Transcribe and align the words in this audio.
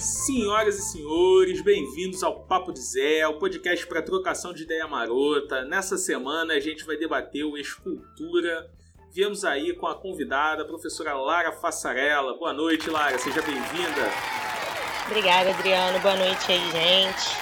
Senhoras 0.00 0.78
e 0.78 0.82
senhores, 0.82 1.60
bem-vindos 1.60 2.22
ao 2.22 2.40
Papo 2.44 2.72
de 2.72 2.80
Zé, 2.80 3.28
o 3.28 3.38
podcast 3.38 3.86
para 3.86 4.00
trocação 4.00 4.50
de 4.50 4.62
ideia 4.62 4.88
marota. 4.88 5.62
Nessa 5.66 5.98
semana 5.98 6.54
a 6.54 6.58
gente 6.60 6.86
vai 6.86 6.96
debater 6.96 7.44
o 7.44 7.54
Escultura. 7.58 8.70
Viemos 9.12 9.44
aí 9.44 9.74
com 9.74 9.86
a 9.86 9.94
convidada, 9.94 10.62
a 10.62 10.66
professora 10.66 11.12
Lara 11.12 11.52
Fassarella. 11.52 12.32
Boa 12.38 12.54
noite, 12.54 12.88
Lara, 12.88 13.18
seja 13.18 13.42
bem-vinda. 13.42 14.10
Obrigada, 15.06 15.50
Adriano. 15.50 16.00
Boa 16.00 16.16
noite 16.16 16.50
aí, 16.50 16.70
gente. 16.70 17.36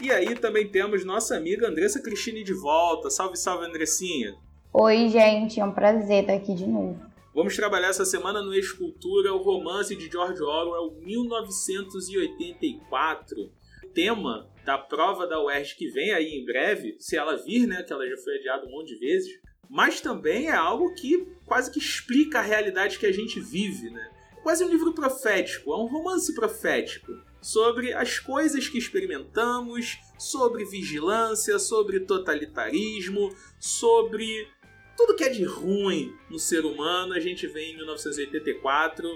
E 0.00 0.12
aí 0.12 0.36
também 0.36 0.68
temos 0.68 1.04
nossa 1.04 1.36
amiga 1.36 1.66
Andressa 1.66 2.00
Cristine 2.00 2.44
de 2.44 2.54
volta. 2.54 3.10
Salve, 3.10 3.36
salve, 3.36 3.66
Andressinha. 3.66 4.36
Oi, 4.72 5.08
gente, 5.08 5.58
é 5.58 5.64
um 5.64 5.72
prazer 5.72 6.20
estar 6.20 6.34
aqui 6.34 6.54
de 6.54 6.66
novo. 6.66 7.05
Vamos 7.36 7.54
trabalhar 7.54 7.88
essa 7.88 8.06
semana 8.06 8.40
no 8.40 8.54
Escultura, 8.54 9.34
o 9.34 9.42
romance 9.42 9.94
de 9.94 10.10
George 10.10 10.42
Orwell, 10.42 10.98
1984. 11.02 13.52
Tema 13.92 14.50
da 14.64 14.78
prova 14.78 15.26
da 15.26 15.44
UERJ 15.44 15.76
que 15.76 15.90
vem 15.90 16.14
aí 16.14 16.30
em 16.30 16.46
breve, 16.46 16.96
se 16.98 17.14
ela 17.14 17.36
vir, 17.36 17.66
né, 17.66 17.82
que 17.82 17.92
ela 17.92 18.08
já 18.08 18.16
foi 18.16 18.38
adiada 18.38 18.64
um 18.64 18.70
monte 18.70 18.94
de 18.94 19.00
vezes, 19.00 19.38
mas 19.68 20.00
também 20.00 20.48
é 20.48 20.54
algo 20.54 20.94
que 20.94 21.26
quase 21.44 21.70
que 21.70 21.78
explica 21.78 22.38
a 22.38 22.42
realidade 22.42 22.98
que 22.98 23.04
a 23.04 23.12
gente 23.12 23.38
vive, 23.38 23.90
né? 23.90 24.10
Quase 24.42 24.64
um 24.64 24.70
livro 24.70 24.94
profético, 24.94 25.74
é 25.74 25.76
um 25.76 25.84
romance 25.84 26.34
profético 26.34 27.12
sobre 27.42 27.92
as 27.92 28.18
coisas 28.18 28.66
que 28.66 28.78
experimentamos, 28.78 29.98
sobre 30.18 30.64
vigilância, 30.64 31.58
sobre 31.58 32.00
totalitarismo, 32.00 33.28
sobre 33.60 34.48
tudo 34.96 35.14
que 35.14 35.24
é 35.24 35.28
de 35.28 35.44
ruim 35.44 36.14
no 36.30 36.38
ser 36.38 36.64
humano 36.64 37.12
a 37.12 37.20
gente 37.20 37.46
vê 37.46 37.70
em 37.70 37.76
1984, 37.76 39.06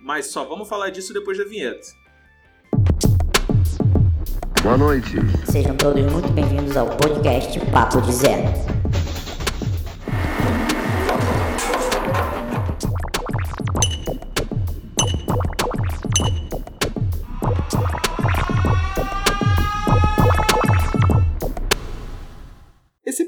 mas 0.00 0.26
só 0.26 0.44
vamos 0.44 0.68
falar 0.68 0.90
disso 0.90 1.14
depois 1.14 1.38
da 1.38 1.44
vinheta. 1.44 1.86
Boa 4.62 4.76
noite. 4.76 5.14
Sejam 5.50 5.76
todos 5.76 6.02
muito 6.12 6.28
bem-vindos 6.32 6.76
ao 6.76 6.88
podcast 6.96 7.58
Papo 7.70 8.00
de 8.00 8.12
Zero. 8.12 8.77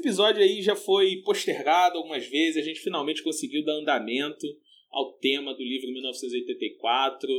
Episódio 0.01 0.41
aí 0.41 0.61
já 0.61 0.75
foi 0.75 1.17
postergado 1.17 1.97
algumas 1.97 2.25
vezes, 2.27 2.57
a 2.57 2.65
gente 2.65 2.81
finalmente 2.81 3.23
conseguiu 3.23 3.63
dar 3.63 3.73
andamento 3.73 4.45
ao 4.91 5.13
tema 5.13 5.53
do 5.53 5.63
livro 5.63 5.91
1984. 5.91 7.29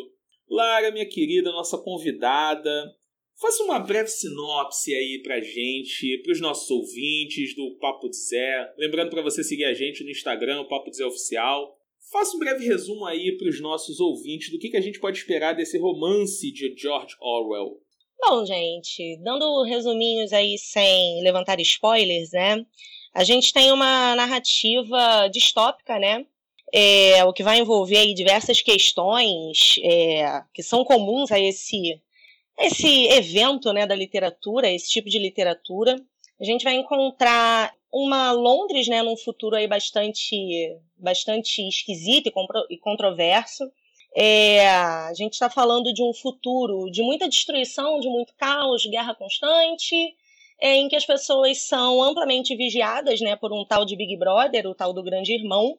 Lara, 0.48 0.90
minha 0.90 1.08
querida, 1.08 1.50
nossa 1.50 1.76
convidada, 1.78 2.94
faça 3.40 3.62
uma 3.64 3.78
breve 3.78 4.08
sinopse 4.08 4.94
aí 4.94 5.20
pra 5.22 5.40
gente, 5.40 6.22
pros 6.22 6.40
nossos 6.40 6.70
ouvintes 6.70 7.54
do 7.54 7.76
Papo 7.78 8.08
de 8.08 8.16
Zé. 8.16 8.72
Lembrando 8.78 9.10
para 9.10 9.22
você 9.22 9.42
seguir 9.42 9.64
a 9.64 9.74
gente 9.74 10.04
no 10.04 10.10
Instagram, 10.10 10.60
o 10.60 10.68
Papo 10.68 10.90
de 10.90 10.96
Zé 10.96 11.04
Oficial. 11.04 11.76
Faça 12.10 12.36
um 12.36 12.40
breve 12.40 12.64
resumo 12.64 13.04
aí 13.04 13.36
para 13.36 13.48
os 13.48 13.60
nossos 13.60 13.98
ouvintes 13.98 14.50
do 14.50 14.58
que, 14.58 14.70
que 14.70 14.76
a 14.76 14.82
gente 14.82 15.00
pode 15.00 15.18
esperar 15.18 15.54
desse 15.54 15.78
romance 15.78 16.52
de 16.52 16.74
George 16.76 17.14
Orwell. 17.20 17.80
Bom, 18.24 18.46
gente, 18.46 19.16
dando 19.16 19.64
resuminhos 19.64 20.32
aí 20.32 20.56
sem 20.56 21.20
levantar 21.24 21.58
spoilers, 21.60 22.30
né? 22.30 22.64
A 23.12 23.24
gente 23.24 23.52
tem 23.52 23.72
uma 23.72 24.14
narrativa 24.14 25.28
distópica, 25.28 25.98
né? 25.98 26.24
É, 26.72 27.24
o 27.24 27.32
que 27.32 27.42
vai 27.42 27.58
envolver 27.58 27.98
aí 27.98 28.14
diversas 28.14 28.62
questões 28.62 29.74
é, 29.82 30.40
que 30.54 30.62
são 30.62 30.84
comuns 30.84 31.32
a 31.32 31.40
esse, 31.40 32.00
esse 32.60 33.08
evento 33.08 33.72
né, 33.72 33.86
da 33.88 33.94
literatura, 33.96 34.70
esse 34.70 34.88
tipo 34.88 35.10
de 35.10 35.18
literatura. 35.18 35.96
A 36.40 36.44
gente 36.44 36.62
vai 36.62 36.74
encontrar 36.74 37.74
uma 37.92 38.30
Londres 38.30 38.86
né, 38.86 39.02
num 39.02 39.16
futuro 39.16 39.56
aí 39.56 39.66
bastante, 39.66 40.78
bastante 40.96 41.66
esquisito 41.68 42.28
e, 42.28 42.74
e 42.74 42.78
controverso. 42.78 43.64
É, 44.14 44.68
a 44.68 45.12
gente 45.14 45.32
está 45.32 45.48
falando 45.48 45.92
de 45.92 46.02
um 46.02 46.12
futuro 46.12 46.90
de 46.90 47.02
muita 47.02 47.28
destruição, 47.28 47.98
de 47.98 48.08
muito 48.08 48.34
caos, 48.34 48.84
guerra 48.84 49.14
constante, 49.14 50.14
é, 50.60 50.76
em 50.76 50.88
que 50.88 50.96
as 50.96 51.06
pessoas 51.06 51.58
são 51.62 52.02
amplamente 52.02 52.54
vigiadas 52.54 53.20
né, 53.20 53.36
por 53.36 53.52
um 53.52 53.64
tal 53.64 53.84
de 53.84 53.96
Big 53.96 54.16
Brother, 54.16 54.66
o 54.66 54.74
tal 54.74 54.92
do 54.92 55.02
Grande 55.02 55.32
Irmão, 55.32 55.78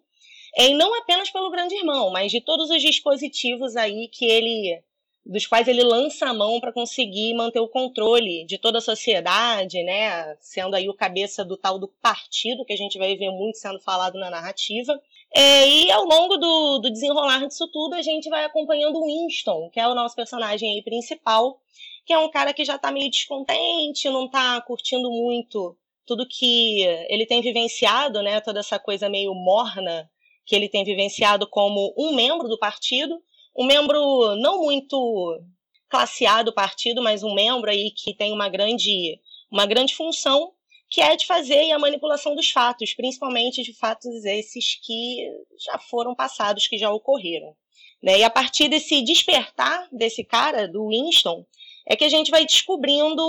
é, 0.55 0.69
e 0.69 0.73
não 0.73 0.94
apenas 0.95 1.29
pelo 1.29 1.49
Grande 1.49 1.75
Irmão, 1.75 2.09
mas 2.09 2.31
de 2.31 2.41
todos 2.41 2.69
os 2.69 2.81
dispositivos 2.81 3.75
aí 3.75 4.07
que 4.07 4.25
ele 4.25 4.83
dos 5.25 5.47
quais 5.47 5.69
ele 5.69 5.83
lança 5.83 6.27
a 6.27 6.33
mão 6.33 6.59
para 6.59 6.73
conseguir 6.73 7.33
manter 7.33 7.59
o 7.59 7.67
controle 7.69 8.45
de 8.45 8.57
toda 8.57 8.79
a 8.79 8.81
sociedade, 8.81 9.81
né, 9.83 10.35
sendo 10.41 10.75
aí 10.75 10.89
o 10.89 10.94
cabeça 10.94 11.45
do 11.45 11.55
tal 11.55 11.79
do 11.79 11.88
partido 11.88 12.65
que 12.65 12.73
a 12.73 12.77
gente 12.77 12.97
vai 12.97 13.15
ver 13.15 13.31
muito 13.31 13.57
sendo 13.57 13.79
falado 13.79 14.19
na 14.19 14.29
narrativa. 14.29 15.00
É, 15.35 15.67
e 15.67 15.91
ao 15.91 16.05
longo 16.05 16.38
do, 16.38 16.77
do, 16.79 16.91
desenrolar 16.91 17.47
disso 17.47 17.67
tudo, 17.67 17.95
a 17.95 18.01
gente 18.03 18.29
vai 18.29 18.45
acompanhando 18.45 18.99
o 18.99 19.05
Winston, 19.05 19.69
que 19.71 19.79
é 19.79 19.88
o 19.88 19.95
nosso 19.95 20.16
personagem 20.16 20.81
principal, 20.83 21.59
que 22.05 22.13
é 22.13 22.19
um 22.19 22.29
cara 22.29 22.53
que 22.53 22.63
já 22.63 22.75
está 22.75 22.91
meio 22.91 23.09
descontente, 23.09 24.09
não 24.09 24.25
está 24.25 24.61
curtindo 24.61 25.09
muito 25.09 25.75
tudo 26.05 26.27
que 26.27 26.81
ele 27.09 27.25
tem 27.25 27.41
vivenciado, 27.41 28.21
né? 28.21 28.41
Toda 28.41 28.59
essa 28.59 28.77
coisa 28.77 29.09
meio 29.09 29.33
morna 29.33 30.09
que 30.45 30.55
ele 30.55 30.69
tem 30.69 30.83
vivenciado 30.83 31.47
como 31.47 31.94
um 31.97 32.13
membro 32.13 32.47
do 32.47 32.59
partido, 32.59 33.19
um 33.55 33.65
membro 33.65 34.35
não 34.35 34.61
muito 34.61 35.41
classe 35.89 36.25
A 36.25 36.44
do 36.44 36.53
partido, 36.53 37.01
mas 37.01 37.23
um 37.23 37.33
membro 37.33 37.69
aí 37.69 37.91
que 37.91 38.13
tem 38.13 38.33
uma 38.33 38.50
grande, 38.50 39.19
uma 39.51 39.65
grande 39.65 39.95
função 39.95 40.51
que 40.94 41.02
é 41.02 41.16
de 41.16 41.26
fazer 41.26 41.72
a 41.72 41.80
manipulação 41.80 42.36
dos 42.36 42.52
fatos, 42.52 42.94
principalmente 42.94 43.64
de 43.64 43.74
fatos 43.74 44.24
esses 44.26 44.76
que 44.76 45.28
já 45.58 45.80
foram 45.80 46.14
passados, 46.14 46.68
que 46.68 46.78
já 46.78 46.92
ocorreram. 46.92 47.56
Né? 48.00 48.20
E 48.20 48.24
a 48.24 48.30
partir 48.30 48.70
desse 48.70 49.02
despertar 49.02 49.88
desse 49.92 50.24
cara, 50.24 50.68
do 50.68 50.90
Winston, 50.90 51.44
é 51.88 51.96
que 51.96 52.04
a 52.04 52.09
gente 52.09 52.30
vai 52.30 52.46
descobrindo 52.46 53.24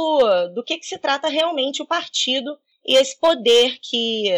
do 0.54 0.62
que, 0.62 0.76
que 0.76 0.84
se 0.84 0.98
trata 0.98 1.26
realmente 1.26 1.80
o 1.80 1.86
partido 1.86 2.54
e 2.84 2.96
esse 2.96 3.18
poder 3.18 3.78
que, 3.80 4.28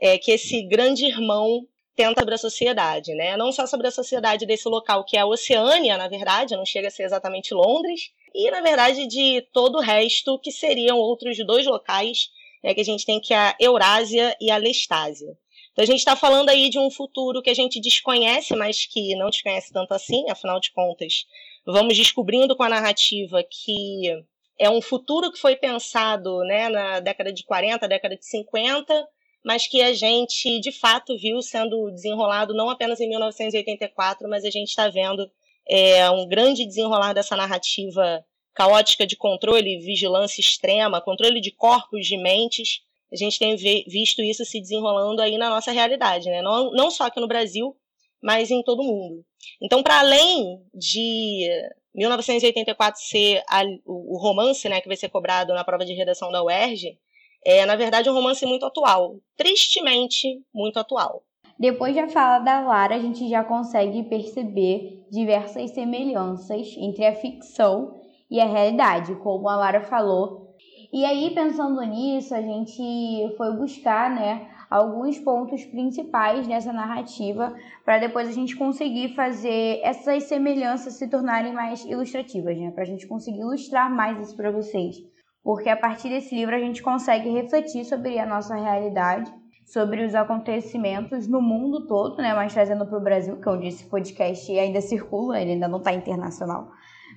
é, 0.00 0.16
que 0.16 0.30
esse 0.30 0.62
grande 0.62 1.06
irmão 1.06 1.66
tenta 1.96 2.20
sobre 2.20 2.36
a 2.36 2.38
sociedade, 2.38 3.14
né? 3.16 3.36
Não 3.36 3.50
só 3.50 3.66
sobre 3.66 3.88
a 3.88 3.90
sociedade 3.90 4.46
desse 4.46 4.68
local 4.68 5.02
que 5.02 5.16
é 5.16 5.20
a 5.20 5.26
Oceânia, 5.26 5.98
na 5.98 6.06
verdade, 6.06 6.54
não 6.54 6.64
chega 6.64 6.86
a 6.86 6.90
ser 6.92 7.02
exatamente 7.02 7.52
Londres, 7.52 8.12
e 8.32 8.48
na 8.48 8.60
verdade 8.60 9.08
de 9.08 9.40
todo 9.52 9.78
o 9.78 9.82
resto 9.82 10.38
que 10.38 10.52
seriam 10.52 10.98
outros 10.98 11.36
dois 11.44 11.66
locais 11.66 12.30
é 12.62 12.74
que 12.74 12.80
a 12.80 12.84
gente 12.84 13.04
tem 13.04 13.20
que 13.20 13.34
é 13.34 13.38
a 13.38 13.56
Eurásia 13.60 14.36
e 14.40 14.50
a 14.50 14.56
Lestásia. 14.56 15.36
Então 15.72 15.82
a 15.82 15.86
gente 15.86 15.98
está 15.98 16.16
falando 16.16 16.48
aí 16.48 16.70
de 16.70 16.78
um 16.78 16.90
futuro 16.90 17.42
que 17.42 17.50
a 17.50 17.54
gente 17.54 17.80
desconhece, 17.80 18.56
mas 18.56 18.86
que 18.86 19.14
não 19.14 19.28
desconhece 19.28 19.72
tanto 19.72 19.92
assim, 19.92 20.24
afinal 20.30 20.58
de 20.58 20.72
contas, 20.72 21.26
vamos 21.66 21.96
descobrindo 21.96 22.56
com 22.56 22.62
a 22.62 22.68
narrativa 22.68 23.42
que 23.42 24.10
é 24.58 24.70
um 24.70 24.80
futuro 24.80 25.30
que 25.30 25.38
foi 25.38 25.54
pensado 25.54 26.38
né, 26.44 26.68
na 26.70 27.00
década 27.00 27.30
de 27.32 27.44
40, 27.44 27.86
década 27.86 28.16
de 28.16 28.24
50, 28.24 29.06
mas 29.44 29.66
que 29.66 29.82
a 29.82 29.92
gente 29.92 30.58
de 30.60 30.72
fato 30.72 31.16
viu 31.18 31.42
sendo 31.42 31.90
desenrolado 31.90 32.54
não 32.54 32.70
apenas 32.70 32.98
em 32.98 33.08
1984, 33.08 34.28
mas 34.28 34.44
a 34.44 34.50
gente 34.50 34.68
está 34.68 34.88
vendo 34.88 35.30
é, 35.68 36.10
um 36.10 36.26
grande 36.26 36.64
desenrolar 36.64 37.12
dessa 37.12 37.36
narrativa 37.36 38.24
caótica 38.56 39.06
de 39.06 39.16
controle, 39.16 39.78
vigilância 39.78 40.40
extrema, 40.40 41.00
controle 41.00 41.40
de 41.40 41.50
corpos, 41.50 42.06
de 42.06 42.16
mentes. 42.16 42.80
A 43.12 43.16
gente 43.16 43.38
tem 43.38 43.54
visto 43.54 44.22
isso 44.22 44.44
se 44.44 44.60
desenrolando 44.60 45.20
aí 45.20 45.36
na 45.36 45.50
nossa 45.50 45.70
realidade, 45.70 46.28
né? 46.28 46.42
não, 46.42 46.72
não 46.72 46.90
só 46.90 47.04
aqui 47.04 47.20
no 47.20 47.28
Brasil, 47.28 47.76
mas 48.20 48.50
em 48.50 48.62
todo 48.62 48.80
o 48.80 48.84
mundo. 48.84 49.24
Então, 49.62 49.82
para 49.82 50.00
além 50.00 50.60
de 50.74 51.48
1984 51.94 53.00
ser 53.00 53.42
a, 53.48 53.62
o, 53.84 54.16
o, 54.16 54.18
romance 54.18 54.68
né, 54.68 54.80
que 54.80 54.88
vai 54.88 54.96
ser 54.96 55.10
cobrado 55.10 55.54
na 55.54 55.62
prova 55.62 55.84
de 55.84 55.92
redação 55.92 56.32
da 56.32 56.42
UERJ, 56.42 56.98
é, 57.44 57.64
na 57.66 57.76
verdade, 57.76 58.10
um 58.10 58.14
romance 58.14 58.44
muito 58.44 58.66
atual. 58.66 59.16
Tristemente, 59.36 60.40
muito 60.52 60.78
atual. 60.80 61.22
Depois 61.58 61.94
da 61.94 62.08
fala 62.08 62.38
da 62.40 62.60
Lara, 62.60 62.96
a 62.96 62.98
gente 62.98 63.28
já 63.28 63.44
consegue 63.44 64.02
perceber 64.04 65.04
diversas 65.10 65.70
semelhanças 65.70 66.74
entre 66.76 67.06
a 67.06 67.14
ficção 67.14 67.94
e 68.30 68.40
a 68.40 68.46
realidade, 68.46 69.14
como 69.16 69.48
a 69.48 69.56
Lara 69.56 69.80
falou. 69.82 70.54
E 70.92 71.04
aí, 71.04 71.32
pensando 71.34 71.80
nisso, 71.82 72.34
a 72.34 72.40
gente 72.40 73.34
foi 73.36 73.56
buscar, 73.56 74.10
né, 74.10 74.48
alguns 74.70 75.18
pontos 75.18 75.64
principais 75.64 76.46
dessa 76.46 76.72
narrativa 76.72 77.54
para 77.84 77.98
depois 77.98 78.28
a 78.28 78.32
gente 78.32 78.56
conseguir 78.56 79.14
fazer 79.14 79.80
essas 79.82 80.24
semelhanças 80.24 80.94
se 80.94 81.08
tornarem 81.08 81.52
mais 81.52 81.84
ilustrativas, 81.84 82.56
né, 82.58 82.70
para 82.70 82.82
a 82.82 82.86
gente 82.86 83.06
conseguir 83.06 83.40
ilustrar 83.40 83.90
mais 83.90 84.18
isso 84.20 84.36
para 84.36 84.50
vocês. 84.50 84.96
Porque 85.42 85.68
a 85.68 85.76
partir 85.76 86.08
desse 86.08 86.34
livro 86.34 86.54
a 86.54 86.60
gente 86.60 86.82
consegue 86.82 87.30
refletir 87.30 87.84
sobre 87.84 88.18
a 88.18 88.26
nossa 88.26 88.56
realidade, 88.56 89.32
sobre 89.64 90.04
os 90.04 90.14
acontecimentos 90.14 91.28
no 91.28 91.40
mundo 91.40 91.86
todo, 91.86 92.16
né, 92.16 92.34
mas 92.34 92.52
trazendo 92.52 92.86
para 92.86 92.98
o 92.98 93.02
Brasil, 93.02 93.40
que 93.40 93.48
é 93.48 93.52
onde 93.52 93.68
esse 93.68 93.84
podcast 93.84 94.58
ainda 94.58 94.80
circula, 94.80 95.40
ele 95.40 95.52
ainda 95.52 95.68
não 95.68 95.78
está 95.78 95.92
internacional 95.92 96.70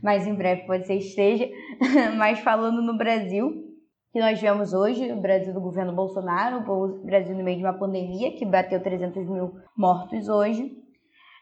mas 0.04 0.26
em 0.28 0.36
breve 0.36 0.66
pode 0.66 0.88
ser 0.88 0.96
esteja. 0.96 1.50
mas 2.18 2.40
falando 2.40 2.82
no 2.82 2.98
Brasil, 2.98 3.70
que 4.12 4.20
nós 4.20 4.40
vemos 4.42 4.74
hoje, 4.74 5.12
o 5.12 5.22
Brasil 5.22 5.54
do 5.54 5.62
governo 5.62 5.94
Bolsonaro, 5.94 6.64
o 6.72 7.06
Brasil 7.06 7.36
no 7.36 7.44
meio 7.44 7.58
de 7.58 7.64
uma 7.64 7.78
pandemia 7.78 8.36
que 8.36 8.46
bateu 8.46 8.82
300 8.82 9.28
mil 9.28 9.54
mortos 9.78 10.28
hoje. 10.28 10.72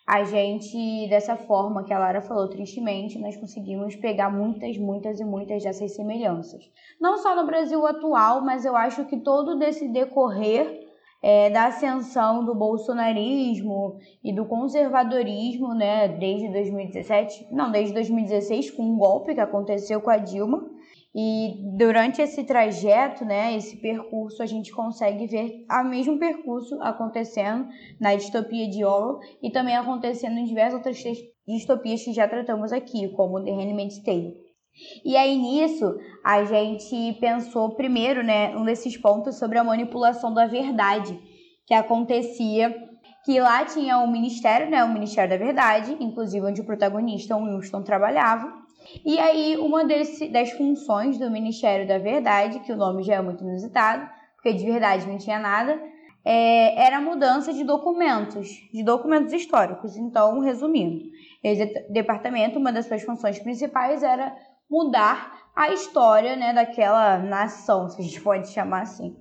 A 0.08 0.24
gente, 0.24 1.08
dessa 1.10 1.36
forma 1.36 1.84
que 1.84 1.94
a 1.94 2.00
Lara 2.00 2.22
falou 2.22 2.50
tristemente, 2.50 3.20
nós 3.20 3.36
conseguimos 3.36 3.94
pegar 3.98 4.30
muitas, 4.30 4.78
muitas 4.78 5.20
e 5.20 5.26
muitas 5.26 5.64
dessas 5.64 5.96
semelhanças. 5.96 6.64
Não 7.00 7.18
só 7.18 7.36
no 7.36 7.46
Brasil 7.46 7.86
atual, 7.86 8.42
mas 8.42 8.64
eu 8.64 8.74
acho 8.76 9.04
que 9.06 9.20
todo 9.20 9.58
desse 9.58 9.90
decorrer 9.90 10.87
é, 11.22 11.50
da 11.50 11.66
ascensão 11.66 12.46
do 12.46 12.54
bolsonarismo 12.54 13.98
e 14.24 14.34
do 14.34 14.46
conservadorismo, 14.46 15.74
né, 15.74 16.08
desde 16.08 16.50
2017, 16.50 17.48
não, 17.52 17.72
desde 17.72 17.94
2016, 17.94 18.72
com 18.72 18.84
um 18.84 18.98
golpe 18.98 19.34
que 19.34 19.40
aconteceu 19.40 20.00
com 20.02 20.10
a 20.10 20.18
Dilma, 20.18 20.70
e 21.20 21.56
durante 21.76 22.22
esse 22.22 22.44
trajeto, 22.44 23.26
né, 23.26 23.56
esse 23.56 23.78
percurso, 23.78 24.44
a 24.44 24.46
gente 24.46 24.72
consegue 24.72 25.26
ver 25.26 25.66
o 25.68 25.84
mesmo 25.84 26.20
percurso 26.20 26.80
acontecendo 26.82 27.68
na 28.00 28.14
distopia 28.16 28.70
de 28.70 28.86
Orwell 28.86 29.20
e 29.42 29.50
também 29.50 29.76
acontecendo 29.76 30.38
em 30.38 30.44
diversas 30.44 30.76
outras 30.76 31.02
distopias 31.48 32.04
que 32.04 32.14
já 32.14 32.28
tratamos 32.28 32.72
aqui, 32.72 33.08
como 33.10 33.44
The 33.44 33.52
Handmaid's 33.52 34.04
Tale. 34.04 34.47
E 35.04 35.16
aí 35.18 35.38
nisso, 35.38 35.98
a 36.24 36.44
gente 36.44 37.18
pensou 37.20 37.76
primeiro, 37.76 38.24
né, 38.24 38.56
um 38.56 38.64
desses 38.64 38.98
pontos 38.98 39.38
sobre 39.38 39.58
a 39.58 39.64
manipulação 39.64 40.34
da 40.34 40.46
verdade 40.46 41.20
que 41.66 41.74
acontecia, 41.74 42.76
que 43.26 43.40
lá 43.40 43.66
tinha 43.66 43.98
um 44.00 44.10
ministério, 44.10 44.70
né, 44.70 44.84
o 44.84 44.94
Ministério 44.94 45.30
da 45.30 45.44
Verdade, 45.44 45.98
inclusive 46.00 46.46
onde 46.46 46.62
o 46.62 46.66
protagonista, 46.66 47.36
o 47.36 47.44
Winston, 47.44 47.84
trabalhava, 47.84 48.66
e 49.06 49.20
aí, 49.20 49.58
uma 49.58 49.84
desse, 49.84 50.30
das 50.30 50.52
funções 50.52 51.18
do 51.18 51.30
Ministério 51.30 51.88
da 51.88 51.98
Verdade, 51.98 52.60
que 52.62 52.72
o 52.72 52.78
nome 52.78 53.04
já 53.04 53.16
é 53.16 53.22
muito 53.22 53.44
inusitado, 53.44 54.10
porque 54.36 54.54
de 54.54 54.66
verdade 54.66 55.08
não 55.08 55.18
tinha 55.18 55.40
nada, 55.40 55.78
é, 56.24 56.86
era 56.86 56.98
a 56.98 57.02
mudança 57.02 57.54
de 57.54 57.64
documentos, 57.64 58.48
de 58.74 58.84
documentos 58.84 59.34
históricos. 59.34 59.98
Então, 59.98 60.40
resumindo, 60.40 61.04
esse 61.44 61.66
departamento, 61.90 62.60
uma 62.60 62.72
das 62.72 62.86
suas 62.86 63.04
funções 63.04 63.40
principais 63.40 64.04
era 64.04 64.36
mudar 64.70 65.50
a 65.56 65.70
história 65.72 66.36
né, 66.36 66.54
daquela 66.54 67.18
nação, 67.18 67.90
se 67.90 68.00
a 68.00 68.04
gente 68.04 68.22
pode 68.22 68.50
chamar 68.50 68.82
assim. 68.82 69.16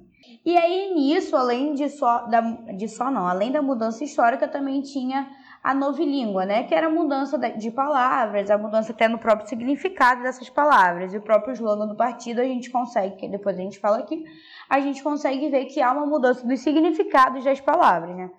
E 0.44 0.56
aí, 0.56 0.94
nisso, 0.94 1.36
além 1.36 1.74
de 1.74 1.88
só, 1.88 2.26
da, 2.26 2.40
de 2.40 2.88
só 2.88 3.10
não, 3.10 3.26
além 3.26 3.50
da 3.50 3.62
mudança 3.62 4.04
histórica, 4.04 4.46
também 4.46 4.80
tinha 4.82 5.28
a 5.62 5.74
novilíngua, 5.74 6.46
né? 6.46 6.62
Que 6.62 6.74
era 6.74 6.86
a 6.86 6.90
mudança 6.90 7.36
de 7.38 7.70
palavras, 7.70 8.50
a 8.50 8.58
mudança 8.58 8.92
até 8.92 9.08
no 9.08 9.18
próprio 9.18 9.48
significado 9.48 10.22
dessas 10.22 10.48
palavras. 10.48 11.12
E 11.12 11.16
o 11.16 11.22
próprio 11.22 11.54
slogan 11.54 11.88
do 11.88 11.96
partido 11.96 12.40
a 12.40 12.44
gente 12.44 12.70
consegue, 12.70 13.16
que 13.16 13.28
depois 13.28 13.58
a 13.58 13.62
gente 13.62 13.78
fala 13.80 13.98
aqui, 13.98 14.24
a 14.68 14.78
gente 14.78 15.02
consegue 15.02 15.48
ver 15.48 15.64
que 15.64 15.80
há 15.80 15.90
uma 15.90 16.06
mudança 16.06 16.46
dos 16.46 16.60
significados 16.60 17.42
das 17.42 17.60
palavras, 17.60 18.16
né? 18.16 18.30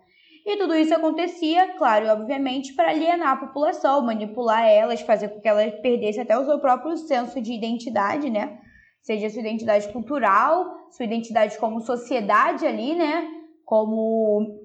E 0.47 0.55
tudo 0.55 0.73
isso 0.75 0.95
acontecia, 0.95 1.73
claro 1.73 2.05
e 2.05 2.09
obviamente, 2.09 2.73
para 2.73 2.89
alienar 2.91 3.33
a 3.33 3.35
população, 3.35 4.01
manipular 4.01 4.65
elas, 4.65 5.01
fazer 5.01 5.27
com 5.27 5.41
que 5.41 5.47
elas 5.47 5.73
perdessem 5.81 6.23
até 6.23 6.39
o 6.39 6.45
seu 6.45 6.57
próprio 6.57 6.95
senso 6.95 7.41
de 7.41 7.51
identidade, 7.51 8.29
né? 8.29 8.57
Seja 9.01 9.29
sua 9.29 9.41
identidade 9.41 9.91
cultural, 9.91 10.87
sua 10.89 11.03
identidade 11.03 11.57
como 11.57 11.81
sociedade 11.81 12.65
ali, 12.65 12.95
né? 12.95 13.27
Como 13.65 14.57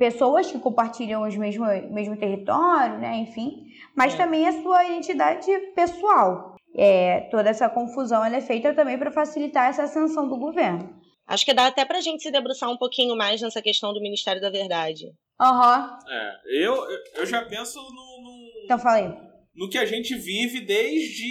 pessoas 0.00 0.50
que 0.50 0.58
compartilham 0.58 1.22
os 1.22 1.36
mesmo, 1.36 1.64
mesmo 1.92 2.16
território, 2.16 2.98
né? 2.98 3.18
Enfim, 3.18 3.66
mas 3.96 4.14
é. 4.14 4.16
também 4.16 4.48
a 4.48 4.52
sua 4.60 4.84
identidade 4.84 5.48
pessoal. 5.76 6.56
É, 6.74 7.28
toda 7.30 7.50
essa 7.50 7.68
confusão 7.68 8.24
é 8.24 8.40
feita 8.40 8.74
também 8.74 8.98
para 8.98 9.12
facilitar 9.12 9.68
essa 9.68 9.84
ascensão 9.84 10.28
do 10.28 10.36
governo. 10.36 10.99
Acho 11.30 11.44
que 11.44 11.54
dá 11.54 11.68
até 11.68 11.84
para 11.84 11.98
a 11.98 12.00
gente 12.00 12.24
se 12.24 12.30
debruçar 12.32 12.68
um 12.68 12.76
pouquinho 12.76 13.14
mais 13.14 13.40
nessa 13.40 13.62
questão 13.62 13.92
do 13.92 14.00
Ministério 14.00 14.42
da 14.42 14.50
Verdade. 14.50 15.06
Aham. 15.40 15.96
Uhum. 16.02 16.12
É, 16.12 16.40
eu, 16.50 16.74
eu 17.14 17.24
já 17.24 17.44
penso 17.44 17.80
no, 17.80 18.20
no, 18.20 18.64
Então 18.64 18.80
falei. 18.80 19.08
No 19.54 19.70
que 19.70 19.78
a 19.78 19.86
gente 19.86 20.16
vive 20.16 20.60
desde, 20.60 21.30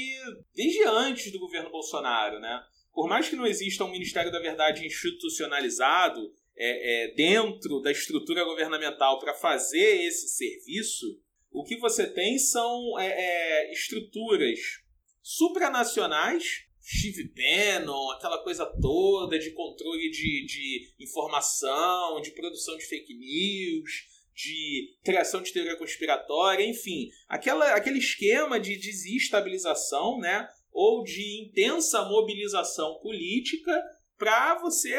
desde 0.55 0.85
antes 0.85 1.29
do 1.33 1.39
governo 1.39 1.69
Bolsonaro, 1.69 2.39
né? 2.39 2.63
Por 2.93 3.09
mais 3.09 3.27
que 3.27 3.35
não 3.35 3.45
exista 3.45 3.83
um 3.83 3.91
Ministério 3.91 4.31
da 4.31 4.39
Verdade 4.39 4.85
institucionalizado, 4.87 6.31
é, 6.57 7.09
é, 7.09 7.13
dentro 7.13 7.81
da 7.81 7.91
estrutura 7.91 8.45
governamental 8.45 9.19
para 9.19 9.33
fazer 9.33 10.05
esse 10.05 10.29
serviço, 10.29 11.07
o 11.51 11.65
que 11.65 11.75
você 11.77 12.07
tem 12.07 12.39
são 12.39 12.97
é, 12.97 13.07
é, 13.07 13.71
estruturas 13.73 14.59
supranacionais, 15.21 16.68
Steve 16.81 17.33
Bannon, 17.35 18.11
aquela 18.11 18.43
coisa 18.43 18.65
toda 18.65 19.37
de 19.37 19.51
controle 19.51 20.09
de, 20.09 20.45
de 20.45 20.93
informação, 20.99 22.21
de 22.21 22.31
produção 22.31 22.77
de 22.77 22.85
fake 22.85 23.13
news, 23.13 23.91
de 24.33 24.95
criação 25.03 25.41
de 25.41 25.51
teoria 25.51 25.75
conspiratória, 25.75 26.65
enfim, 26.65 27.09
aquela, 27.27 27.73
aquele 27.75 27.99
esquema 27.99 28.59
de 28.59 28.77
desestabilização, 28.77 30.17
né, 30.17 30.47
ou 30.71 31.03
de 31.03 31.43
intensa 31.43 32.05
mobilização 32.05 32.99
política 32.99 33.71
para 34.17 34.57
você 34.59 34.95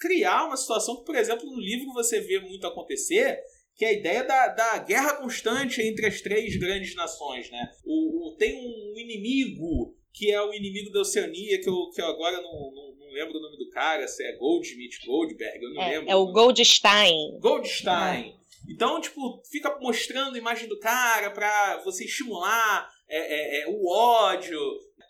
criar 0.00 0.46
uma 0.46 0.56
situação 0.56 0.96
que, 0.96 1.04
por 1.04 1.14
exemplo, 1.14 1.46
no 1.50 1.60
livro 1.60 1.92
você 1.92 2.20
vê 2.20 2.40
muito 2.40 2.66
acontecer, 2.66 3.38
que 3.74 3.84
é 3.84 3.88
a 3.88 3.92
ideia 3.92 4.24
da, 4.24 4.48
da 4.48 4.78
guerra 4.78 5.16
constante 5.16 5.80
entre 5.82 6.06
as 6.06 6.20
três 6.20 6.56
grandes 6.56 6.94
nações. 6.94 7.50
Né? 7.50 7.70
O, 7.84 8.28
o 8.28 8.36
tem 8.36 8.54
um 8.56 8.98
inimigo 8.98 9.96
que 10.12 10.30
é 10.30 10.40
o 10.42 10.52
inimigo 10.52 10.90
da 10.90 11.00
Oceania, 11.00 11.60
que 11.60 11.68
eu, 11.68 11.90
que 11.90 12.00
eu 12.00 12.06
agora 12.06 12.40
não, 12.40 12.52
não, 12.52 12.94
não 12.96 13.12
lembro 13.12 13.38
o 13.38 13.42
nome 13.42 13.56
do 13.56 13.68
cara, 13.70 14.06
se 14.06 14.22
é 14.24 14.36
Goldsmith, 14.36 15.04
Goldberg, 15.04 15.62
eu 15.62 15.74
não 15.74 15.82
é, 15.82 15.90
lembro. 15.90 16.10
É 16.10 16.16
o 16.16 16.26
Goldstein. 16.32 17.38
Goldstein. 17.40 18.36
É. 18.38 18.42
Então, 18.68 19.00
tipo, 19.00 19.42
fica 19.50 19.76
mostrando 19.80 20.36
a 20.36 20.38
imagem 20.38 20.68
do 20.68 20.78
cara 20.78 21.30
pra 21.30 21.82
você 21.84 22.04
estimular 22.04 22.88
é, 23.08 23.18
é, 23.18 23.62
é, 23.62 23.68
o 23.68 23.86
ódio. 23.86 24.58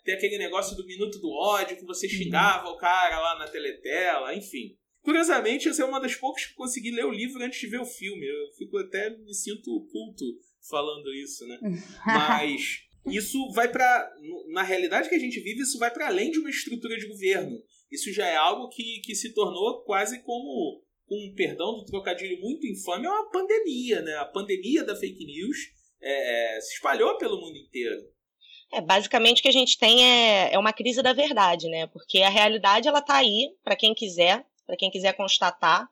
Tem 0.03 0.15
aquele 0.15 0.37
negócio 0.37 0.75
do 0.75 0.85
minuto 0.85 1.19
do 1.19 1.29
ódio 1.31 1.77
que 1.77 1.85
você 1.85 2.07
uhum. 2.07 2.13
xingava 2.13 2.67
uhum. 2.67 2.73
o 2.73 2.77
cara 2.77 3.19
lá 3.19 3.39
na 3.39 3.47
teletela, 3.47 4.33
enfim. 4.35 4.75
Curiosamente, 5.01 5.67
essa 5.67 5.83
é 5.83 5.85
uma 5.85 5.99
das 5.99 6.15
poucas 6.15 6.45
que 6.45 6.53
consegui 6.53 6.91
ler 6.91 7.05
o 7.05 7.11
livro 7.11 7.43
antes 7.43 7.59
de 7.59 7.67
ver 7.67 7.79
o 7.79 7.85
filme. 7.85 8.25
Eu 8.25 8.51
fico 8.57 8.77
até 8.77 9.09
me 9.09 9.33
sinto 9.33 9.85
culto 9.91 10.25
falando 10.69 11.13
isso, 11.13 11.45
né? 11.45 11.59
Mas 12.05 12.83
isso 13.05 13.51
vai 13.51 13.69
para 13.69 14.11
na 14.49 14.63
realidade 14.63 15.09
que 15.09 15.15
a 15.15 15.19
gente 15.19 15.39
vive, 15.39 15.61
isso 15.61 15.77
vai 15.77 15.91
para 15.91 16.07
além 16.07 16.31
de 16.31 16.39
uma 16.39 16.49
estrutura 16.49 16.97
de 16.97 17.07
governo. 17.07 17.61
Isso 17.91 18.11
já 18.11 18.25
é 18.25 18.35
algo 18.35 18.69
que, 18.69 19.01
que 19.03 19.13
se 19.15 19.33
tornou 19.33 19.83
quase 19.83 20.21
como 20.23 20.81
com 21.05 21.15
um 21.15 21.33
perdão 21.35 21.75
do 21.75 21.85
trocadilho 21.85 22.39
muito 22.39 22.65
infame, 22.65 23.05
é 23.05 23.09
uma 23.09 23.29
pandemia, 23.29 24.01
né? 24.01 24.15
A 24.15 24.25
pandemia 24.25 24.83
da 24.83 24.95
fake 24.95 25.25
news 25.25 25.57
é, 26.01 26.57
é 26.57 26.61
se 26.61 26.75
espalhou 26.75 27.17
pelo 27.17 27.39
mundo 27.39 27.57
inteiro. 27.57 28.01
É, 28.71 28.81
basicamente 28.81 29.39
o 29.39 29.43
que 29.43 29.49
a 29.49 29.53
gente 29.53 29.77
tem 29.77 30.03
é, 30.03 30.53
é 30.53 30.57
uma 30.57 30.73
crise 30.73 31.03
da 31.03 31.13
verdade, 31.13 31.67
né? 31.67 31.87
Porque 31.87 32.21
a 32.21 32.29
realidade 32.29 32.87
ela 32.87 33.01
tá 33.01 33.17
aí 33.17 33.51
para 33.63 33.75
quem 33.75 33.93
quiser 33.93 34.45
para 34.65 34.77
quem 34.77 34.89
quiser 34.89 35.13
constatar. 35.13 35.87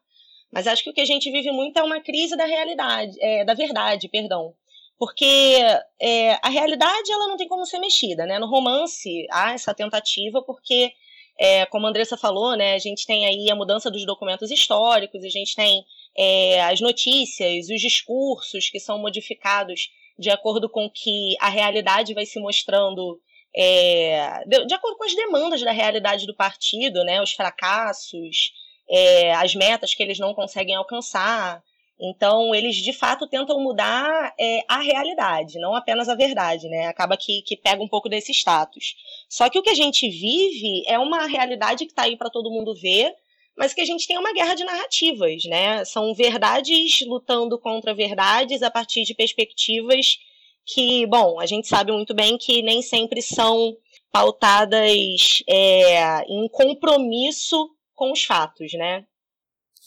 Mas 0.51 0.67
acho 0.67 0.83
que 0.83 0.89
o 0.89 0.93
que 0.93 1.01
a 1.01 1.05
gente 1.05 1.31
vive 1.31 1.51
muito 1.51 1.77
é 1.77 1.83
uma 1.83 2.01
crise 2.01 2.35
da 2.35 2.45
realidade, 2.45 3.15
é, 3.21 3.45
da 3.45 3.53
verdade, 3.53 4.09
perdão. 4.09 4.53
Porque 5.01 5.57
é, 5.99 6.33
a 6.43 6.49
realidade 6.49 7.11
ela 7.11 7.27
não 7.27 7.35
tem 7.35 7.47
como 7.47 7.65
ser 7.65 7.79
mexida, 7.79 8.23
né? 8.27 8.37
No 8.37 8.45
romance 8.45 9.25
há 9.31 9.51
essa 9.51 9.73
tentativa 9.73 10.43
porque, 10.43 10.93
é, 11.39 11.65
como 11.65 11.87
a 11.87 11.89
Andressa 11.89 12.15
falou, 12.15 12.55
né, 12.55 12.75
a 12.75 12.77
gente 12.77 13.07
tem 13.07 13.25
aí 13.25 13.49
a 13.49 13.55
mudança 13.55 13.89
dos 13.89 14.05
documentos 14.05 14.51
históricos, 14.51 15.23
a 15.23 15.27
gente 15.27 15.55
tem 15.55 15.83
é, 16.15 16.61
as 16.65 16.79
notícias, 16.79 17.67
os 17.67 17.81
discursos 17.81 18.69
que 18.69 18.79
são 18.79 18.99
modificados 18.99 19.89
de 20.19 20.29
acordo 20.29 20.69
com 20.69 20.87
que 20.87 21.35
a 21.39 21.49
realidade 21.49 22.13
vai 22.13 22.27
se 22.27 22.39
mostrando 22.39 23.19
é, 23.55 24.43
de, 24.45 24.67
de, 24.67 24.73
acordo 24.75 24.99
com 24.99 25.03
as 25.03 25.15
demandas 25.15 25.63
da 25.63 25.71
realidade 25.71 26.27
do 26.27 26.35
partido, 26.35 27.03
né, 27.03 27.19
os 27.23 27.33
fracassos, 27.33 28.53
é, 28.87 29.33
as 29.33 29.55
metas 29.55 29.95
que 29.95 30.03
eles 30.03 30.19
não 30.19 30.35
conseguem 30.35 30.75
alcançar. 30.75 31.63
Então, 32.01 32.55
eles 32.55 32.77
de 32.77 32.91
fato 32.91 33.27
tentam 33.27 33.59
mudar 33.59 34.33
é, 34.39 34.63
a 34.67 34.79
realidade, 34.79 35.59
não 35.59 35.75
apenas 35.75 36.09
a 36.09 36.15
verdade, 36.15 36.67
né? 36.67 36.87
Acaba 36.87 37.15
que, 37.15 37.43
que 37.43 37.55
pega 37.55 37.83
um 37.83 37.87
pouco 37.87 38.09
desse 38.09 38.31
status. 38.31 38.95
Só 39.29 39.47
que 39.49 39.59
o 39.59 39.61
que 39.61 39.69
a 39.69 39.75
gente 39.75 40.09
vive 40.09 40.83
é 40.87 40.97
uma 40.97 41.27
realidade 41.27 41.85
que 41.85 41.91
está 41.91 42.03
aí 42.03 42.17
para 42.17 42.31
todo 42.31 42.49
mundo 42.49 42.73
ver, 42.73 43.13
mas 43.55 43.71
que 43.71 43.81
a 43.81 43.85
gente 43.85 44.07
tem 44.07 44.17
uma 44.17 44.33
guerra 44.33 44.55
de 44.55 44.63
narrativas, 44.63 45.43
né? 45.45 45.85
São 45.85 46.11
verdades 46.15 47.01
lutando 47.05 47.59
contra 47.59 47.93
verdades 47.93 48.63
a 48.63 48.71
partir 48.71 49.03
de 49.03 49.13
perspectivas 49.13 50.17
que, 50.65 51.05
bom, 51.05 51.39
a 51.39 51.45
gente 51.45 51.67
sabe 51.67 51.91
muito 51.91 52.15
bem 52.15 52.35
que 52.35 52.63
nem 52.63 52.81
sempre 52.81 53.21
são 53.21 53.77
pautadas 54.11 55.43
é, 55.47 56.23
em 56.27 56.47
compromisso 56.49 57.69
com 57.93 58.11
os 58.11 58.23
fatos, 58.23 58.73
né? 58.73 59.05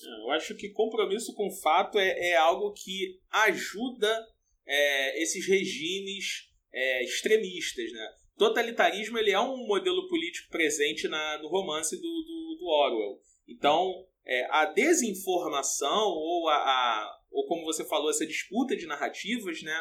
Eu 0.07 0.31
acho 0.31 0.55
que 0.57 0.71
compromisso 0.71 1.35
com 1.35 1.49
o 1.49 1.61
fato 1.61 1.99
é, 1.99 2.31
é 2.31 2.37
algo 2.37 2.73
que 2.73 3.19
ajuda 3.31 4.27
é, 4.67 5.23
esses 5.23 5.47
regimes 5.47 6.49
é, 6.73 7.05
extremistas, 7.05 7.93
né? 7.93 8.09
Totalitarismo 8.37 9.17
ele 9.19 9.31
é 9.31 9.39
um 9.39 9.67
modelo 9.67 10.09
político 10.09 10.51
presente 10.51 11.07
na, 11.07 11.39
no 11.39 11.49
romance 11.49 11.95
do, 11.97 12.03
do, 12.03 12.57
do 12.59 12.67
Orwell. 12.67 13.21
Então, 13.47 14.07
é, 14.27 14.47
a 14.51 14.67
desinformação 14.67 16.09
ou 16.09 16.49
a, 16.49 16.57
a, 16.57 17.21
ou 17.31 17.47
como 17.47 17.65
você 17.65 17.85
falou 17.85 18.11
essa 18.11 18.27
disputa 18.27 18.77
de 18.77 18.87
narrativas, 18.87 19.63
né? 19.63 19.81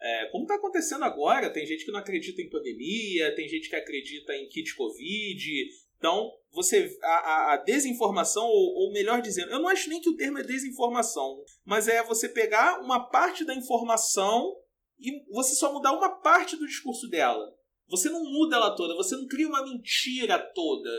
É, 0.00 0.26
como 0.32 0.42
está 0.42 0.56
acontecendo 0.56 1.04
agora, 1.04 1.52
tem 1.52 1.64
gente 1.64 1.84
que 1.84 1.92
não 1.92 2.00
acredita 2.00 2.42
em 2.42 2.50
pandemia, 2.50 3.36
tem 3.36 3.48
gente 3.48 3.68
que 3.68 3.76
acredita 3.76 4.34
em 4.34 4.48
kit 4.48 4.74
covid. 4.74 5.68
Então, 5.96 6.32
você 6.52 6.96
a, 7.02 7.52
a, 7.52 7.56
desinformação, 7.56 8.44
ou, 8.44 8.74
ou, 8.74 8.92
melhor 8.92 9.22
dizendo, 9.22 9.50
eu 9.50 9.58
não 9.58 9.68
acho 9.68 9.88
nem 9.88 10.00
que 10.00 10.10
o 10.10 10.16
termo 10.16 10.38
é 10.38 10.42
desinformação, 10.42 11.42
mas 11.64 11.88
é 11.88 12.02
você 12.02 12.28
pegar 12.28 12.80
uma 12.80 13.08
parte 13.08 13.44
da 13.44 13.54
informação 13.54 14.54
e 15.00 15.10
você 15.32 15.54
só 15.54 15.72
mudar 15.72 15.92
uma 15.92 16.20
parte 16.20 16.56
do 16.56 16.66
discurso 16.66 17.08
dela. 17.08 17.52
Você 17.88 18.08
não 18.08 18.22
muda 18.22 18.56
ela 18.56 18.76
toda, 18.76 18.94
você 18.94 19.16
não 19.16 19.26
cria 19.26 19.48
uma 19.48 19.64
mentira 19.64 20.38
toda. 20.54 20.90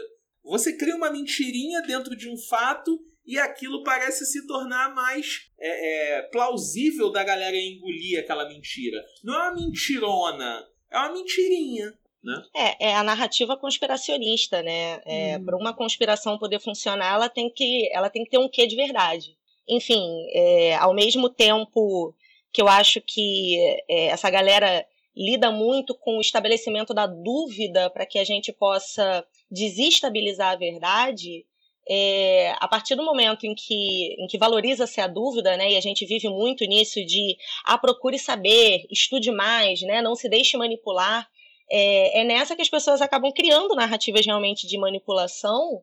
Você 0.43 0.75
cria 0.75 0.95
uma 0.95 1.10
mentirinha 1.10 1.81
dentro 1.81 2.15
de 2.17 2.29
um 2.29 2.38
fato 2.38 3.00
e 3.25 3.39
aquilo 3.39 3.83
parece 3.83 4.25
se 4.25 4.45
tornar 4.45 4.93
mais 4.93 5.50
é, 5.57 6.17
é, 6.17 6.22
plausível 6.24 7.10
da 7.10 7.24
galera 7.24 7.55
engolir 7.55 8.19
aquela 8.19 8.48
mentira. 8.50 9.01
Não 9.24 9.33
é 9.33 9.38
uma 9.38 9.55
mentirona, 9.55 10.67
é 10.91 10.98
uma 10.98 11.13
mentirinha. 11.13 11.98
Né? 12.24 12.44
É, 12.56 12.89
é 12.89 12.96
a 12.96 13.03
narrativa 13.03 13.58
conspiracionista, 13.58 14.62
né? 14.62 15.01
É, 15.06 15.38
hum. 15.38 15.46
Para 15.46 15.58
uma 15.58 15.74
conspiração 15.74 16.38
poder 16.38 16.60
funcionar, 16.60 17.15
ela 17.15 17.30
tem 17.30 17.50
que, 17.50 17.89
ela 17.92 18.10
tem 18.10 18.24
que 18.24 18.30
ter 18.30 18.38
um 18.38 18.48
quê 18.48 18.65
de 18.65 18.75
verdade. 18.75 19.36
Enfim, 19.68 20.01
é, 20.34 20.75
ao 20.75 20.94
mesmo 20.94 21.30
tempo 21.30 22.15
que 22.51 22.62
eu 22.62 22.68
acho 22.68 23.01
que 23.01 23.58
é, 23.89 24.08
essa 24.08 24.30
galera 24.30 24.86
lida 25.15 25.51
muito 25.51 25.94
com 25.96 26.18
o 26.18 26.22
estabelecimento 26.22 26.94
da 26.94 27.06
dúvida 27.06 27.89
para 27.89 28.06
que 28.06 28.18
a 28.18 28.24
gente 28.24 28.51
possa 28.51 29.25
desestabilizar 29.51 30.53
a 30.53 30.56
verdade, 30.56 31.46
é, 31.88 32.56
a 32.60 32.68
partir 32.68 32.96
do 32.96 33.03
momento 33.03 33.46
em 33.46 33.53
que, 33.53 34.15
em 34.18 34.27
que 34.27 34.38
valoriza-se 34.38 35.01
a 35.01 35.08
dúvida, 35.08 35.56
né, 35.58 35.72
e 35.72 35.77
a 35.77 35.82
gente 35.82 36.06
vive 36.06 36.30
muito 36.30 36.63
nisso 36.65 37.03
de 37.06 37.38
ah, 37.65 37.77
procure 37.77 38.18
saber, 38.18 38.86
estude 38.89 39.32
mais, 39.32 39.82
né, 39.82 40.01
não 40.01 40.15
se 40.15 40.30
deixe 40.30 40.58
manipular, 40.58 41.27
é, 41.75 42.22
é 42.22 42.24
nessa 42.24 42.56
que 42.56 42.62
as 42.62 42.70
pessoas 42.70 43.01
acabam 43.01 43.32
criando 43.32 43.74
narrativas 43.74 44.24
realmente 44.24 44.68
de 44.68 44.77
manipulação, 44.77 45.82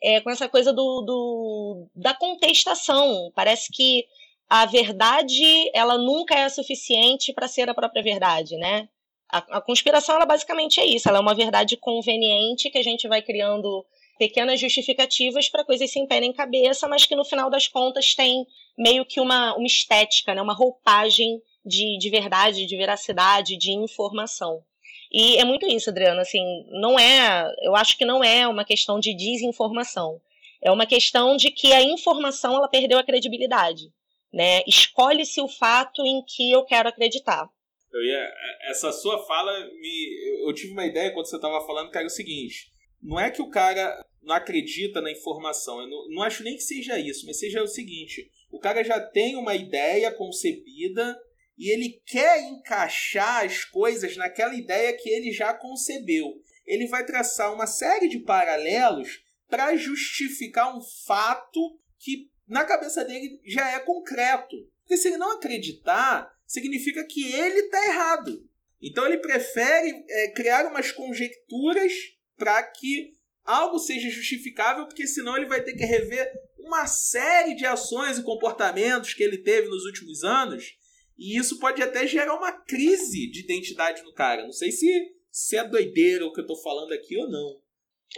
é, 0.00 0.20
com 0.20 0.30
essa 0.30 0.48
coisa 0.48 0.72
do, 0.72 1.02
do, 1.02 1.88
da 1.96 2.14
contestação. 2.14 3.32
Parece 3.34 3.72
que 3.72 4.06
a 4.48 4.66
verdade 4.66 5.68
ela 5.74 5.98
nunca 5.98 6.36
é 6.36 6.48
suficiente 6.48 7.32
para 7.32 7.48
ser 7.48 7.68
a 7.68 7.74
própria 7.74 8.02
verdade, 8.04 8.56
né? 8.56 8.88
A, 9.28 9.38
a, 9.58 9.60
conspiração 9.60 10.14
ela 10.14 10.26
basicamente 10.26 10.78
é 10.78 10.86
isso, 10.86 11.08
ela 11.08 11.18
é 11.18 11.20
uma 11.20 11.34
verdade 11.34 11.76
conveniente 11.76 12.70
que 12.70 12.78
a 12.78 12.82
gente 12.82 13.08
vai 13.08 13.20
criando 13.20 13.84
pequenas 14.18 14.60
justificativas 14.60 15.48
para 15.48 15.64
coisas 15.64 15.90
se 15.90 15.98
empenham 15.98 16.26
em 16.26 16.32
cabeça, 16.32 16.86
mas 16.86 17.04
que 17.04 17.16
no 17.16 17.24
final 17.24 17.50
das 17.50 17.66
contas 17.66 18.14
tem 18.14 18.46
meio 18.78 19.04
que 19.04 19.20
uma, 19.20 19.56
uma 19.56 19.66
estética, 19.66 20.34
né? 20.34 20.42
uma 20.42 20.54
roupagem 20.54 21.42
de, 21.64 21.98
de 21.98 22.10
verdade, 22.10 22.64
de 22.64 22.76
veracidade, 22.76 23.56
de 23.56 23.72
informação. 23.72 24.62
E 25.12 25.36
é 25.36 25.44
muito 25.44 25.66
isso, 25.66 25.90
Adriana, 25.90 26.22
assim, 26.22 26.64
não 26.70 26.98
é, 26.98 27.52
eu 27.62 27.76
acho 27.76 27.98
que 27.98 28.04
não 28.04 28.24
é 28.24 28.48
uma 28.48 28.64
questão 28.64 28.98
de 28.98 29.14
desinformação. 29.14 30.20
É 30.62 30.70
uma 30.70 30.86
questão 30.86 31.36
de 31.36 31.50
que 31.50 31.72
a 31.72 31.82
informação 31.82 32.54
ela 32.54 32.68
perdeu 32.68 32.98
a 32.98 33.04
credibilidade 33.04 33.92
né? 34.32 34.62
Escolhe-se 34.66 35.40
o 35.40 35.48
fato 35.48 36.04
em 36.04 36.24
que 36.24 36.50
eu 36.50 36.64
quero 36.64 36.88
acreditar. 36.88 37.48
Eu 37.92 38.02
ia, 38.02 38.34
essa 38.70 38.90
sua 38.90 39.24
fala 39.26 39.52
me, 39.78 40.46
eu 40.46 40.52
tive 40.54 40.72
uma 40.72 40.86
ideia 40.86 41.12
quando 41.12 41.26
você 41.26 41.36
estava 41.36 41.64
falando 41.66 41.90
que 41.90 41.98
era 41.98 42.06
o 42.06 42.10
seguinte: 42.10 42.70
não 43.02 43.20
é 43.20 43.30
que 43.30 43.42
o 43.42 43.50
cara 43.50 44.02
não 44.22 44.34
acredita 44.34 45.00
na 45.00 45.10
informação, 45.10 45.80
eu 45.80 45.88
não, 45.88 46.08
não 46.08 46.22
acho 46.22 46.42
nem 46.42 46.56
que 46.56 46.62
seja 46.62 46.98
isso, 46.98 47.26
mas 47.26 47.38
seja 47.38 47.62
o 47.62 47.68
seguinte: 47.68 48.30
o 48.50 48.58
cara 48.58 48.82
já 48.82 48.98
tem 48.98 49.36
uma 49.36 49.54
ideia 49.54 50.10
concebida 50.10 51.20
e 51.62 51.70
ele 51.70 52.02
quer 52.04 52.42
encaixar 52.42 53.44
as 53.44 53.64
coisas 53.64 54.16
naquela 54.16 54.52
ideia 54.52 54.96
que 54.96 55.08
ele 55.08 55.30
já 55.30 55.54
concebeu. 55.54 56.42
Ele 56.66 56.88
vai 56.88 57.06
traçar 57.06 57.54
uma 57.54 57.68
série 57.68 58.08
de 58.08 58.18
paralelos 58.18 59.22
para 59.48 59.76
justificar 59.76 60.76
um 60.76 60.80
fato 61.06 61.78
que 62.00 62.28
na 62.48 62.64
cabeça 62.64 63.04
dele 63.04 63.40
já 63.46 63.76
é 63.76 63.78
concreto. 63.78 64.56
Porque 64.80 64.96
se 64.96 65.06
ele 65.06 65.18
não 65.18 65.36
acreditar, 65.36 66.36
significa 66.44 67.04
que 67.04 67.32
ele 67.32 67.60
está 67.60 67.86
errado. 67.86 68.44
Então 68.80 69.06
ele 69.06 69.18
prefere 69.18 70.04
é, 70.08 70.32
criar 70.32 70.66
umas 70.66 70.90
conjecturas 70.90 71.92
para 72.36 72.60
que 72.64 73.12
algo 73.44 73.78
seja 73.78 74.10
justificável, 74.10 74.86
porque 74.86 75.06
senão 75.06 75.36
ele 75.36 75.46
vai 75.46 75.62
ter 75.62 75.74
que 75.74 75.84
rever 75.84 76.28
uma 76.58 76.88
série 76.88 77.54
de 77.54 77.64
ações 77.64 78.18
e 78.18 78.24
comportamentos 78.24 79.14
que 79.14 79.22
ele 79.22 79.38
teve 79.38 79.68
nos 79.68 79.84
últimos 79.84 80.24
anos. 80.24 80.81
E 81.22 81.38
isso 81.38 81.60
pode 81.60 81.80
até 81.80 82.04
gerar 82.04 82.34
uma 82.34 82.50
crise 82.50 83.30
de 83.30 83.44
identidade 83.44 84.02
no 84.02 84.12
cara. 84.12 84.42
Não 84.42 84.50
sei 84.50 84.72
se, 84.72 85.14
se 85.30 85.56
é 85.56 85.62
doideira 85.62 86.26
o 86.26 86.32
que 86.32 86.40
eu 86.40 86.42
estou 86.42 86.60
falando 86.60 86.90
aqui 86.90 87.16
ou 87.16 87.30
não. 87.30 87.60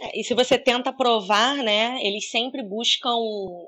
É, 0.01 0.19
e 0.19 0.23
se 0.23 0.33
você 0.33 0.57
tenta 0.57 0.91
provar, 0.91 1.57
né, 1.57 1.99
eles 2.01 2.31
sempre 2.31 2.63
buscam 2.63 3.15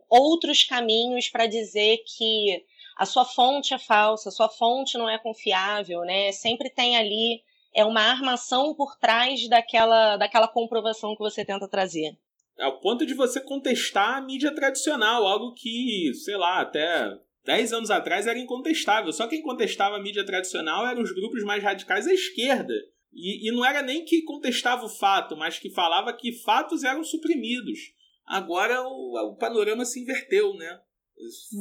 outros 0.09 0.63
caminhos 0.63 1.29
para 1.29 1.45
dizer 1.45 1.99
que 2.17 2.65
a 2.97 3.05
sua 3.05 3.25
fonte 3.25 3.75
é 3.75 3.77
falsa, 3.77 4.29
a 4.29 4.31
sua 4.31 4.49
fonte 4.49 4.97
não 4.97 5.07
é 5.07 5.19
confiável, 5.19 5.99
né? 6.01 6.31
Sempre 6.31 6.71
tem 6.71 6.97
ali 6.97 7.43
é 7.75 7.85
uma 7.85 8.01
armação 8.01 8.73
por 8.73 8.97
trás 8.97 9.47
daquela, 9.47 10.17
daquela 10.17 10.47
comprovação 10.47 11.15
que 11.15 11.21
você 11.21 11.45
tenta 11.45 11.67
trazer. 11.67 12.17
É 12.57 12.63
ao 12.63 12.79
ponto 12.79 13.05
de 13.05 13.13
você 13.13 13.39
contestar 13.39 14.17
a 14.17 14.21
mídia 14.21 14.53
tradicional, 14.53 15.27
algo 15.27 15.53
que, 15.53 16.11
sei 16.15 16.35
lá, 16.35 16.59
até 16.59 17.15
10 17.47 17.71
anos 17.71 17.89
atrás 17.89 18.27
era 18.27 18.37
incontestável. 18.37 19.11
Só 19.13 19.25
quem 19.25 19.41
contestava 19.41 19.95
a 19.95 20.01
mídia 20.01 20.25
tradicional 20.25 20.85
eram 20.85 21.01
os 21.01 21.13
grupos 21.13 21.43
mais 21.43 21.63
radicais 21.63 22.05
à 22.05 22.13
esquerda 22.13 22.73
e, 23.13 23.47
e 23.47 23.51
não 23.51 23.65
era 23.65 23.81
nem 23.81 24.03
que 24.03 24.21
contestava 24.23 24.85
o 24.85 24.89
fato, 24.89 25.35
mas 25.37 25.57
que 25.57 25.69
falava 25.69 26.11
que 26.13 26.33
fatos 26.43 26.83
eram 26.83 27.03
suprimidos. 27.05 27.79
Agora 28.27 28.83
o, 28.83 29.31
o 29.31 29.37
panorama 29.37 29.85
se 29.85 30.01
inverteu, 30.01 30.53
né? 30.55 30.77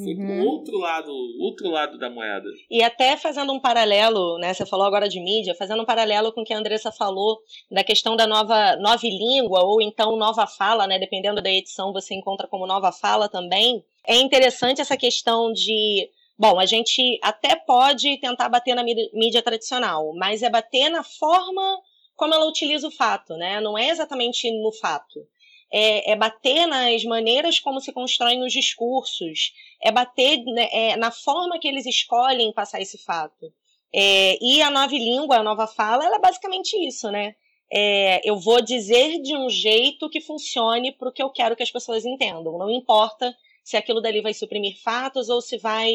Foi 0.05 0.15
uhum. 0.15 0.27
pro 0.27 0.47
outro 0.51 0.77
lado, 0.77 1.11
outro 1.41 1.71
lado 1.71 1.99
da 1.99 2.11
moeda. 2.11 2.47
E 2.71 2.83
até 2.83 3.17
fazendo 3.17 3.53
um 3.55 3.61
paralelo, 3.61 4.37
né? 4.39 4.53
Você 4.53 4.67
falou 4.67 4.87
agora 4.87 5.09
de 5.09 5.19
mídia, 5.19 5.55
fazendo 5.55 5.83
um 5.83 5.87
paralelo 5.87 6.31
com 6.33 6.43
o 6.43 6.45
que 6.45 6.53
a 6.53 6.59
Andressa 6.59 6.93
falou 6.93 7.39
da 7.71 7.83
questão 7.83 8.17
da 8.17 8.27
nova, 8.27 8.77
nova 8.77 9.07
língua, 9.07 9.65
ou 9.65 9.81
então 9.81 10.15
nova 10.17 10.47
fala, 10.47 10.87
né? 10.87 10.99
Dependendo 10.99 11.41
da 11.41 11.51
edição, 11.51 11.93
você 11.93 12.15
encontra 12.15 12.47
como 12.47 12.67
nova 12.67 12.93
fala 12.93 13.31
também. 13.31 13.83
É 14.07 14.17
interessante 14.17 14.81
essa 14.81 14.97
questão 14.97 15.53
de 15.53 16.09
Bom, 16.39 16.61
a 16.61 16.67
gente 16.67 17.19
até 17.23 17.57
pode 17.57 18.19
tentar 18.19 18.51
bater 18.51 18.75
na 18.75 18.85
mídia 18.85 19.41
tradicional, 19.41 20.13
mas 20.15 20.43
é 20.43 20.51
bater 20.51 20.91
na 20.91 21.03
forma 21.03 21.81
como 22.15 22.35
ela 22.35 22.47
utiliza 22.47 22.87
o 22.87 22.91
fato, 22.91 23.37
né? 23.37 23.59
Não 23.61 23.77
é 23.77 23.89
exatamente 23.89 24.51
no 24.51 24.71
fato. 24.71 25.27
É, 25.73 26.13
é 26.13 26.17
bater 26.17 26.67
nas 26.67 27.05
maneiras 27.05 27.59
como 27.59 27.81
se 27.81 27.91
constroem 27.91 28.43
os 28.45 28.53
discursos, 28.53 29.53
é 29.83 29.91
bater 29.91 30.45
né, 30.45 30.69
é, 30.71 30.97
na 30.97 31.11
forma 31.11 31.59
que 31.59 31.67
eles 31.67 31.87
escolhem 31.87 32.53
passar 32.53 32.81
esse 32.81 32.99
fato. 32.99 33.53
É, 33.93 34.39
e 34.41 34.61
a 34.61 34.71
nova 34.71 34.95
língua, 34.95 35.39
a 35.39 35.43
nova 35.43 35.67
fala, 35.67 36.05
ela 36.05 36.17
é 36.17 36.21
basicamente 36.21 36.77
isso, 36.87 37.11
né? 37.11 37.35
É, 37.73 38.21
eu 38.29 38.39
vou 38.39 38.61
dizer 38.61 39.21
de 39.23 39.35
um 39.37 39.49
jeito 39.49 40.09
que 40.11 40.21
funcione 40.21 40.93
para 40.93 41.09
o 41.09 41.13
que 41.13 41.23
eu 41.23 41.31
quero 41.31 41.57
que 41.57 41.63
as 41.63 41.71
pessoas 41.71 42.05
entendam. 42.05 42.59
Não 42.59 42.71
importa 42.71 43.35
se 43.67 43.77
aquilo 43.77 44.01
dali 44.01 44.21
vai 44.21 44.33
suprimir 44.33 44.81
fatos 44.81 45.29
ou 45.29 45.43
se 45.43 45.59
vai 45.59 45.91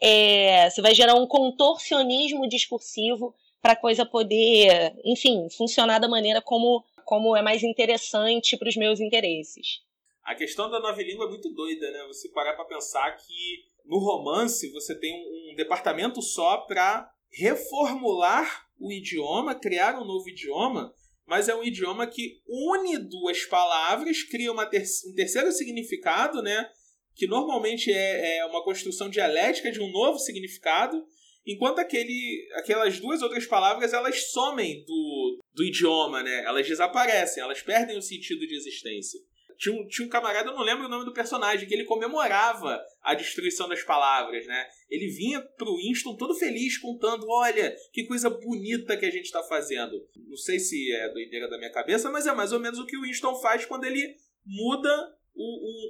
é, 0.00 0.68
você 0.68 0.82
vai 0.82 0.92
gerar 0.92 1.14
um 1.14 1.24
contorcionismo 1.24 2.48
discursivo 2.48 3.32
para 3.60 3.74
a 3.74 3.76
coisa 3.76 4.04
poder, 4.04 4.92
enfim, 5.04 5.48
funcionar 5.56 6.00
da 6.00 6.08
maneira 6.08 6.42
como, 6.42 6.84
como 7.04 7.36
é 7.36 7.40
mais 7.40 7.62
interessante 7.62 8.56
para 8.56 8.68
os 8.68 8.76
meus 8.76 8.98
interesses. 8.98 9.80
A 10.24 10.34
questão 10.34 10.68
da 10.68 10.80
nova 10.80 11.00
língua 11.00 11.26
é 11.26 11.28
muito 11.28 11.48
doida, 11.50 11.88
né? 11.92 12.04
Você 12.08 12.28
parar 12.30 12.54
para 12.54 12.64
pensar 12.64 13.16
que 13.16 13.64
no 13.84 13.98
romance 13.98 14.68
você 14.72 14.98
tem 14.98 15.14
um, 15.14 15.52
um 15.52 15.54
departamento 15.54 16.20
só 16.20 16.56
para 16.56 17.08
reformular 17.30 18.66
o 18.80 18.90
idioma, 18.90 19.54
criar 19.54 19.96
um 19.96 20.04
novo 20.04 20.28
idioma, 20.28 20.92
mas 21.24 21.48
é 21.48 21.54
um 21.54 21.62
idioma 21.62 22.08
que 22.08 22.40
une 22.48 22.98
duas 22.98 23.44
palavras, 23.44 24.24
cria 24.24 24.50
uma 24.50 24.66
ter 24.66 24.82
um 25.06 25.14
terceiro 25.14 25.52
significado, 25.52 26.42
né? 26.42 26.68
Que 27.14 27.26
normalmente 27.26 27.92
é, 27.92 28.38
é 28.38 28.46
uma 28.46 28.64
construção 28.64 29.08
dialética 29.08 29.70
de 29.70 29.80
um 29.80 29.90
novo 29.90 30.18
significado, 30.18 31.04
enquanto 31.46 31.78
aquele, 31.78 32.48
aquelas 32.54 32.98
duas 32.98 33.22
outras 33.22 33.46
palavras 33.46 33.92
elas 33.92 34.30
somem 34.30 34.84
do, 34.84 35.40
do 35.54 35.64
idioma, 35.64 36.22
né? 36.22 36.44
Elas 36.44 36.66
desaparecem, 36.66 37.42
elas 37.42 37.62
perdem 37.62 37.98
o 37.98 38.02
sentido 38.02 38.46
de 38.46 38.54
existência. 38.54 39.20
Tinha 39.58 39.74
um, 39.74 39.86
tinha 39.86 40.06
um 40.06 40.10
camarada, 40.10 40.50
eu 40.50 40.56
não 40.56 40.62
lembro 40.62 40.86
o 40.86 40.88
nome 40.88 41.04
do 41.04 41.12
personagem, 41.12 41.68
que 41.68 41.74
ele 41.74 41.84
comemorava 41.84 42.82
a 43.00 43.14
destruição 43.14 43.68
das 43.68 43.82
palavras, 43.82 44.44
né? 44.46 44.66
Ele 44.90 45.06
vinha 45.06 45.40
pro 45.40 45.76
Winston 45.76 46.16
todo 46.16 46.34
feliz, 46.34 46.78
contando: 46.78 47.28
olha, 47.28 47.72
que 47.92 48.04
coisa 48.04 48.28
bonita 48.28 48.96
que 48.96 49.06
a 49.06 49.10
gente 49.10 49.30
tá 49.30 49.42
fazendo. 49.44 50.04
Não 50.28 50.36
sei 50.36 50.58
se 50.58 50.92
é 50.92 51.08
doideira 51.10 51.48
da 51.48 51.58
minha 51.58 51.70
cabeça, 51.70 52.10
mas 52.10 52.26
é 52.26 52.32
mais 52.32 52.52
ou 52.52 52.58
menos 52.58 52.78
o 52.80 52.86
que 52.86 52.96
o 52.96 53.02
Winston 53.02 53.36
faz 53.40 53.64
quando 53.64 53.84
ele 53.84 54.16
muda 54.44 55.14
um, 55.36 55.42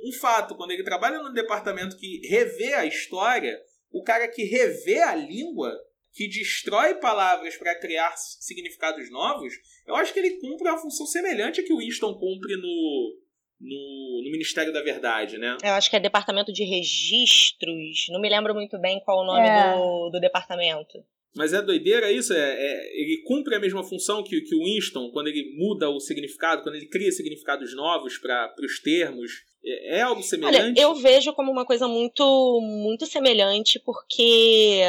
um, 0.07 0.09
um 0.09 0.13
fato. 0.13 0.55
Quando 0.57 0.71
ele 0.71 0.85
trabalha 0.85 1.23
num 1.23 1.33
departamento 1.33 1.97
que 1.97 2.27
revê 2.29 2.75
a 2.75 2.87
história, 2.87 3.59
o 3.91 4.03
cara 4.03 4.29
que 4.29 4.45
revê 4.45 5.01
a 5.01 5.15
língua 5.15 5.73
que 6.13 6.29
destrói 6.29 6.95
palavras 6.97 7.57
para 7.57 7.79
criar 7.79 8.15
significados 8.17 9.11
novos, 9.11 9.55
eu 9.87 9.95
acho 9.95 10.13
que 10.13 10.19
ele 10.19 10.39
cumpre 10.39 10.69
uma 10.69 10.79
função 10.79 11.07
semelhante 11.07 11.61
a 11.61 11.65
que 11.65 11.73
o 11.73 11.79
Winston 11.79 12.15
cumpre 12.15 12.55
no, 12.57 13.19
no, 13.59 14.23
no, 14.25 14.31
Ministério 14.31 14.73
da 14.73 14.83
Verdade, 14.83 15.39
né? 15.39 15.57
Eu 15.63 15.73
acho 15.73 15.89
que 15.89 15.97
é 15.97 16.01
Departamento 16.01 16.53
de 16.53 16.65
Registros. 16.65 18.07
Não 18.11 18.21
me 18.21 18.29
lembro 18.29 18.55
muito 18.55 18.79
bem 18.79 19.01
qual 19.01 19.23
o 19.23 19.27
nome 19.27 19.49
é. 19.49 19.75
do, 19.75 20.11
do 20.11 20.21
departamento. 20.21 21.03
Mas 21.35 21.53
é 21.53 21.63
doideira 21.63 22.13
isso? 22.13 22.33
É, 22.33 22.39
é, 22.39 23.01
ele 23.01 23.23
cumpre 23.27 23.55
a 23.55 23.61
mesma 23.61 23.83
função 23.83 24.23
que, 24.23 24.41
que 24.43 24.55
o 24.55 24.65
Winston, 24.65 25.11
quando 25.11 25.29
ele 25.29 25.57
muda 25.57 25.89
o 25.89 25.99
significado, 25.99 26.63
quando 26.63 26.75
ele 26.75 26.87
cria 26.87 27.11
significados 27.11 27.75
novos 27.75 28.19
para 28.19 28.55
os 28.63 28.81
termos. 28.81 29.31
É, 29.65 29.99
é, 29.99 30.03
algo 30.03 30.23
semelhante? 30.23 30.79
Olha, 30.79 30.81
eu 30.81 30.95
vejo 30.97 31.33
como 31.33 31.51
uma 31.51 31.65
coisa 31.65 31.89
muito, 31.89 32.61
muito 32.61 33.07
semelhante, 33.07 33.79
porque 33.79 34.83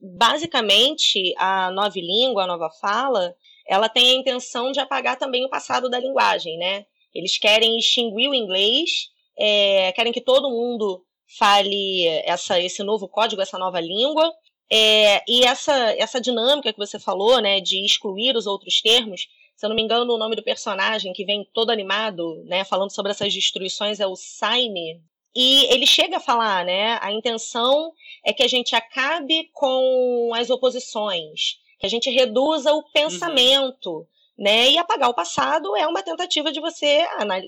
basicamente 0.00 1.34
a 1.36 1.70
nova 1.70 1.98
língua, 1.98 2.44
a 2.44 2.46
nova 2.46 2.70
fala, 2.80 3.34
ela 3.68 3.88
tem 3.88 4.10
a 4.10 4.14
intenção 4.14 4.72
de 4.72 4.80
apagar 4.80 5.18
também 5.18 5.44
o 5.44 5.50
passado 5.50 5.90
da 5.90 6.00
linguagem, 6.00 6.56
né? 6.56 6.86
Eles 7.14 7.36
querem 7.36 7.76
extinguir 7.76 8.28
o 8.28 8.34
inglês, 8.34 9.10
é, 9.38 9.92
querem 9.92 10.12
que 10.12 10.20
todo 10.20 10.48
mundo 10.48 11.04
fale 11.38 12.06
essa, 12.24 12.58
esse 12.60 12.82
novo 12.82 13.08
código, 13.08 13.42
essa 13.42 13.58
nova 13.58 13.80
língua, 13.80 14.32
é, 14.72 15.22
e 15.26 15.44
essa, 15.44 15.74
essa 15.98 16.20
dinâmica 16.20 16.72
que 16.72 16.78
você 16.78 16.98
falou, 16.98 17.40
né, 17.40 17.60
de 17.60 17.84
excluir 17.84 18.36
os 18.36 18.46
outros 18.46 18.80
termos, 18.80 19.28
se 19.56 19.66
eu 19.66 19.68
não 19.68 19.76
me 19.76 19.82
engano, 19.82 20.14
o 20.14 20.18
nome 20.18 20.36
do 20.36 20.44
personagem 20.44 21.12
que 21.12 21.24
vem 21.24 21.46
todo 21.52 21.70
animado, 21.70 22.42
né, 22.46 22.64
falando 22.64 22.90
sobre 22.90 23.10
essas 23.10 23.34
destruições 23.34 23.98
é 23.98 24.06
o 24.06 24.14
Saime. 24.14 25.02
E 25.34 25.64
ele 25.72 25.86
chega 25.86 26.18
a 26.18 26.20
falar, 26.20 26.64
né, 26.64 26.98
a 27.02 27.12
intenção 27.12 27.92
é 28.24 28.32
que 28.32 28.44
a 28.44 28.48
gente 28.48 28.74
acabe 28.76 29.50
com 29.52 30.32
as 30.34 30.50
oposições, 30.50 31.58
que 31.78 31.86
a 31.86 31.90
gente 31.90 32.08
reduza 32.08 32.72
o 32.72 32.82
pensamento, 32.92 33.90
uhum. 33.90 34.06
né, 34.38 34.70
e 34.70 34.78
apagar 34.78 35.10
o 35.10 35.14
passado 35.14 35.76
é 35.76 35.86
uma 35.86 36.02
tentativa 36.02 36.52
de 36.52 36.60
você, 36.60 37.04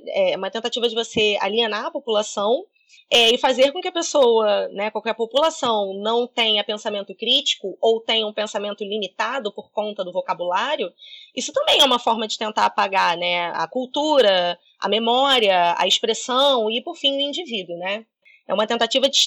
é 0.09 0.37
uma 0.37 0.51
tentativa 0.51 0.89
de 0.89 0.95
você 0.95 1.39
alienar 1.41 1.87
a 1.87 1.91
população 1.91 2.67
é, 3.11 3.35
e 3.35 3.39
fazer 3.39 3.73
com 3.73 3.81
que 3.81 3.89
a 3.89 3.93
pessoa, 3.93 4.69
né, 4.69 4.91
qualquer 4.91 5.15
população, 5.15 5.95
não 5.95 6.27
tenha 6.27 6.65
pensamento 6.65 7.15
crítico 7.15 7.77
ou 7.81 8.01
tenha 8.01 8.27
um 8.27 8.33
pensamento 8.33 8.83
limitado 8.85 9.53
por 9.53 9.71
conta 9.71 10.03
do 10.03 10.13
vocabulário, 10.13 10.93
isso 11.37 11.53
também 11.53 11.81
é 11.81 11.85
uma 11.85 11.99
forma 11.99 12.27
de 12.27 12.39
tentar 12.39 12.67
apagar 12.67 13.17
né, 13.17 13.47
a 13.55 13.67
cultura, 13.67 14.59
a 14.81 14.89
memória, 14.89 15.75
a 15.77 15.87
expressão 15.87 16.71
e, 16.71 16.81
por 16.81 16.97
fim, 16.97 17.17
o 17.17 17.21
indivíduo. 17.21 17.77
Né? 17.77 18.07
É 18.47 18.55
uma 18.55 18.67
tentativa 18.67 19.09
de, 19.09 19.27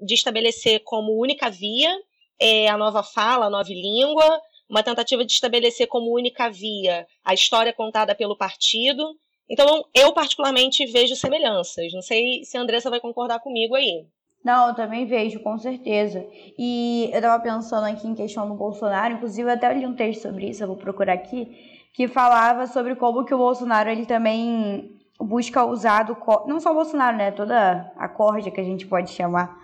de 0.00 0.14
estabelecer 0.14 0.80
como 0.84 1.18
única 1.18 1.48
via 1.48 1.90
é, 2.38 2.68
a 2.68 2.76
nova 2.76 3.02
fala, 3.02 3.46
a 3.46 3.50
nova 3.50 3.68
língua, 3.68 4.40
uma 4.68 4.82
tentativa 4.82 5.24
de 5.24 5.32
estabelecer 5.32 5.86
como 5.86 6.12
única 6.12 6.50
via 6.50 7.06
a 7.24 7.34
história 7.34 7.72
contada 7.72 8.14
pelo 8.14 8.36
partido 8.36 9.16
então, 9.48 9.84
eu 9.94 10.12
particularmente 10.12 10.86
vejo 10.86 11.16
semelhanças. 11.16 11.92
Não 11.92 12.02
sei 12.02 12.44
se 12.44 12.56
a 12.56 12.60
Andressa 12.60 12.90
vai 12.90 13.00
concordar 13.00 13.40
comigo 13.40 13.74
aí. 13.74 14.06
Não, 14.44 14.68
eu 14.68 14.74
também 14.74 15.06
vejo, 15.06 15.40
com 15.40 15.56
certeza. 15.56 16.26
E 16.58 17.08
eu 17.12 17.16
estava 17.16 17.40
pensando 17.42 17.84
aqui 17.84 18.08
em 18.08 18.14
questão 18.14 18.48
do 18.48 18.54
Bolsonaro, 18.54 19.14
inclusive 19.14 19.48
eu 19.48 19.54
até 19.54 19.72
li 19.72 19.86
um 19.86 19.94
texto 19.94 20.22
sobre 20.22 20.48
isso, 20.48 20.62
eu 20.62 20.66
vou 20.66 20.76
procurar 20.76 21.12
aqui, 21.12 21.46
que 21.94 22.08
falava 22.08 22.66
sobre 22.66 22.96
como 22.96 23.24
que 23.24 23.34
o 23.34 23.38
Bolsonaro 23.38 23.88
ele 23.88 24.04
também 24.04 24.90
busca 25.20 25.64
usar 25.64 26.02
do 26.02 26.16
não 26.46 26.58
só 26.58 26.72
o 26.72 26.74
Bolsonaro, 26.74 27.16
né, 27.16 27.30
toda 27.30 27.92
a 27.96 28.08
corda 28.08 28.50
que 28.50 28.60
a 28.60 28.64
gente 28.64 28.86
pode 28.86 29.10
chamar 29.10 29.56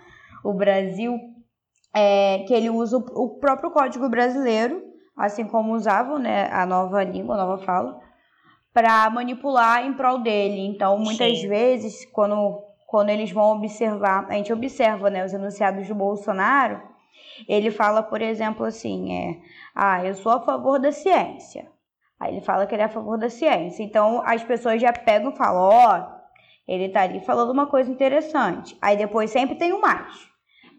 o 0.45 0.53
Brasil, 0.53 1.19
é, 1.93 2.39
que 2.47 2.53
ele 2.53 2.69
usa 2.69 2.97
o, 2.97 3.23
o 3.23 3.39
próprio 3.39 3.71
código 3.71 4.07
brasileiro, 4.07 4.81
assim 5.17 5.43
como 5.43 5.73
usavam, 5.73 6.17
né, 6.17 6.49
a 6.53 6.65
nova 6.65 7.03
língua, 7.03 7.35
a 7.35 7.45
nova 7.45 7.57
fala, 7.65 7.99
para 8.73 9.09
manipular 9.09 9.85
em 9.85 9.93
prol 9.93 10.19
dele. 10.19 10.65
Então, 10.67 10.97
muitas 10.97 11.39
Sim. 11.39 11.47
vezes, 11.47 12.05
quando, 12.11 12.61
quando 12.87 13.09
eles 13.09 13.31
vão 13.31 13.51
observar, 13.57 14.25
a 14.29 14.33
gente 14.33 14.53
observa 14.53 15.09
né, 15.09 15.25
os 15.25 15.33
enunciados 15.33 15.87
do 15.87 15.95
Bolsonaro, 15.95 16.81
ele 17.47 17.71
fala, 17.71 18.03
por 18.03 18.21
exemplo, 18.21 18.65
assim, 18.65 19.13
é, 19.13 19.39
ah, 19.73 20.03
eu 20.05 20.13
sou 20.13 20.31
a 20.31 20.41
favor 20.41 20.79
da 20.79 20.91
ciência. 20.91 21.67
Aí 22.19 22.33
ele 22.33 22.41
fala 22.41 22.67
que 22.67 22.75
ele 22.75 22.81
é 22.81 22.85
a 22.85 22.89
favor 22.89 23.17
da 23.17 23.29
ciência. 23.29 23.81
Então, 23.81 24.21
as 24.25 24.43
pessoas 24.43 24.81
já 24.81 24.91
pegam 24.91 25.31
e 25.31 25.37
falam, 25.37 25.61
ó, 25.61 25.97
oh, 25.97 26.19
ele 26.67 26.89
tá 26.89 27.01
ali 27.01 27.21
falando 27.21 27.51
uma 27.51 27.67
coisa 27.67 27.89
interessante. 27.89 28.77
Aí 28.81 28.97
depois 28.97 29.31
sempre 29.31 29.55
tem 29.55 29.71
o 29.71 29.81
mais. 29.81 30.28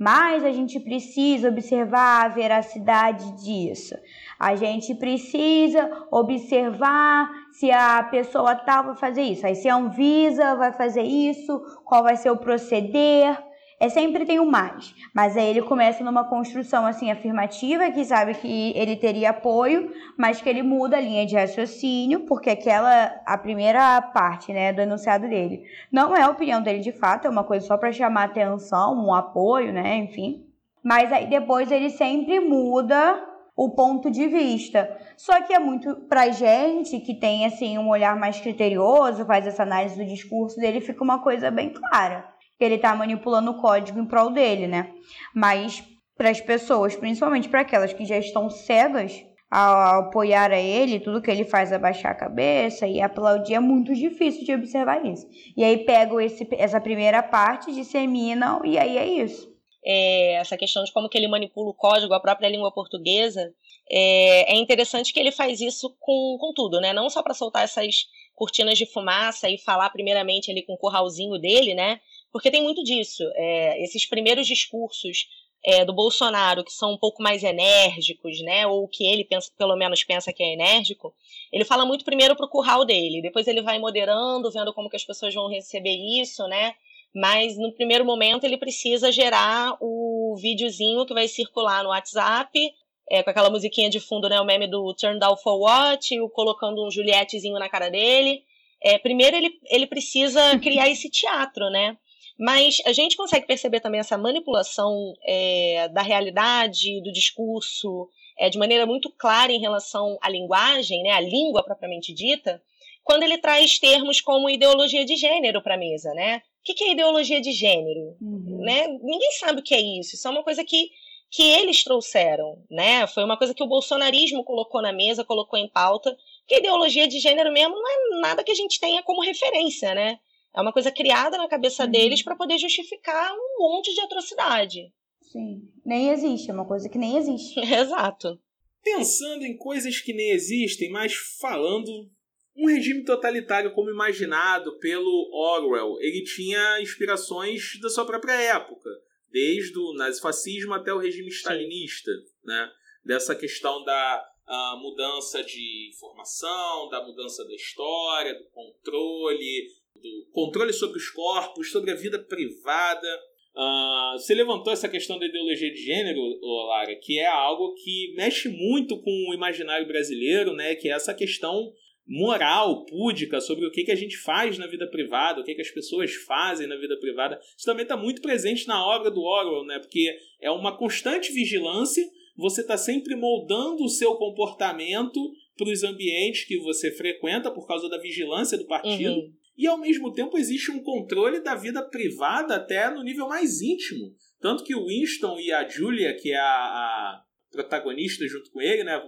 Mas 0.00 0.42
a 0.46 0.50
gente 0.50 0.80
precisa 0.80 1.50
observar 1.50 2.24
a 2.24 2.28
veracidade 2.28 3.32
disso. 3.44 3.94
A 4.38 4.56
gente 4.56 4.94
precisa 4.94 6.06
observar 6.10 7.30
se 7.52 7.70
a 7.70 8.02
pessoa 8.04 8.54
tal 8.54 8.84
vai 8.84 8.96
fazer 8.96 9.20
isso. 9.20 9.46
Aí 9.46 9.54
se 9.54 9.68
a 9.68 9.76
Anvisa 9.76 10.56
vai 10.56 10.72
fazer 10.72 11.02
isso, 11.02 11.60
qual 11.84 12.02
vai 12.02 12.16
ser 12.16 12.30
o 12.30 12.38
proceder. 12.38 13.38
É 13.83 13.88
sempre 13.88 14.27
tem 14.27 14.38
o 14.38 14.45
mais, 14.45 14.95
mas 15.14 15.38
aí 15.38 15.47
ele 15.49 15.62
começa 15.62 16.05
numa 16.05 16.29
construção 16.29 16.85
assim 16.85 17.11
afirmativa 17.11 17.90
que 17.90 18.05
sabe 18.05 18.35
que 18.35 18.75
ele 18.77 18.95
teria 18.95 19.31
apoio, 19.31 19.90
mas 20.19 20.38
que 20.38 20.51
ele 20.51 20.62
muda 20.62 20.99
a 20.99 21.01
linha 21.01 21.25
de 21.25 21.35
raciocínio, 21.35 22.27
porque 22.27 22.51
aquela 22.51 23.19
a 23.25 23.38
primeira 23.38 24.03
parte, 24.03 24.53
né, 24.53 24.71
do 24.71 24.83
enunciado 24.83 25.27
dele, 25.27 25.64
não 25.90 26.14
é 26.14 26.21
a 26.21 26.29
opinião 26.29 26.61
dele 26.61 26.81
de 26.81 26.93
fato, 26.93 27.27
é 27.27 27.31
uma 27.31 27.43
coisa 27.43 27.66
só 27.66 27.79
para 27.79 27.90
chamar 27.90 28.25
atenção, 28.25 28.95
um 29.03 29.14
apoio, 29.14 29.73
né, 29.73 29.97
enfim. 29.97 30.45
Mas 30.85 31.11
aí 31.11 31.27
depois 31.27 31.73
ele 31.73 31.88
sempre 31.88 32.38
muda 32.38 33.27
o 33.57 33.71
ponto 33.71 34.11
de 34.11 34.27
vista. 34.27 34.95
Só 35.16 35.40
que 35.43 35.55
é 35.55 35.59
muito 35.59 35.97
pra 36.09 36.29
gente 36.29 37.01
que 37.01 37.14
tem 37.14 37.47
assim 37.47 37.79
um 37.79 37.88
olhar 37.88 38.14
mais 38.14 38.40
criterioso, 38.40 39.25
faz 39.25 39.47
essa 39.47 39.62
análise 39.62 39.97
do 39.97 40.05
discurso 40.05 40.59
dele, 40.59 40.83
fica 40.83 41.03
uma 41.03 41.19
coisa 41.19 41.51
bem 41.51 41.71
clara, 41.71 42.27
ele 42.64 42.79
tá 42.79 42.94
manipulando 42.94 43.51
o 43.51 43.61
código 43.61 43.99
em 43.99 44.07
prol 44.07 44.31
dele, 44.31 44.66
né? 44.66 44.92
Mas 45.35 45.83
para 46.16 46.31
as 46.31 46.40
pessoas, 46.40 46.94
principalmente 46.96 47.49
para 47.49 47.62
aquelas 47.62 47.92
que 47.92 48.05
já 48.05 48.18
estão 48.18 48.51
cegas 48.51 49.25
ao 49.51 50.01
apoiar 50.03 50.53
a 50.53 50.61
ele, 50.61 51.01
tudo 51.01 51.20
que 51.20 51.31
ele 51.31 51.44
faz 51.44 51.73
é 51.73 51.79
baixar 51.79 52.11
a 52.11 52.14
cabeça 52.14 52.87
e 52.87 53.01
aplaudir, 53.01 53.55
é 53.55 53.61
muito 53.61 53.94
difícil 53.94 54.44
de 54.44 54.55
observar 54.55 55.05
isso. 55.05 55.27
E 55.57 55.64
aí 55.64 55.79
pegam 55.79 56.20
esse, 56.20 56.46
essa 56.53 56.81
primeira 56.81 57.23
parte, 57.23 57.73
disseminam 57.73 58.61
e 58.64 58.79
aí 58.79 58.96
é 58.96 59.07
isso 59.07 59.51
é, 59.85 60.35
essa 60.35 60.57
questão 60.57 60.85
de 60.85 60.92
como 60.92 61.09
que 61.09 61.16
ele 61.16 61.29
manipula 61.29 61.70
o 61.70 61.75
código, 61.75 62.12
a 62.12 62.20
própria 62.20 62.49
língua 62.49 62.73
portuguesa, 62.73 63.53
é, 63.90 64.55
é 64.55 64.57
interessante 64.57 65.12
que 65.12 65.18
ele 65.18 65.33
faz 65.33 65.61
isso 65.61 65.96
com, 65.99 66.37
com 66.38 66.53
tudo, 66.55 66.81
né? 66.81 66.92
Não 66.92 67.09
só 67.09 67.23
para 67.23 67.35
soltar 67.35 67.64
essas 67.64 68.07
cortinas 68.35 68.79
de 68.79 68.87
fumaça 68.87 69.49
e 69.49 69.59
falar 69.59 69.90
primeiramente 69.90 70.51
ali 70.51 70.62
com 70.62 70.75
o 70.75 70.79
curralzinho 70.79 71.38
dele, 71.38 71.75
né? 71.75 72.01
Porque 72.33 72.51
tem 72.51 72.62
muito 72.62 72.83
disso. 72.83 73.23
É, 73.35 73.83
esses 73.83 74.07
primeiros 74.07 74.47
discursos 74.47 75.29
é, 75.64 75.85
do 75.85 75.93
Bolsonaro, 75.93 76.64
que 76.64 76.73
são 76.73 76.93
um 76.93 76.99
pouco 76.99 77.23
mais 77.23 77.43
enérgicos, 77.43 78.40
né? 78.43 78.66
Ou 78.66 78.88
que 78.88 79.05
ele 79.05 79.25
pensa, 79.25 79.51
pelo 79.59 79.77
menos 79.77 80.05
pensa 80.05 80.33
que 80.33 80.43
é 80.43 80.53
enérgico, 80.53 81.14
ele 81.53 81.64
fala 81.64 81.85
muito 81.85 82.05
primeiro 82.05 82.37
pro 82.37 82.49
curral 82.49 82.85
dele, 82.85 83.21
depois 83.21 83.47
ele 83.47 83.62
vai 83.62 83.79
moderando, 83.79 84.51
vendo 84.51 84.73
como 84.73 84.88
que 84.88 84.97
as 84.97 85.05
pessoas 85.05 85.35
vão 85.35 85.49
receber 85.49 85.97
isso, 86.21 86.47
né? 86.47 86.75
mas 87.14 87.59
no 87.59 87.73
primeiro 87.73 88.05
momento 88.05 88.45
ele 88.45 88.57
precisa 88.57 89.11
gerar 89.11 89.77
o 89.81 90.37
videozinho 90.40 91.05
que 91.05 91.14
vai 91.14 91.27
circular 91.27 91.83
no 91.83 91.90
WhatsApp, 91.90 92.73
é, 93.11 93.23
com 93.23 93.31
aquela 93.31 93.51
musiquinha 93.51 93.90
de 93.90 93.99
fundo, 93.99 94.29
né, 94.29 94.40
o 94.40 94.45
meme 94.45 94.69
do 94.69 94.95
Turn 94.95 95.19
Down 95.19 95.37
for 95.37 95.59
What, 95.59 96.19
o 96.21 96.29
colocando 96.29 96.87
um 96.87 96.90
Julietezinho 96.90 97.59
na 97.59 97.69
cara 97.69 97.88
dele. 97.88 98.45
É, 98.81 98.97
primeiro 98.99 99.37
ele, 99.37 99.59
ele 99.69 99.87
precisa 99.87 100.57
criar 100.61 100.88
esse 100.88 101.11
teatro, 101.11 101.69
né? 101.69 101.99
Mas 102.40 102.79
a 102.87 102.92
gente 102.94 103.18
consegue 103.18 103.46
perceber 103.46 103.81
também 103.81 104.00
essa 104.00 104.16
manipulação 104.16 105.12
é, 105.22 105.90
da 105.90 106.00
realidade, 106.00 107.03
do 107.03 107.12
discurso, 107.12 108.09
é, 108.38 108.48
de 108.48 108.57
maneira 108.57 108.87
muito 108.87 109.11
clara 109.11 109.53
em 109.53 109.61
relação 109.61 110.16
à 110.22 110.31
linguagem, 110.31 111.03
né, 111.03 111.11
à 111.11 111.20
língua 111.20 111.62
propriamente 111.62 112.14
dita, 112.14 112.62
quando 113.05 113.24
ele 113.24 113.37
traz 113.37 113.79
termos 113.79 114.22
como 114.22 114.48
ideologia 114.48 115.05
de 115.05 115.16
gênero 115.16 115.61
para 115.61 115.74
a 115.74 115.79
mesa, 115.79 116.14
né? 116.14 116.40
O 116.61 116.74
que 116.74 116.83
é 116.85 116.92
ideologia 116.92 117.42
de 117.42 117.53
gênero? 117.53 118.16
Uhum. 118.20 118.62
Né? 118.62 118.88
Ninguém 119.03 119.33
sabe 119.33 119.61
o 119.61 119.62
que 119.62 119.74
é 119.74 119.81
isso. 119.81 120.14
Isso 120.14 120.26
é 120.26 120.31
uma 120.31 120.42
coisa 120.42 120.64
que, 120.64 120.90
que 121.31 121.42
eles 121.42 121.85
trouxeram. 121.85 122.62
Né? 122.70 123.07
Foi 123.07 123.24
uma 123.24 123.37
coisa 123.37 123.55
que 123.55 123.62
o 123.62 123.66
bolsonarismo 123.66 124.44
colocou 124.44 124.81
na 124.81 124.92
mesa, 124.92 125.24
colocou 125.24 125.59
em 125.59 125.68
pauta. 125.68 126.16
Que 126.46 126.57
ideologia 126.57 127.09
de 127.09 127.18
gênero 127.18 127.50
mesmo 127.50 127.74
não 127.74 127.88
é 127.88 128.20
nada 128.20 128.44
que 128.44 128.53
a 128.53 128.55
gente 128.55 128.79
tenha 128.79 129.03
como 129.03 129.22
referência. 129.22 129.94
Né? 129.94 130.18
É 130.54 130.60
uma 130.60 130.72
coisa 130.72 130.90
criada 130.90 131.36
na 131.36 131.48
cabeça 131.48 131.84
Uhum. 131.84 131.90
deles 131.90 132.22
para 132.22 132.36
poder 132.36 132.58
justificar 132.58 133.32
um 133.34 133.58
monte 133.58 133.94
de 133.94 134.00
atrocidade. 134.00 134.92
Sim. 135.20 135.62
Nem 135.84 136.10
existe, 136.10 136.50
é 136.50 136.54
uma 136.54 136.66
coisa 136.66 136.88
que 136.88 136.98
nem 136.98 137.16
existe. 137.16 137.60
Exato. 137.60 138.38
Pensando 138.82 139.44
em 139.44 139.56
coisas 139.56 140.00
que 140.00 140.12
nem 140.12 140.30
existem, 140.30 140.90
mas 140.90 141.14
falando 141.40 142.10
um 142.56 142.66
regime 142.66 143.04
totalitário 143.04 143.72
como 143.72 143.90
imaginado 143.90 144.78
pelo 144.78 145.30
Orwell, 145.32 145.96
ele 146.00 146.24
tinha 146.24 146.80
inspirações 146.80 147.78
da 147.80 147.88
sua 147.88 148.04
própria 148.04 148.32
época, 148.32 148.90
desde 149.30 149.78
o 149.78 149.92
nazifascismo 149.94 150.74
até 150.74 150.92
o 150.92 150.98
regime 150.98 151.28
stalinista, 151.28 152.10
né? 152.44 152.70
Dessa 153.04 153.34
questão 153.34 153.84
da 153.84 154.26
ah, 154.46 154.76
mudança 154.82 155.44
de 155.44 155.90
informação, 155.90 156.88
da 156.88 157.02
mudança 157.06 157.44
da 157.46 157.54
história, 157.54 158.34
do 158.34 158.44
controle, 158.50 159.68
do 160.00 160.30
controle 160.32 160.72
sobre 160.72 160.98
os 160.98 161.08
corpos, 161.10 161.70
sobre 161.70 161.90
a 161.90 161.94
vida 161.94 162.18
privada. 162.18 163.20
Ah, 163.56 164.14
você 164.16 164.34
levantou 164.34 164.72
essa 164.72 164.88
questão 164.88 165.18
da 165.18 165.26
ideologia 165.26 165.70
de 165.72 165.82
gênero, 165.82 166.20
Lara, 166.68 166.94
que 166.96 167.18
é 167.18 167.26
algo 167.26 167.74
que 167.74 168.14
mexe 168.16 168.48
muito 168.48 169.00
com 169.00 169.30
o 169.30 169.34
imaginário 169.34 169.86
brasileiro, 169.86 170.52
né? 170.54 170.74
Que 170.74 170.88
é 170.88 170.92
essa 170.92 171.12
questão 171.12 171.72
moral, 172.10 172.84
púdica, 172.86 173.40
sobre 173.40 173.64
o 173.64 173.70
que, 173.70 173.84
que 173.84 173.92
a 173.92 173.96
gente 173.96 174.16
faz 174.16 174.58
na 174.58 174.66
vida 174.66 174.86
privada, 174.88 175.40
o 175.40 175.44
que, 175.44 175.54
que 175.54 175.60
as 175.60 175.70
pessoas 175.70 176.12
fazem 176.26 176.66
na 176.66 176.76
vida 176.76 176.98
privada. 176.98 177.38
Isso 177.56 177.66
também 177.66 177.84
está 177.84 177.96
muito 177.96 178.20
presente 178.20 178.66
na 178.66 178.84
obra 178.84 179.10
do 179.10 179.20
Orwell, 179.20 179.64
né? 179.64 179.78
Porque 179.78 180.12
é 180.40 180.50
uma 180.50 180.76
constante 180.76 181.32
vigilância, 181.32 182.04
você 182.36 182.62
está 182.62 182.76
sempre 182.76 183.14
moldando 183.14 183.84
o 183.84 183.88
seu 183.88 184.16
comportamento 184.16 185.20
para 185.56 185.70
os 185.70 185.84
ambientes 185.84 186.44
que 186.44 186.58
você 186.58 186.90
frequenta 186.90 187.50
por 187.50 187.66
causa 187.66 187.88
da 187.88 187.98
vigilância 187.98 188.58
do 188.58 188.66
partido. 188.66 189.14
Uhum. 189.14 189.32
E 189.61 189.66
ao 189.66 189.77
mesmo 189.77 190.11
tempo 190.11 190.38
existe 190.38 190.70
um 190.70 190.83
controle 190.83 191.38
da 191.40 191.55
vida 191.55 191.83
privada 191.83 192.57
até 192.57 192.88
no 192.88 193.03
nível 193.03 193.29
mais 193.29 193.61
íntimo. 193.61 194.16
Tanto 194.40 194.64
que 194.64 194.75
o 194.75 194.87
Winston 194.87 195.38
e 195.38 195.53
a 195.53 195.68
Julia, 195.68 196.16
que 196.16 196.33
é 196.33 196.38
a, 196.38 196.42
a 196.42 197.25
protagonista 197.51 198.27
junto 198.27 198.51
com 198.53 198.62
ele, 198.62 198.83
né? 198.85 198.99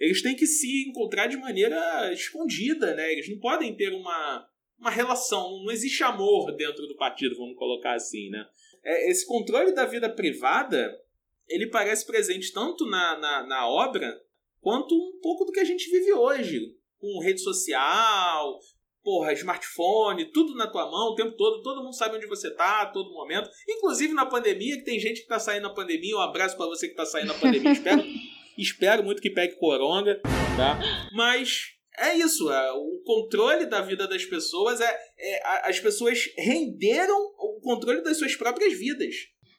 Eles 0.00 0.20
têm 0.20 0.34
que 0.34 0.48
se 0.48 0.88
encontrar 0.88 1.28
de 1.28 1.36
maneira 1.36 2.12
escondida, 2.12 2.92
né? 2.96 3.12
Eles 3.12 3.30
não 3.30 3.38
podem 3.38 3.76
ter 3.76 3.92
uma, 3.92 4.48
uma 4.80 4.90
relação, 4.90 5.62
não 5.62 5.70
existe 5.70 6.02
amor 6.02 6.56
dentro 6.56 6.88
do 6.88 6.96
partido, 6.96 7.36
vamos 7.36 7.56
colocar 7.56 7.94
assim, 7.94 8.30
né? 8.30 8.44
É, 8.82 9.12
esse 9.12 9.24
controle 9.24 9.72
da 9.72 9.86
vida 9.86 10.10
privada, 10.10 10.92
ele 11.48 11.68
parece 11.68 12.04
presente 12.04 12.52
tanto 12.52 12.84
na, 12.84 13.16
na, 13.16 13.46
na 13.46 13.68
obra, 13.68 14.20
quanto 14.60 14.92
um 14.92 15.20
pouco 15.22 15.44
do 15.44 15.52
que 15.52 15.60
a 15.60 15.64
gente 15.64 15.88
vive 15.88 16.12
hoje. 16.12 16.74
Com 16.98 17.20
rede 17.20 17.40
social, 17.40 18.58
porra, 19.02 19.32
smartphone, 19.32 20.30
tudo 20.32 20.54
na 20.54 20.66
tua 20.66 20.90
mão 20.90 21.12
o 21.12 21.14
tempo 21.14 21.32
todo, 21.36 21.62
todo 21.62 21.82
mundo 21.82 21.94
sabe 21.94 22.16
onde 22.16 22.26
você 22.26 22.54
tá 22.54 22.82
a 22.82 22.86
todo 22.86 23.12
momento. 23.12 23.48
Inclusive 23.68 24.12
na 24.14 24.26
pandemia, 24.26 24.76
que 24.76 24.84
tem 24.84 24.98
gente 24.98 25.22
que 25.22 25.28
tá 25.28 25.38
saindo 25.38 25.62
na 25.64 25.74
pandemia. 25.74 26.16
Um 26.16 26.20
abraço 26.20 26.56
para 26.56 26.66
você 26.66 26.88
que 26.88 26.94
tá 26.94 27.06
saindo 27.06 27.28
na 27.28 27.34
pandemia. 27.34 27.72
espero, 27.72 28.02
espero 28.58 29.04
muito 29.04 29.22
que 29.22 29.30
pegue 29.30 29.56
coronga, 29.56 30.20
tá? 30.56 30.78
Mas 31.12 31.74
é 31.98 32.14
isso, 32.14 32.50
é, 32.50 32.72
o 32.72 33.02
controle 33.04 33.66
da 33.66 33.82
vida 33.82 34.06
das 34.08 34.24
pessoas 34.24 34.80
é, 34.80 34.96
é 35.18 35.68
as 35.68 35.78
pessoas 35.80 36.18
renderam 36.38 37.16
o 37.38 37.60
controle 37.62 38.02
das 38.02 38.18
suas 38.18 38.34
próprias 38.36 38.72
vidas. 38.78 39.14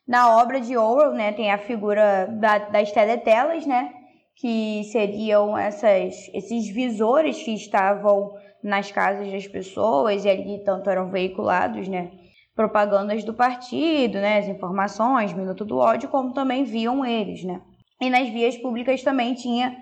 Na 0.07 0.41
obra 0.41 0.59
de 0.59 0.75
Orwell, 0.75 1.13
né, 1.13 1.31
tem 1.33 1.51
a 1.51 1.57
figura 1.59 2.25
da- 2.39 2.57
das 2.69 2.91
teletelas, 2.91 3.65
né, 3.65 3.91
que 4.35 4.83
seriam 4.91 5.55
essas, 5.57 6.15
esses 6.33 6.67
visores 6.73 7.37
que 7.43 7.53
estavam 7.53 8.31
nas 8.63 8.91
casas 8.91 9.31
das 9.31 9.47
pessoas 9.47 10.23
e 10.25 10.29
ali 10.29 10.63
tanto 10.63 10.89
eram 10.89 11.09
veiculados, 11.09 11.87
né, 11.87 12.11
propagandas 12.55 13.23
do 13.23 13.33
partido, 13.33 14.19
né, 14.19 14.39
as 14.39 14.47
informações, 14.47 15.33
minuto 15.33 15.65
do 15.65 15.77
ódio, 15.77 16.09
como 16.09 16.33
também 16.33 16.63
viam 16.63 17.05
eles, 17.05 17.43
né. 17.43 17.61
E 17.99 18.09
nas 18.09 18.29
vias 18.29 18.57
públicas 18.57 19.03
também 19.03 19.33
tinha 19.33 19.77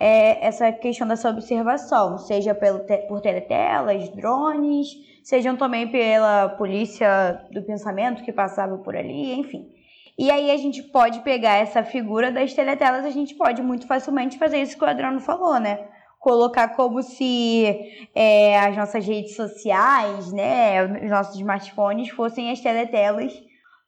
é, 0.00 0.46
essa 0.46 0.72
questão 0.72 1.06
dessa 1.06 1.28
observação, 1.30 2.18
seja 2.18 2.54
pelo 2.54 2.80
te- 2.80 3.06
por 3.08 3.20
teletelas, 3.20 4.08
drones, 4.10 4.88
sejam 5.22 5.56
também 5.56 5.88
pela 5.88 6.48
polícia 6.50 7.40
do 7.52 7.62
pensamento 7.62 8.22
que 8.22 8.32
passava 8.32 8.78
por 8.78 8.96
ali, 8.96 9.34
enfim. 9.34 9.66
E 10.18 10.30
aí 10.30 10.50
a 10.50 10.56
gente 10.56 10.82
pode 10.82 11.20
pegar 11.20 11.56
essa 11.56 11.82
figura 11.82 12.30
das 12.32 12.54
teletelas, 12.54 13.04
a 13.04 13.10
gente 13.10 13.34
pode 13.34 13.60
muito 13.60 13.86
facilmente 13.86 14.38
fazer 14.38 14.62
isso 14.62 14.78
que 14.78 14.84
o 14.84 14.88
Adriano 14.88 15.20
falou, 15.20 15.60
né? 15.60 15.88
Colocar 16.26 16.74
como 16.74 17.04
se 17.04 17.64
é, 18.12 18.58
as 18.58 18.76
nossas 18.76 19.06
redes 19.06 19.36
sociais, 19.36 20.32
né, 20.32 20.84
os 20.84 21.08
nossos 21.08 21.36
smartphones 21.36 22.08
fossem 22.08 22.50
as 22.50 22.60
teletelas 22.60 23.32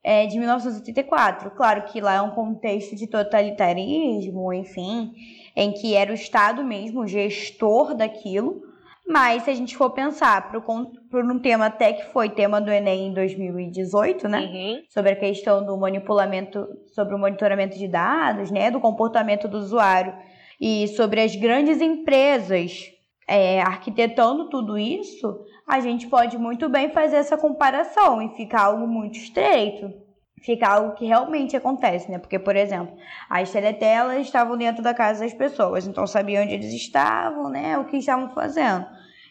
é, 0.05 0.25
de 0.25 0.39
1984. 0.39 1.51
Claro 1.51 1.83
que 1.83 2.01
lá 2.01 2.15
é 2.15 2.23
um 2.23 2.31
contexto 2.31 2.95
de 2.95 3.09
totalitarismo, 3.09 4.53
enfim, 4.53 5.11
em 5.57 5.73
que 5.73 5.97
era 5.97 6.13
o 6.13 6.15
Estado 6.15 6.63
mesmo 6.63 7.01
o 7.01 7.07
gestor 7.09 7.97
daquilo. 7.97 8.63
Mas 9.05 9.43
se 9.43 9.51
a 9.51 9.55
gente 9.55 9.77
for 9.77 9.91
pensar 9.91 10.53
por, 10.53 10.63
por 11.11 11.25
um 11.25 11.41
tema 11.41 11.67
até 11.67 11.93
que 11.93 12.13
foi 12.13 12.29
tema 12.29 12.61
do 12.61 12.71
Enem 12.71 13.09
em 13.09 13.15
2018, 13.15 14.29
né? 14.29 14.43
Uhum. 14.43 14.83
Sobre 14.91 15.11
a 15.11 15.17
questão 15.17 15.67
do 15.67 15.77
manipulamento, 15.77 16.69
sobre 16.95 17.17
o 17.17 17.19
monitoramento 17.19 17.77
de 17.77 17.89
dados, 17.89 18.49
né? 18.53 18.71
Do 18.71 18.79
comportamento 18.79 19.49
do 19.49 19.59
usuário 19.59 20.15
e 20.61 20.89
sobre 20.89 21.21
as 21.21 21.37
grandes 21.37 21.81
empresas 21.81 22.91
é, 23.29 23.61
arquitetando 23.61 24.49
tudo 24.49 24.79
isso, 24.79 25.45
a 25.67 25.81
gente 25.81 26.07
pode 26.07 26.39
muito 26.39 26.69
bem 26.69 26.91
fazer 26.91 27.17
essa 27.17 27.37
comparação 27.37 28.23
e 28.23 28.31
ficar 28.31 28.63
algo 28.63 28.87
muito 28.87 29.19
estreito. 29.19 29.93
Ficar 30.41 30.77
algo 30.77 30.95
que 30.95 31.05
realmente 31.05 31.57
acontece, 31.57 32.11
né? 32.11 32.19
Porque, 32.19 32.39
por 32.39 32.55
exemplo, 32.55 32.97
as 33.29 33.51
teletelas 33.51 34.25
estavam 34.25 34.57
dentro 34.57 34.83
da 34.83 34.95
casa 34.95 35.25
das 35.25 35.35
pessoas, 35.35 35.87
então 35.87 36.07
sabiam 36.07 36.45
onde 36.45 36.55
eles 36.55 36.73
estavam, 36.73 37.51
né? 37.51 37.77
O 37.77 37.85
que 37.85 37.97
estavam 37.97 38.31
fazendo. 38.31 38.87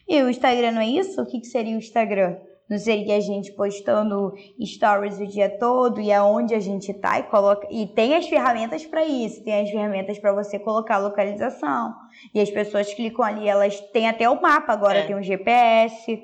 E 0.06 0.22
o 0.22 0.28
Instagram 0.28 0.72
não 0.72 0.82
é 0.82 0.86
isso? 0.86 1.20
O 1.20 1.26
que, 1.26 1.40
que 1.40 1.46
seria 1.46 1.74
o 1.74 1.78
Instagram? 1.78 2.36
Não 2.68 2.78
seria 2.78 3.16
a 3.16 3.20
gente 3.20 3.50
postando 3.52 4.34
stories 4.62 5.18
o 5.18 5.26
dia 5.26 5.48
todo 5.58 6.00
e 6.00 6.12
aonde 6.12 6.54
a 6.54 6.60
gente 6.60 6.92
tá 6.92 7.18
e 7.18 7.22
coloca. 7.24 7.66
E 7.70 7.86
tem 7.86 8.14
as 8.14 8.28
ferramentas 8.28 8.84
para 8.84 9.04
isso, 9.06 9.42
tem 9.42 9.62
as 9.62 9.70
ferramentas 9.70 10.18
para 10.18 10.32
você 10.34 10.58
colocar 10.58 10.96
a 10.96 10.98
localização. 10.98 11.94
E 12.34 12.40
as 12.40 12.50
pessoas 12.50 12.92
clicam 12.92 13.24
ali, 13.24 13.48
elas 13.48 13.80
têm 13.92 14.06
até 14.06 14.28
o 14.28 14.40
mapa 14.40 14.72
agora, 14.72 14.98
É. 14.98 15.06
tem 15.06 15.16
um 15.16 15.22
GPS. 15.22 16.22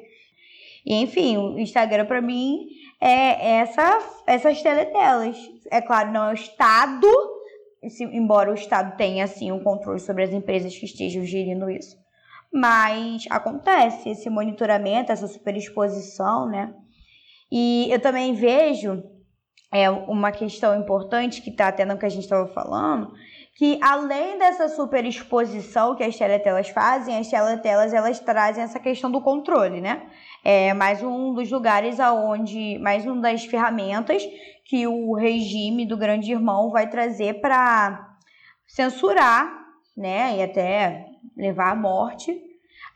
E 0.85 0.95
enfim, 0.97 1.39
o 1.39 1.59
Instagram 1.59 2.05
para 2.05 2.21
mim 2.21 2.67
é 3.01 3.61
essa, 3.61 4.01
essas 4.27 4.61
teletelas. 4.61 5.37
É 5.71 5.81
claro, 5.81 6.13
não 6.13 6.29
é 6.29 6.31
o 6.33 6.35
Estado, 6.35 7.07
embora 8.13 8.51
o 8.51 8.55
Estado 8.55 8.97
tenha 8.99 9.25
assim 9.25 9.51
um 9.51 9.63
controle 9.63 9.99
sobre 9.99 10.25
as 10.25 10.31
empresas 10.31 10.77
que 10.77 10.85
estejam 10.85 11.25
gerindo 11.25 11.71
isso. 11.71 12.04
Mas 12.55 13.25
acontece 13.31 14.11
esse 14.11 14.31
monitoramento, 14.31 15.11
essa 15.11 15.27
superexposição, 15.27 16.49
né? 16.49 16.73
E 17.51 17.89
eu 17.91 18.01
também 18.01 18.33
vejo 18.33 19.03
é, 19.73 19.91
uma 19.91 20.31
questão 20.31 20.79
importante 20.81 21.43
que 21.43 21.51
está 21.51 21.75
no 21.85 21.99
que 21.99 22.07
a 22.07 22.09
gente 22.09 22.23
estava 22.23 22.47
falando, 22.47 23.13
que 23.57 23.77
além 23.83 24.39
dessa 24.39 24.69
superexposição 24.69 25.97
que 25.97 26.05
as 26.05 26.17
teletelas 26.17 26.69
fazem, 26.69 27.19
as 27.19 27.29
teletelas 27.29 27.93
elas 27.93 28.21
trazem 28.21 28.63
essa 28.63 28.79
questão 28.79 29.11
do 29.11 29.21
controle, 29.21 29.81
né? 29.81 30.07
É 30.45 30.73
mais 30.73 31.03
um 31.03 31.35
dos 31.35 31.51
lugares 31.51 31.99
aonde, 31.99 32.79
mais 32.79 33.05
uma 33.05 33.21
das 33.21 33.45
ferramentas 33.45 34.23
que 34.65 34.87
o 34.87 35.13
regime 35.15 35.85
do 35.85 35.97
grande 35.97 36.31
irmão 36.31 36.71
vai 36.71 36.89
trazer 36.89 37.41
para 37.41 38.17
censurar, 38.65 39.53
né, 39.97 40.37
e 40.37 40.43
até 40.43 41.14
levar 41.37 41.73
à 41.73 41.75
morte 41.75 42.41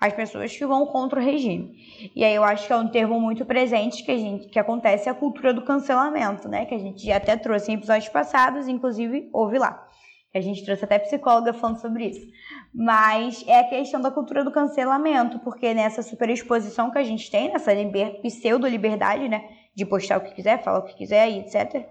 as 0.00 0.12
pessoas 0.12 0.56
que 0.56 0.64
vão 0.64 0.86
contra 0.86 1.20
o 1.20 1.22
regime. 1.22 1.76
E 2.14 2.24
aí 2.24 2.34
eu 2.34 2.44
acho 2.44 2.66
que 2.66 2.72
é 2.72 2.76
um 2.76 2.88
termo 2.88 3.20
muito 3.20 3.44
presente 3.44 4.04
que 4.04 4.12
a 4.12 4.16
gente 4.16 4.48
que 4.48 4.58
acontece 4.58 5.08
a 5.08 5.14
cultura 5.14 5.52
do 5.52 5.62
cancelamento, 5.62 6.48
né, 6.48 6.66
que 6.66 6.74
a 6.74 6.78
gente 6.78 7.04
já 7.04 7.16
até 7.16 7.36
trouxe 7.36 7.72
em 7.72 7.74
episódios 7.74 8.08
passados, 8.08 8.68
inclusive 8.68 9.28
ouve 9.32 9.58
lá. 9.58 9.88
A 10.34 10.40
gente 10.40 10.64
trouxe 10.64 10.84
até 10.84 10.98
psicóloga 10.98 11.52
falando 11.52 11.80
sobre 11.80 12.06
isso. 12.06 12.26
Mas 12.72 13.44
é 13.46 13.60
a 13.60 13.64
questão 13.64 14.00
da 14.00 14.10
cultura 14.10 14.44
do 14.44 14.52
cancelamento, 14.52 15.38
porque 15.40 15.72
nessa 15.72 16.02
superexposição 16.02 16.90
que 16.90 16.98
a 16.98 17.02
gente 17.02 17.30
tem, 17.30 17.50
nessa 17.50 17.72
liber, 17.72 18.20
pseudo-liberdade, 18.20 19.28
né? 19.28 19.48
De 19.74 19.86
postar 19.86 20.18
o 20.18 20.20
que 20.20 20.34
quiser, 20.34 20.62
falar 20.62 20.80
o 20.80 20.84
que 20.84 20.94
quiser 20.94 21.30
e 21.30 21.40
etc. 21.40 21.86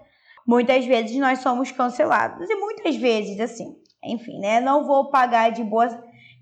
Muitas 0.46 0.86
vezes 0.86 1.16
nós 1.18 1.40
somos 1.40 1.72
cancelados. 1.72 2.48
E 2.48 2.54
muitas 2.54 2.94
vezes, 2.96 3.40
assim, 3.40 3.76
enfim, 4.04 4.38
né? 4.38 4.60
Não 4.60 4.86
vou 4.86 5.10
pagar 5.10 5.50
de 5.50 5.64
boa, 5.64 5.88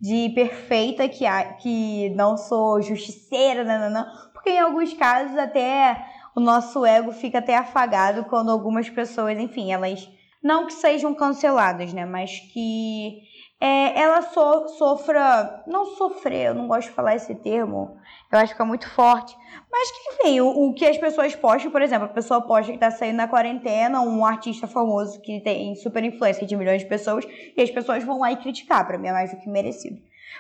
de 0.01 0.31
perfeita 0.35 1.09
que, 1.09 1.25
que 1.61 2.11
não 2.11 2.37
sou 2.37 2.83
justiceira, 2.83 3.65
não. 3.65 4.07
Porque 4.33 4.51
em 4.51 4.61
alguns 4.61 4.93
casos 4.93 5.37
até 5.37 6.07
o 6.35 6.41
nosso 6.41 6.85
ego 6.85 7.13
fica 7.13 7.39
até 7.39 7.57
afagado 7.57 8.25
quando 8.25 8.51
algumas 8.51 8.91
pessoas, 8.91 9.39
enfim, 9.39 9.73
elas 9.73 10.09
não 10.43 10.67
que 10.67 10.75
sejam 10.75 11.15
canceladas, 11.15 11.93
né? 11.93 12.05
Mas 12.05 12.39
que 12.53 13.23
é, 13.59 13.99
ela 13.99 14.21
so, 14.23 14.69
sofra, 14.77 15.63
não 15.67 15.87
sofrer, 15.97 16.49
eu 16.49 16.55
não 16.55 16.69
gosto 16.69 16.89
de 16.89 16.95
falar 16.95 17.17
esse 17.17 17.35
termo, 17.35 17.97
eu 18.31 18.39
acho 18.39 18.55
que 18.55 18.61
é 18.61 18.65
muito 18.65 18.89
forte, 18.91 19.35
mas 19.73 19.91
que 19.91 19.99
enfim, 20.13 20.41
o, 20.41 20.49
o 20.49 20.75
que 20.75 20.85
as 20.85 20.99
pessoas 20.99 21.35
postam, 21.35 21.71
por 21.71 21.81
exemplo, 21.81 22.05
a 22.05 22.11
pessoa 22.11 22.43
posta 22.43 22.71
que 22.71 22.79
tá 22.79 22.91
saindo 22.91 23.17
na 23.17 23.29
quarentena, 23.29 24.03
um 24.03 24.27
artista 24.27 24.67
famoso 24.67 25.21
que 25.23 25.41
tem 25.41 25.75
super 25.75 26.05
influência 26.05 26.47
de 26.47 26.55
milhões 26.55 26.83
de 26.83 26.89
pessoas, 26.89 27.27
e 27.57 27.63
as 27.63 27.71
pessoas 27.71 28.05
vão 28.05 28.19
lá 28.19 28.31
e 28.31 28.37
criticar, 28.37 28.87
para 28.87 28.99
mim 28.99 29.09
é 29.09 29.13
mais 29.13 29.31
do 29.31 29.41
que 29.41 29.49
merecido. 29.49 29.97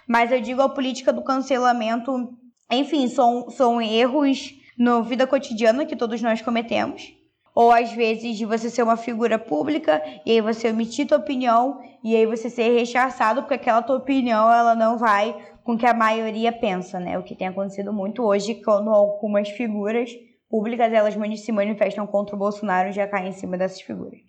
Mas 0.07 0.31
eu 0.31 0.41
digo 0.41 0.61
a 0.61 0.69
política 0.69 1.13
do 1.13 1.25
cancelamento, 1.25 2.37
enfim, 2.71 3.09
são, 3.09 3.49
são 3.49 3.81
erros 3.81 4.55
na 4.79 5.01
vida 5.01 5.27
cotidiana 5.27 5.87
que 5.87 5.97
todos 5.97 6.21
nós 6.21 6.43
cometemos 6.43 7.16
ou 7.57 7.73
às 7.73 7.91
vezes 7.91 8.37
de 8.37 8.45
você 8.45 8.69
ser 8.69 8.83
uma 8.83 8.99
figura 8.99 9.39
pública 9.39 10.03
e 10.27 10.33
aí 10.33 10.41
você 10.43 10.71
omitir 10.71 11.07
tua 11.07 11.17
opinião 11.17 11.81
e 12.05 12.15
aí 12.15 12.27
você 12.27 12.51
ser 12.51 12.69
rechaçado 12.69 13.41
porque 13.41 13.55
aquela 13.55 13.81
tua 13.81 13.97
opinião 13.97 14.53
ela 14.53 14.75
não 14.75 14.99
vai 14.99 15.35
com 15.65 15.73
o 15.73 15.79
que 15.79 15.87
a 15.87 15.95
maioria 15.95 16.53
pensa, 16.53 17.01
né? 17.01 17.19
O 17.19 17.23
que 17.23 17.35
tem 17.35 17.49
acontecido 17.49 17.95
muito 17.95 18.23
hoje 18.23 18.57
quando 18.57 18.91
algumas 18.91 19.49
figuras 19.49 20.11
públicas 20.51 20.93
elas 20.93 21.15
se 21.41 21.51
manifestam 21.51 22.07
contra 22.07 22.37
o 22.37 22.39
Bolsonaro 22.39 22.93
já 22.93 23.07
caem 23.09 23.31
em 23.31 23.33
cima 23.33 23.57
dessas 23.57 23.81
figuras. 23.81 24.21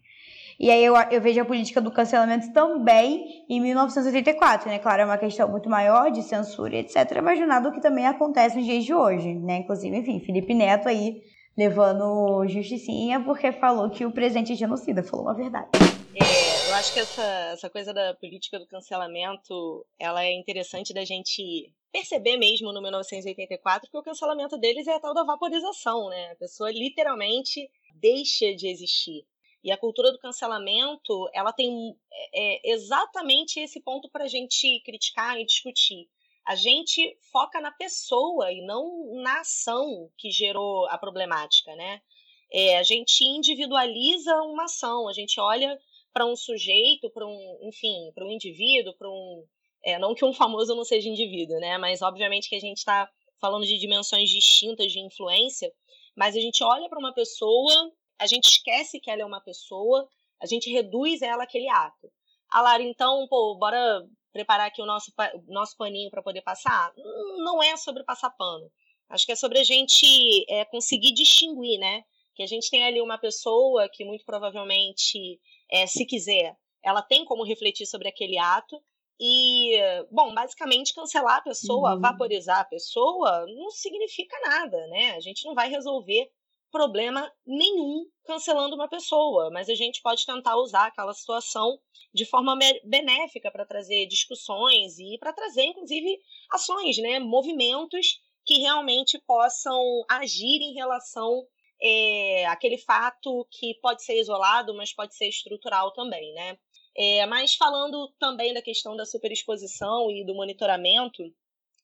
E 0.57 0.71
aí 0.71 0.83
eu, 0.83 0.95
eu 1.11 1.19
vejo 1.19 1.41
a 1.41 1.45
política 1.45 1.81
do 1.81 1.91
cancelamento 1.91 2.51
também 2.53 3.45
em 3.49 3.59
1984, 3.59 4.69
né? 4.69 4.79
Claro, 4.79 5.01
é 5.01 5.05
uma 5.05 5.17
questão 5.17 5.49
muito 5.49 5.69
maior 5.69 6.11
de 6.11 6.23
censura, 6.23 6.77
etc. 6.77 7.21
Mas 7.21 7.45
nada 7.45 7.67
o 7.67 7.73
que 7.73 7.81
também 7.81 8.07
acontece 8.07 8.55
nos 8.55 8.65
dias 8.65 8.85
de 8.85 8.93
hoje, 8.93 9.35
né? 9.35 9.57
Inclusive, 9.57 9.97
enfim, 9.97 10.21
Felipe 10.21 10.53
Neto 10.53 10.87
aí 10.87 11.21
levando 11.57 12.47
justicinha 12.47 13.19
porque 13.23 13.51
falou 13.51 13.89
que 13.89 14.05
o 14.05 14.11
presente 14.11 14.53
é 14.53 14.55
genocida, 14.55 15.01
falou 15.01 15.25
uma 15.25 15.33
verdade. 15.33 15.69
É, 16.15 16.69
eu 16.69 16.75
acho 16.75 16.93
que 16.93 16.99
essa, 16.99 17.23
essa 17.53 17.69
coisa 17.69 17.93
da 17.93 18.13
política 18.13 18.59
do 18.59 18.67
cancelamento, 18.67 19.85
ela 19.97 20.23
é 20.23 20.33
interessante 20.33 20.93
da 20.93 21.03
gente 21.03 21.73
perceber 21.91 22.37
mesmo 22.37 22.71
no 22.71 22.81
1984 22.81 23.89
que 23.89 23.97
o 23.97 24.03
cancelamento 24.03 24.57
deles 24.57 24.87
é 24.87 24.93
a 24.93 24.99
tal 24.99 25.15
da 25.15 25.23
vaporização, 25.23 26.09
né? 26.09 26.31
A 26.31 26.35
pessoa 26.35 26.71
literalmente 26.71 27.69
deixa 27.95 28.53
de 28.53 28.67
existir. 28.67 29.25
E 29.63 29.71
a 29.71 29.77
cultura 29.77 30.11
do 30.11 30.19
cancelamento, 30.19 31.27
ela 31.33 31.51
tem 31.51 31.97
é, 32.33 32.71
exatamente 32.71 33.59
esse 33.59 33.81
ponto 33.81 34.09
para 34.11 34.25
a 34.25 34.27
gente 34.27 34.79
criticar 34.85 35.39
e 35.39 35.45
discutir 35.45 36.07
a 36.47 36.55
gente 36.55 37.17
foca 37.29 37.59
na 37.59 37.71
pessoa 37.71 38.49
e 38.53 38.61
não 38.65 39.21
na 39.21 39.41
ação 39.41 40.09
que 40.17 40.31
gerou 40.31 40.87
a 40.87 40.97
problemática, 40.97 41.75
né? 41.75 42.01
É, 42.49 42.77
a 42.77 42.83
gente 42.83 43.21
individualiza 43.25 44.33
uma 44.43 44.63
ação, 44.63 45.09
a 45.09 45.13
gente 45.13 45.41
olha 45.41 45.77
para 46.13 46.25
um 46.25 46.37
sujeito, 46.37 47.09
para 47.09 47.27
um, 47.27 47.59
enfim, 47.63 48.13
para 48.15 48.25
um 48.25 48.31
indivíduo, 48.31 48.95
para 48.97 49.09
um, 49.09 49.45
é, 49.83 49.99
não 49.99 50.15
que 50.15 50.23
um 50.23 50.33
famoso 50.33 50.73
não 50.73 50.85
seja 50.85 51.09
indivíduo, 51.09 51.59
né? 51.59 51.77
Mas 51.77 52.01
obviamente 52.01 52.47
que 52.47 52.55
a 52.55 52.61
gente 52.61 52.77
está 52.77 53.09
falando 53.41 53.65
de 53.65 53.77
dimensões 53.77 54.29
distintas 54.29 54.89
de 54.93 55.01
influência, 55.01 55.69
mas 56.15 56.33
a 56.37 56.39
gente 56.39 56.63
olha 56.63 56.87
para 56.87 56.97
uma 56.97 57.13
pessoa, 57.13 57.91
a 58.17 58.25
gente 58.25 58.45
esquece 58.45 59.01
que 59.01 59.11
ela 59.11 59.21
é 59.21 59.25
uma 59.25 59.41
pessoa, 59.41 60.07
a 60.41 60.45
gente 60.45 60.71
reduz 60.71 61.21
ela 61.21 61.43
àquele 61.43 61.67
ato. 61.67 62.09
Ah, 62.49 62.61
Lara, 62.61 62.83
então, 62.83 63.27
pô, 63.27 63.55
bora 63.55 64.07
preparar 64.37 64.67
aqui 64.67 64.81
o 64.81 64.85
nosso, 64.85 65.11
nosso 65.47 65.75
paninho 65.75 66.11
para 66.11 66.21
poder 66.21 66.41
passar? 66.41 66.93
Não 67.37 67.61
é 67.63 67.75
sobre 67.75 68.03
passar 68.03 68.29
pano. 68.29 68.71
Acho 69.09 69.25
que 69.25 69.31
é 69.31 69.35
sobre 69.35 69.57
a 69.57 69.63
gente 69.63 70.45
é, 70.47 70.63
conseguir 70.65 71.11
distinguir, 71.13 71.79
né? 71.79 72.03
Que 72.35 72.43
a 72.43 72.47
gente 72.47 72.69
tem 72.69 72.83
ali 72.83 73.01
uma 73.01 73.17
pessoa 73.17 73.89
que 73.91 74.05
muito 74.05 74.23
provavelmente, 74.25 75.39
é, 75.71 75.87
se 75.87 76.05
quiser, 76.05 76.55
ela 76.83 77.01
tem 77.01 77.25
como 77.25 77.43
refletir 77.43 77.87
sobre 77.87 78.07
aquele 78.07 78.37
ato. 78.37 78.79
E, 79.19 79.75
bom, 80.11 80.31
basicamente 80.35 80.93
cancelar 80.93 81.37
a 81.37 81.41
pessoa, 81.41 81.95
uhum. 81.95 81.99
vaporizar 81.99 82.59
a 82.59 82.65
pessoa, 82.65 83.47
não 83.47 83.71
significa 83.71 84.39
nada, 84.41 84.77
né? 84.87 85.15
A 85.15 85.19
gente 85.19 85.43
não 85.43 85.55
vai 85.55 85.67
resolver 85.67 86.29
problema 86.71 87.31
nenhum 87.45 88.05
cancelando 88.25 88.75
uma 88.75 88.87
pessoa, 88.87 89.49
mas 89.51 89.69
a 89.69 89.75
gente 89.75 90.01
pode 90.01 90.25
tentar 90.25 90.57
usar 90.57 90.87
aquela 90.87 91.13
situação 91.13 91.79
de 92.13 92.25
forma 92.25 92.57
benéfica 92.83 93.51
para 93.51 93.65
trazer 93.65 94.05
discussões 94.07 94.97
e 94.99 95.17
para 95.19 95.33
trazer, 95.33 95.63
inclusive, 95.63 96.19
ações, 96.51 96.97
né, 96.97 97.19
movimentos 97.19 98.19
que 98.45 98.59
realmente 98.59 99.19
possam 99.25 99.81
agir 100.09 100.61
em 100.61 100.73
relação 100.73 101.45
é, 101.81 102.45
àquele 102.47 102.77
fato 102.77 103.47
que 103.51 103.75
pode 103.81 104.03
ser 104.03 104.19
isolado, 104.19 104.73
mas 104.75 104.93
pode 104.93 105.15
ser 105.15 105.27
estrutural 105.27 105.93
também, 105.93 106.33
né? 106.33 106.57
É, 106.95 107.25
mas 107.27 107.53
falando 107.53 108.11
também 108.19 108.53
da 108.53 108.61
questão 108.61 108.95
da 108.95 109.05
superexposição 109.05 110.09
e 110.09 110.25
do 110.25 110.33
monitoramento, 110.33 111.21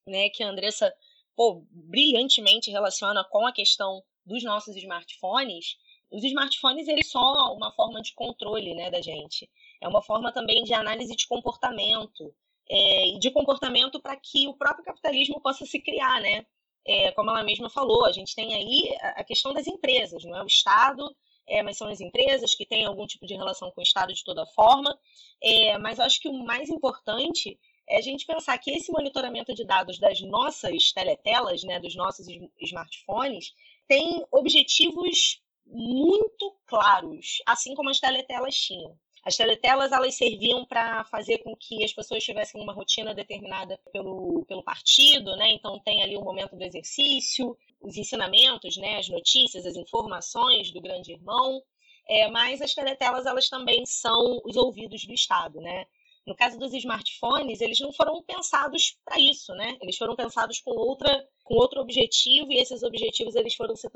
né, 0.07 0.29
que 0.29 0.41
a 0.43 0.49
Andressa 0.49 0.91
pô, 1.35 1.65
brilhantemente 1.69 2.71
relaciona 2.71 3.23
com 3.29 3.45
a 3.45 3.53
questão 3.53 4.03
dos 4.25 4.43
nossos 4.43 4.75
smartphones, 4.75 5.77
os 6.11 6.23
smartphones 6.23 6.87
eles 6.87 7.09
são 7.09 7.21
uma 7.55 7.71
forma 7.71 8.01
de 8.01 8.13
controle 8.13 8.75
né, 8.75 8.91
da 8.91 9.01
gente. 9.01 9.49
É 9.81 9.87
uma 9.87 10.01
forma 10.01 10.31
também 10.31 10.63
de 10.63 10.73
análise 10.73 11.15
de 11.15 11.27
comportamento, 11.27 12.33
é, 12.69 13.17
de 13.19 13.31
comportamento 13.31 13.99
para 13.99 14.15
que 14.15 14.47
o 14.47 14.53
próprio 14.53 14.85
capitalismo 14.85 15.41
possa 15.41 15.65
se 15.65 15.79
criar, 15.81 16.21
né? 16.21 16.45
É, 16.85 17.11
como 17.13 17.29
ela 17.29 17.43
mesma 17.43 17.69
falou, 17.69 18.05
a 18.05 18.11
gente 18.11 18.35
tem 18.35 18.53
aí 18.53 18.95
a 19.01 19.23
questão 19.23 19.53
das 19.53 19.67
empresas, 19.67 20.23
não 20.25 20.37
é 20.37 20.43
o 20.43 20.47
Estado, 20.47 21.15
é, 21.47 21.63
mas 21.63 21.77
são 21.77 21.87
as 21.87 22.01
empresas 22.01 22.53
que 22.55 22.65
têm 22.65 22.85
algum 22.85 23.07
tipo 23.07 23.25
de 23.25 23.35
relação 23.35 23.71
com 23.71 23.81
o 23.81 23.83
Estado 23.83 24.13
de 24.13 24.23
toda 24.23 24.45
forma. 24.47 24.97
É, 25.41 25.77
mas 25.77 25.99
acho 25.99 26.21
que 26.21 26.27
o 26.27 26.43
mais 26.45 26.69
importante 26.69 27.57
é 27.87 27.97
a 27.97 28.01
gente 28.01 28.25
pensar 28.25 28.57
que 28.57 28.71
esse 28.71 28.91
monitoramento 28.91 29.53
de 29.53 29.65
dados 29.65 29.99
das 29.99 30.21
nossas 30.21 30.91
teletelas, 30.93 31.63
né, 31.63 31.79
dos 31.79 31.95
nossos 31.95 32.27
smartphones, 32.61 33.53
tem 33.87 34.25
objetivos 34.31 35.41
muito 35.65 36.55
claros, 36.65 37.37
assim 37.47 37.73
como 37.75 37.89
as 37.89 37.99
teletelas 37.99 38.55
tinham. 38.55 38.97
As 39.23 39.37
teletelas 39.37 39.93
elas 39.93 40.15
serviam 40.15 40.65
para 40.65 41.05
fazer 41.05 41.37
com 41.39 41.55
que 41.55 41.83
as 41.83 41.93
pessoas 41.93 42.23
tivessem 42.23 42.61
uma 42.61 42.73
rotina 42.73 43.15
determinada 43.15 43.79
pelo, 43.93 44.43
pelo 44.45 44.63
partido, 44.63 45.35
né? 45.37 45.51
Então 45.51 45.79
tem 45.79 46.03
ali 46.03 46.17
o 46.17 46.21
momento 46.21 46.57
do 46.57 46.63
exercício, 46.63 47.57
os 47.79 47.95
ensinamentos, 47.95 48.75
né? 48.75 48.97
As 48.97 49.07
notícias, 49.07 49.65
as 49.65 49.77
informações 49.77 50.71
do 50.71 50.81
grande 50.81 51.13
irmão. 51.13 51.61
É, 52.05 52.29
mas 52.29 52.61
as 52.61 52.73
teletelas 52.73 53.25
elas 53.25 53.47
também 53.47 53.85
são 53.85 54.41
os 54.43 54.57
ouvidos 54.57 55.05
do 55.05 55.13
Estado, 55.13 55.61
né? 55.61 55.85
No 56.25 56.35
caso 56.35 56.57
dos 56.57 56.73
smartphones, 56.73 57.59
eles 57.59 57.79
não 57.79 57.91
foram 57.91 58.21
pensados 58.23 58.97
para 59.03 59.19
isso, 59.19 59.53
né? 59.53 59.77
Eles 59.81 59.97
foram 59.97 60.15
pensados 60.15 60.59
com 60.61 60.71
outra 60.71 61.27
com 61.43 61.55
outro 61.55 61.81
objetivo 61.81 62.51
e 62.51 62.57
esses 62.57 62.83
objetivos 62.83 63.35
eles 63.35 63.53
foram 63.53 63.75
se 63.75 63.89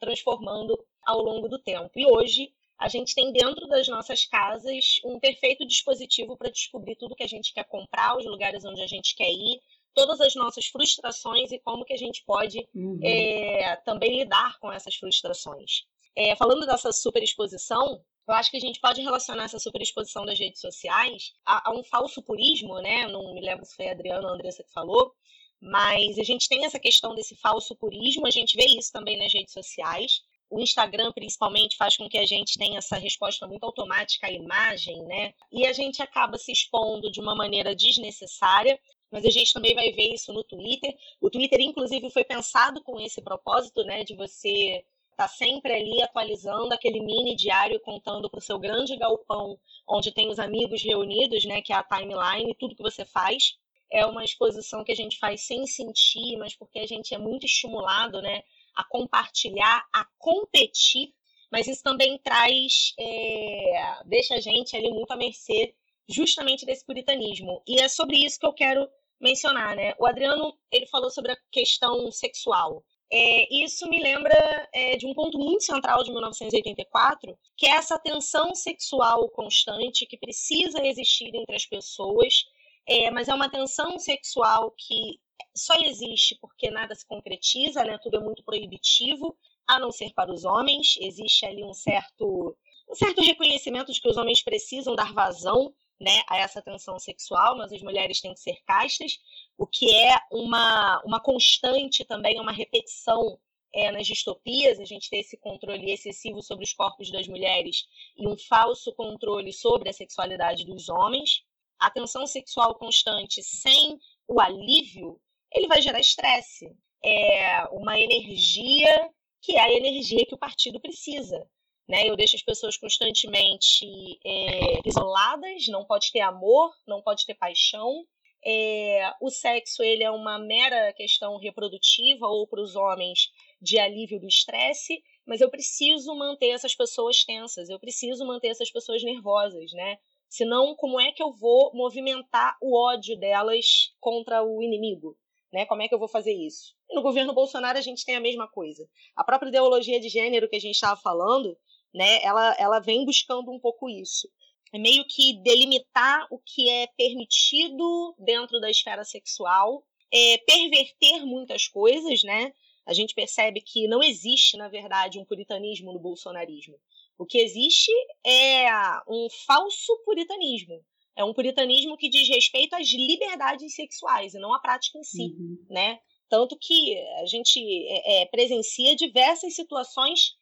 transformando 0.00 0.78
ao 1.04 1.20
longo 1.20 1.48
do 1.48 1.58
tempo. 1.58 1.90
E 1.94 2.06
hoje 2.06 2.50
a 2.78 2.88
gente 2.88 3.14
tem 3.14 3.30
dentro 3.32 3.68
das 3.68 3.86
nossas 3.88 4.24
casas 4.24 5.00
um 5.04 5.20
perfeito 5.20 5.66
dispositivo 5.66 6.36
para 6.36 6.50
descobrir 6.50 6.96
tudo 6.96 7.14
que 7.14 7.22
a 7.22 7.28
gente 7.28 7.52
quer 7.52 7.64
comprar, 7.64 8.16
os 8.16 8.24
lugares 8.24 8.64
onde 8.64 8.82
a 8.82 8.86
gente 8.86 9.14
quer 9.14 9.30
ir, 9.30 9.60
todas 9.94 10.20
as 10.20 10.34
nossas 10.34 10.66
frustrações 10.66 11.52
e 11.52 11.58
como 11.60 11.84
que 11.84 11.92
a 11.92 11.98
gente 11.98 12.24
pode 12.26 12.66
uhum. 12.74 12.98
é, 13.02 13.76
também 13.84 14.18
lidar 14.18 14.58
com 14.58 14.72
essas 14.72 14.96
frustrações. 14.96 15.84
É, 16.16 16.34
falando 16.36 16.66
dessa 16.66 16.92
superexposição, 16.92 18.00
eu 18.26 18.34
acho 18.34 18.50
que 18.50 18.56
a 18.56 18.60
gente 18.60 18.80
pode 18.80 19.02
relacionar 19.02 19.44
essa 19.44 19.58
superexposição 19.58 20.24
das 20.24 20.38
redes 20.38 20.60
sociais 20.60 21.32
a, 21.44 21.70
a 21.70 21.74
um 21.74 21.84
falso 21.84 22.22
purismo, 22.22 22.80
né? 22.80 23.06
Não 23.06 23.34
me 23.34 23.40
lembro 23.40 23.64
se 23.64 23.76
foi 23.76 23.88
a 23.88 23.92
Adriana 23.92 24.26
ou 24.26 24.30
a 24.30 24.34
Andressa 24.34 24.64
que 24.64 24.72
falou, 24.72 25.12
mas 25.60 26.18
a 26.18 26.22
gente 26.22 26.48
tem 26.48 26.64
essa 26.64 26.78
questão 26.78 27.14
desse 27.14 27.36
falso 27.36 27.76
purismo, 27.76 28.26
a 28.26 28.30
gente 28.30 28.56
vê 28.56 28.64
isso 28.66 28.90
também 28.92 29.18
nas 29.18 29.32
redes 29.32 29.52
sociais. 29.52 30.22
O 30.50 30.60
Instagram, 30.60 31.10
principalmente, 31.12 31.76
faz 31.76 31.96
com 31.96 32.08
que 32.08 32.18
a 32.18 32.26
gente 32.26 32.58
tenha 32.58 32.78
essa 32.78 32.96
resposta 32.96 33.46
muito 33.46 33.64
automática 33.64 34.26
à 34.26 34.30
imagem, 34.30 35.02
né? 35.04 35.34
E 35.50 35.66
a 35.66 35.72
gente 35.72 36.02
acaba 36.02 36.38
se 36.38 36.52
expondo 36.52 37.10
de 37.10 37.20
uma 37.20 37.34
maneira 37.34 37.74
desnecessária, 37.74 38.78
mas 39.10 39.24
a 39.24 39.30
gente 39.30 39.52
também 39.52 39.74
vai 39.74 39.90
ver 39.92 40.12
isso 40.14 40.32
no 40.32 40.44
Twitter. 40.44 40.94
O 41.20 41.30
Twitter, 41.30 41.60
inclusive, 41.60 42.10
foi 42.10 42.24
pensado 42.24 42.82
com 42.82 43.00
esse 43.00 43.22
propósito, 43.22 43.84
né, 43.84 44.04
de 44.04 44.14
você 44.14 44.84
estar 45.14 45.28
tá 45.28 45.34
sempre 45.34 45.72
ali 45.72 46.02
atualizando 46.02 46.74
aquele 46.74 47.00
mini 47.00 47.34
diário, 47.34 47.80
contando 47.80 48.28
para 48.28 48.38
o 48.38 48.42
seu 48.42 48.58
grande 48.58 48.96
galpão, 48.96 49.58
onde 49.88 50.12
tem 50.12 50.28
os 50.28 50.38
amigos 50.38 50.82
reunidos, 50.82 51.44
né, 51.44 51.62
que 51.62 51.72
é 51.72 51.76
a 51.76 51.82
timeline, 51.82 52.54
tudo 52.54 52.76
que 52.76 52.82
você 52.82 53.04
faz 53.04 53.56
é 53.90 54.04
uma 54.04 54.24
exposição 54.24 54.82
que 54.82 54.90
a 54.90 54.96
gente 54.96 55.18
faz 55.18 55.46
sem 55.46 55.66
sentir, 55.66 56.36
mas 56.36 56.54
porque 56.54 56.80
a 56.80 56.86
gente 56.86 57.14
é 57.14 57.18
muito 57.18 57.46
estimulado, 57.46 58.20
né, 58.20 58.42
a 58.74 58.82
compartilhar, 58.82 59.86
a 59.92 60.04
competir, 60.18 61.14
mas 61.50 61.68
isso 61.68 61.82
também 61.82 62.18
traz, 62.18 62.92
é, 62.98 64.02
deixa 64.04 64.34
a 64.34 64.40
gente 64.40 64.76
ali 64.76 64.90
muito 64.90 65.12
à 65.12 65.16
mercê 65.16 65.74
justamente 66.08 66.66
desse 66.66 66.84
puritanismo. 66.84 67.62
E 67.66 67.80
é 67.80 67.88
sobre 67.88 68.16
isso 68.16 68.40
que 68.40 68.46
eu 68.46 68.52
quero 68.52 68.88
mencionar, 69.20 69.76
né? 69.76 69.94
O 69.98 70.06
Adriano, 70.06 70.58
ele 70.72 70.86
falou 70.86 71.10
sobre 71.10 71.30
a 71.32 71.38
questão 71.52 72.10
sexual. 72.10 72.84
É, 73.16 73.54
isso 73.54 73.88
me 73.88 74.02
lembra 74.02 74.68
é, 74.72 74.96
de 74.96 75.06
um 75.06 75.14
ponto 75.14 75.38
muito 75.38 75.62
central 75.62 76.02
de 76.02 76.10
1984, 76.10 77.38
que 77.56 77.66
é 77.66 77.70
essa 77.70 77.96
tensão 77.98 78.54
sexual 78.54 79.28
constante 79.30 80.04
que 80.06 80.18
precisa 80.18 80.84
existir 80.84 81.30
entre 81.34 81.54
as 81.54 81.64
pessoas 81.64 82.44
é, 82.86 83.10
mas 83.10 83.28
é 83.28 83.34
uma 83.34 83.48
tensão 83.48 83.98
sexual 83.98 84.70
que 84.76 85.18
só 85.56 85.74
existe 85.80 86.36
porque 86.40 86.70
nada 86.70 86.94
se 86.94 87.06
concretiza, 87.06 87.82
né? 87.84 87.98
Tudo 88.02 88.18
é 88.18 88.20
muito 88.20 88.44
proibitivo, 88.44 89.36
a 89.66 89.78
não 89.78 89.90
ser 89.90 90.12
para 90.12 90.32
os 90.32 90.44
homens. 90.44 90.96
Existe 91.00 91.46
ali 91.46 91.64
um 91.64 91.72
certo, 91.72 92.56
um 92.88 92.94
certo 92.94 93.22
reconhecimento 93.22 93.92
de 93.92 94.00
que 94.00 94.08
os 94.08 94.16
homens 94.16 94.42
precisam 94.42 94.94
dar 94.94 95.12
vazão 95.12 95.74
né, 96.00 96.22
a 96.28 96.38
essa 96.38 96.60
tensão 96.60 96.98
sexual, 96.98 97.56
mas 97.56 97.72
as 97.72 97.82
mulheres 97.82 98.20
têm 98.20 98.34
que 98.34 98.40
ser 98.40 98.56
castas, 98.66 99.18
o 99.56 99.66
que 99.66 99.94
é 99.94 100.18
uma, 100.30 101.00
uma 101.04 101.20
constante 101.20 102.04
também, 102.04 102.40
uma 102.40 102.52
repetição 102.52 103.38
é, 103.74 103.90
nas 103.90 104.06
distopias, 104.06 104.78
a 104.78 104.84
gente 104.84 105.10
tem 105.10 105.20
esse 105.20 105.36
controle 105.36 105.90
excessivo 105.90 106.40
sobre 106.42 106.64
os 106.64 106.72
corpos 106.72 107.10
das 107.10 107.26
mulheres 107.26 107.84
e 108.16 108.26
um 108.26 108.36
falso 108.38 108.92
controle 108.94 109.52
sobre 109.52 109.88
a 109.88 109.92
sexualidade 109.92 110.64
dos 110.64 110.88
homens. 110.88 111.42
A 111.78 111.90
tensão 111.90 112.24
sexual 112.26 112.76
constante 112.76 113.42
sem 113.42 113.98
o 114.28 114.40
alívio, 114.40 115.20
ele 115.52 115.66
vai 115.66 115.82
gerar 115.82 115.98
estresse. 115.98 116.70
É 117.04 117.64
uma 117.72 117.98
energia 117.98 119.10
que 119.42 119.56
é 119.56 119.60
a 119.60 119.72
energia 119.72 120.24
que 120.24 120.34
o 120.34 120.38
partido 120.38 120.80
precisa. 120.80 121.46
Né? 121.88 122.08
Eu 122.08 122.16
deixo 122.16 122.36
as 122.36 122.42
pessoas 122.42 122.76
constantemente 122.76 123.86
é, 124.24 124.80
isoladas, 124.86 125.66
não 125.68 125.84
pode 125.84 126.10
ter 126.10 126.20
amor, 126.20 126.72
não 126.86 127.02
pode 127.02 127.26
ter 127.26 127.34
paixão. 127.34 128.04
É, 128.46 129.10
o 129.20 129.30
sexo 129.30 129.82
ele 129.82 130.04
é 130.04 130.10
uma 130.10 130.38
mera 130.38 130.92
questão 130.92 131.38
reprodutiva 131.38 132.26
ou 132.26 132.46
para 132.46 132.60
os 132.60 132.76
homens 132.76 133.30
de 133.60 133.78
alívio 133.78 134.20
do 134.20 134.26
estresse, 134.26 135.02
mas 135.26 135.40
eu 135.40 135.50
preciso 135.50 136.14
manter 136.14 136.50
essas 136.50 136.74
pessoas 136.74 137.24
tensas, 137.24 137.70
eu 137.70 137.80
preciso 137.80 138.26
manter 138.26 138.48
essas 138.48 138.70
pessoas 138.70 139.02
nervosas, 139.02 139.72
né? 139.72 139.96
Senão, 140.28 140.74
como 140.74 141.00
é 141.00 141.12
que 141.12 141.22
eu 141.22 141.32
vou 141.32 141.70
movimentar 141.74 142.56
o 142.60 142.76
ódio 142.76 143.16
delas 143.16 143.94
contra 144.00 144.42
o 144.42 144.60
inimigo? 144.62 145.16
Né? 145.52 145.64
Como 145.66 145.80
é 145.80 145.86
que 145.86 145.94
eu 145.94 145.98
vou 146.00 146.08
fazer 146.08 146.32
isso? 146.32 146.74
E 146.90 146.94
no 146.96 147.02
governo 147.02 147.32
Bolsonaro 147.32 147.78
a 147.78 147.80
gente 147.80 148.04
tem 148.04 148.16
a 148.16 148.20
mesma 148.20 148.48
coisa. 148.48 148.84
A 149.14 149.22
própria 149.22 149.48
ideologia 149.48 150.00
de 150.00 150.08
gênero 150.08 150.48
que 150.48 150.56
a 150.56 150.60
gente 150.60 150.74
estava 150.74 151.00
falando, 151.00 151.56
né, 151.94 152.22
ela, 152.22 152.56
ela 152.58 152.80
vem 152.80 153.04
buscando 153.04 153.50
um 153.50 153.60
pouco 153.60 153.88
isso. 153.88 154.28
É 154.72 154.78
meio 154.78 155.04
que 155.06 155.34
delimitar 155.42 156.26
o 156.30 156.38
que 156.38 156.68
é 156.68 156.88
permitido 156.96 158.14
dentro 158.18 158.58
da 158.58 158.68
esfera 158.68 159.04
sexual, 159.04 159.84
é, 160.12 160.38
perverter 160.38 161.24
muitas 161.24 161.68
coisas, 161.68 162.22
né? 162.24 162.52
A 162.84 162.92
gente 162.92 163.14
percebe 163.14 163.60
que 163.60 163.86
não 163.86 164.02
existe, 164.02 164.56
na 164.56 164.68
verdade, 164.68 165.18
um 165.18 165.24
puritanismo 165.24 165.92
no 165.92 166.00
bolsonarismo. 166.00 166.74
O 167.16 167.24
que 167.24 167.38
existe 167.38 167.90
é 168.26 168.66
um 169.08 169.28
falso 169.46 169.96
puritanismo. 170.04 170.84
É 171.16 171.24
um 171.24 171.32
puritanismo 171.32 171.96
que 171.96 172.08
diz 172.08 172.28
respeito 172.28 172.74
às 172.74 172.88
liberdades 172.88 173.74
sexuais 173.74 174.34
e 174.34 174.38
não 174.38 174.52
à 174.52 174.58
prática 174.58 174.98
em 174.98 175.04
si, 175.04 175.34
uhum. 175.38 175.64
né? 175.70 176.00
Tanto 176.28 176.58
que 176.60 176.98
a 177.20 177.26
gente 177.26 177.60
é, 177.88 178.22
é, 178.22 178.26
presencia 178.26 178.96
diversas 178.96 179.54
situações 179.54 180.34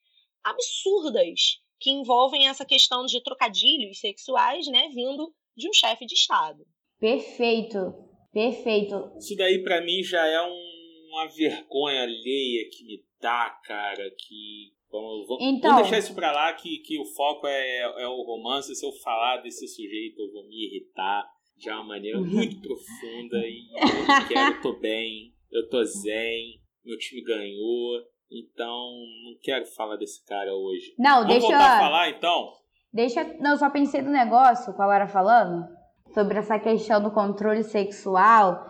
absurdas 0.44 1.61
que 1.78 1.90
envolvem 1.90 2.48
essa 2.48 2.64
questão 2.64 3.05
de 3.05 3.22
trocadilhos 3.22 3.98
sexuais, 3.98 4.66
né, 4.68 4.88
vindo 4.94 5.33
de 5.57 5.68
um 5.68 5.72
chefe 5.72 6.07
de 6.07 6.14
Estado. 6.14 6.64
Perfeito, 6.98 7.94
perfeito. 8.33 9.12
Isso 9.18 9.37
daí 9.37 9.62
para 9.62 9.85
mim 9.85 10.02
já 10.02 10.24
é 10.26 10.40
um, 10.40 11.11
uma 11.11 11.26
vergonha 11.28 12.02
alheia 12.02 12.68
que 12.70 12.85
me 12.85 13.05
dá, 13.20 13.50
cara, 13.64 14.11
que 14.16 14.72
Vamos, 14.92 15.26
vamos, 15.26 15.42
então, 15.42 15.70
vamos 15.70 15.88
deixar 15.88 15.98
isso 15.98 16.14
pra 16.14 16.31
lá, 16.31 16.52
que, 16.52 16.78
que 16.81 17.00
o 17.00 17.05
foco 17.07 17.46
é, 17.46 17.78
é 18.02 18.07
o 18.07 18.22
romance. 18.24 18.74
Se 18.74 18.85
eu 18.85 18.92
falar 18.92 19.38
desse 19.38 19.66
sujeito, 19.66 20.20
eu 20.20 20.31
vou 20.31 20.46
me 20.46 20.66
irritar 20.66 21.26
de 21.57 21.70
uma 21.70 21.83
maneira 21.83 22.18
uhum. 22.18 22.26
muito 22.26 22.61
profunda. 22.61 23.38
E 23.38 23.70
eu 23.72 24.28
quero, 24.28 24.55
eu 24.55 24.61
tô 24.61 24.78
bem, 24.78 25.33
eu 25.50 25.66
tô 25.70 25.83
zen, 25.83 26.61
meu 26.85 26.98
time 26.98 27.22
ganhou. 27.22 28.02
Então, 28.35 28.95
não 29.25 29.35
quero 29.42 29.66
falar 29.66 29.97
desse 29.97 30.25
cara 30.25 30.55
hoje. 30.55 30.95
Não, 30.99 31.16
Vamos 31.16 31.29
deixa 31.29 31.47
voltar 31.47 31.77
a 31.77 31.79
falar 31.79 32.09
então? 32.09 32.53
Deixa. 32.92 33.25
Não, 33.38 33.57
só 33.59 33.68
pensei 33.68 34.01
no 34.01 34.11
negócio 34.11 34.73
com 34.73 34.83
a 34.83 34.87
Lara 34.87 35.07
falando 35.07 35.68
sobre 36.14 36.38
essa 36.38 36.59
questão 36.59 37.03
do 37.03 37.11
controle 37.11 37.62
sexual. 37.62 38.66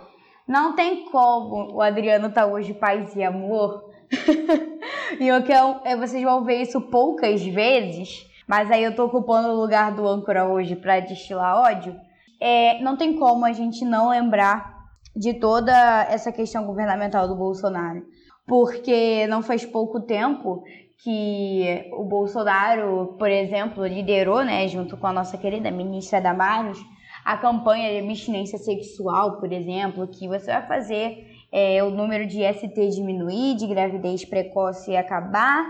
Não 0.48 0.75
tem 0.75 1.05
como 1.11 1.75
o 1.75 1.81
Adriano 1.81 2.33
tá 2.33 2.44
hoje 2.46 2.75
paz 2.75 3.14
e 3.14 3.22
amor. 3.22 3.90
e 5.12 5.42
que 5.42 5.53
eu, 5.53 5.81
é, 5.85 5.96
vocês 5.96 6.22
vão 6.22 6.44
ver 6.44 6.62
isso 6.62 6.81
poucas 6.81 7.42
vezes, 7.42 8.27
mas 8.46 8.70
aí 8.70 8.83
eu 8.83 8.94
tô 8.94 9.05
ocupando 9.05 9.48
o 9.48 9.61
lugar 9.61 9.94
do 9.94 10.07
âncora 10.07 10.44
hoje 10.44 10.75
para 10.75 11.01
destilar 11.01 11.57
ódio. 11.57 11.96
É, 12.40 12.81
não 12.83 12.96
tem 12.96 13.16
como 13.16 13.44
a 13.44 13.53
gente 13.53 13.85
não 13.85 14.11
lembrar 14.11 14.72
de 15.14 15.35
toda 15.35 15.72
essa 16.11 16.33
questão 16.33 16.66
governamental 16.66 17.29
do 17.29 17.37
Bolsonaro 17.37 18.05
porque 18.46 19.26
não 19.26 19.42
faz 19.42 19.64
pouco 19.64 20.00
tempo 20.00 20.62
que 21.02 21.90
o 21.92 22.05
Bolsonaro, 22.05 23.16
por 23.18 23.28
exemplo, 23.28 23.85
liderou, 23.87 24.44
né, 24.44 24.68
junto 24.68 24.96
com 24.96 25.07
a 25.07 25.12
nossa 25.12 25.37
querida 25.37 25.70
ministra 25.70 26.20
Damares, 26.20 26.78
a 27.24 27.37
campanha 27.37 27.90
de 27.90 28.05
abstinência 28.05 28.59
sexual, 28.59 29.38
por 29.38 29.52
exemplo, 29.52 30.07
que 30.09 30.28
você 30.28 30.46
vai 30.46 30.66
fazer 30.66 31.26
é, 31.52 31.83
o 31.83 31.90
número 31.90 32.26
de 32.26 32.42
ST 32.52 32.88
diminuir, 32.90 33.57
de 33.57 33.66
gravidez 33.66 34.24
precoce 34.24 34.96
acabar, 34.96 35.64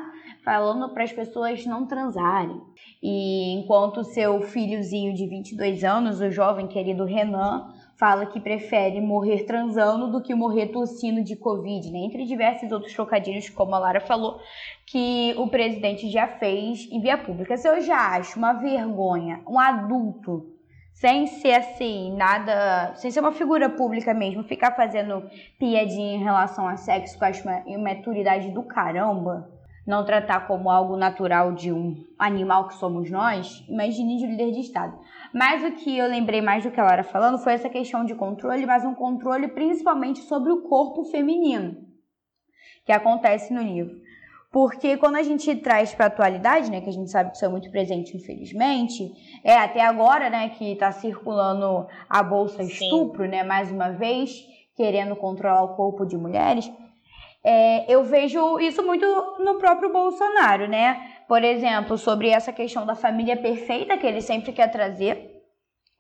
falando 0.45 0.93
para 0.93 1.05
as 1.05 1.13
pessoas 1.13 1.65
não 1.67 1.87
transarem. 1.87 2.61
E 3.03 3.55
enquanto 3.55 4.05
seu 4.05 4.41
filhozinho 4.43 5.15
de 5.15 5.27
22 5.27 5.85
anos, 5.85 6.21
o 6.21 6.31
jovem 6.31 6.67
querido 6.67 7.05
Renan, 7.05 7.73
fala 8.03 8.27
que 8.27 8.41
prefere 8.41 9.01
morrer 9.01 9.45
transando 9.45 10.11
do 10.11 10.21
que 10.21 10.35
morrer 10.35 10.67
tossindo 10.73 11.23
de 11.23 11.37
Covid, 11.37 11.89
né? 11.93 12.01
Entre 12.01 12.25
diversos 12.25 12.73
outros 12.73 12.93
trocadilhos, 12.93 13.49
como 13.49 13.77
a 13.77 13.79
Lara 13.79 14.01
falou, 14.01 14.41
que 14.85 15.33
o 15.37 15.47
presidente 15.47 16.11
já 16.11 16.27
fez 16.27 16.89
em 16.91 17.01
via 17.01 17.17
pública. 17.17 17.57
Se 17.57 17.69
eu 17.69 17.81
já 17.81 18.17
acho 18.17 18.37
uma 18.37 18.55
vergonha, 18.55 19.41
um 19.49 19.57
adulto, 19.57 20.45
sem 20.93 21.29
ser 21.29 21.53
assim, 21.53 22.13
nada, 22.17 22.93
sem 22.97 23.09
ser 23.13 23.21
uma 23.21 23.31
figura 23.31 23.71
pública 23.71 24.13
mesmo, 24.13 24.43
ficar 24.43 24.73
fazendo 24.75 25.23
piadinha 25.57 26.17
em 26.17 26.25
relação 26.25 26.67
a 26.67 26.77
sexo, 26.77 27.17
com 27.17 27.25
a 27.25 27.63
imaturidade 27.69 28.51
do 28.51 28.65
caramba 28.65 29.49
não 29.87 30.05
tratar 30.05 30.47
como 30.47 30.71
algo 30.71 30.97
natural 30.97 31.53
de 31.53 31.73
um 31.73 32.05
animal 32.19 32.69
que 32.69 32.75
somos 32.75 33.11
nós, 33.11 33.65
imagine 33.69 34.17
de 34.17 34.27
líder 34.27 34.53
de 34.53 34.61
Estado. 34.61 34.97
Mas 35.35 35.65
o 35.65 35.73
que 35.73 35.99
eu 35.99 36.09
lembrei 36.09 36.41
mais 36.41 36.63
do 36.63 36.71
que 36.71 36.79
ela 36.79 36.93
era 36.93 37.05
falando 37.05 37.39
foi 37.39 37.55
essa 37.55 37.69
questão 37.69 38.05
de 38.05 38.15
controle, 38.15 38.65
mas 38.65 38.85
um 38.85 38.95
controle 38.95 39.49
principalmente 39.49 40.21
sobre 40.21 40.53
o 40.53 40.63
corpo 40.63 41.05
feminino, 41.05 41.77
que 42.85 42.93
acontece 42.93 43.53
no 43.53 43.63
livro. 43.63 44.01
Porque 44.53 44.99
quando 44.99 45.17
a 45.17 45.23
gente 45.23 45.57
traz 45.57 45.95
para 45.95 46.07
a 46.07 46.09
atualidade, 46.09 46.71
né, 46.71 46.83
que 46.83 46.91
a 46.91 46.93
gente 46.93 47.11
sabe 47.11 47.31
que 47.31 47.37
isso 47.37 47.45
é 47.45 47.49
muito 47.49 47.71
presente, 47.71 48.15
infelizmente, 48.15 49.11
é 49.43 49.57
até 49.57 49.81
agora, 49.81 50.29
né, 50.29 50.51
que 50.51 50.73
está 50.73 50.93
circulando 50.93 51.87
a 52.09 52.23
bolsa 52.23 52.63
estupro, 52.63 53.25
Sim. 53.25 53.31
né, 53.31 53.43
mais 53.43 53.73
uma 53.73 53.89
vez, 53.89 54.31
querendo 54.77 55.17
controlar 55.17 55.63
o 55.63 55.75
corpo 55.75 56.05
de 56.05 56.19
mulheres, 56.19 56.71
é, 57.45 57.93
eu 57.93 58.05
vejo 58.05 58.61
isso 58.61 58.83
muito 58.85 59.05
no 59.41 59.59
próprio 59.59 59.93
Bolsonaro, 59.93 60.69
né? 60.69 61.13
Por 61.27 61.43
exemplo, 61.43 61.99
sobre 61.99 62.29
essa 62.29 62.53
questão 62.53 62.87
da 62.87 62.95
família 62.95 63.37
perfeita 63.37 63.97
que 63.99 64.07
ele 64.07 64.21
sempre 64.21 64.53
quer 64.53 64.71
trazer, 64.71 65.43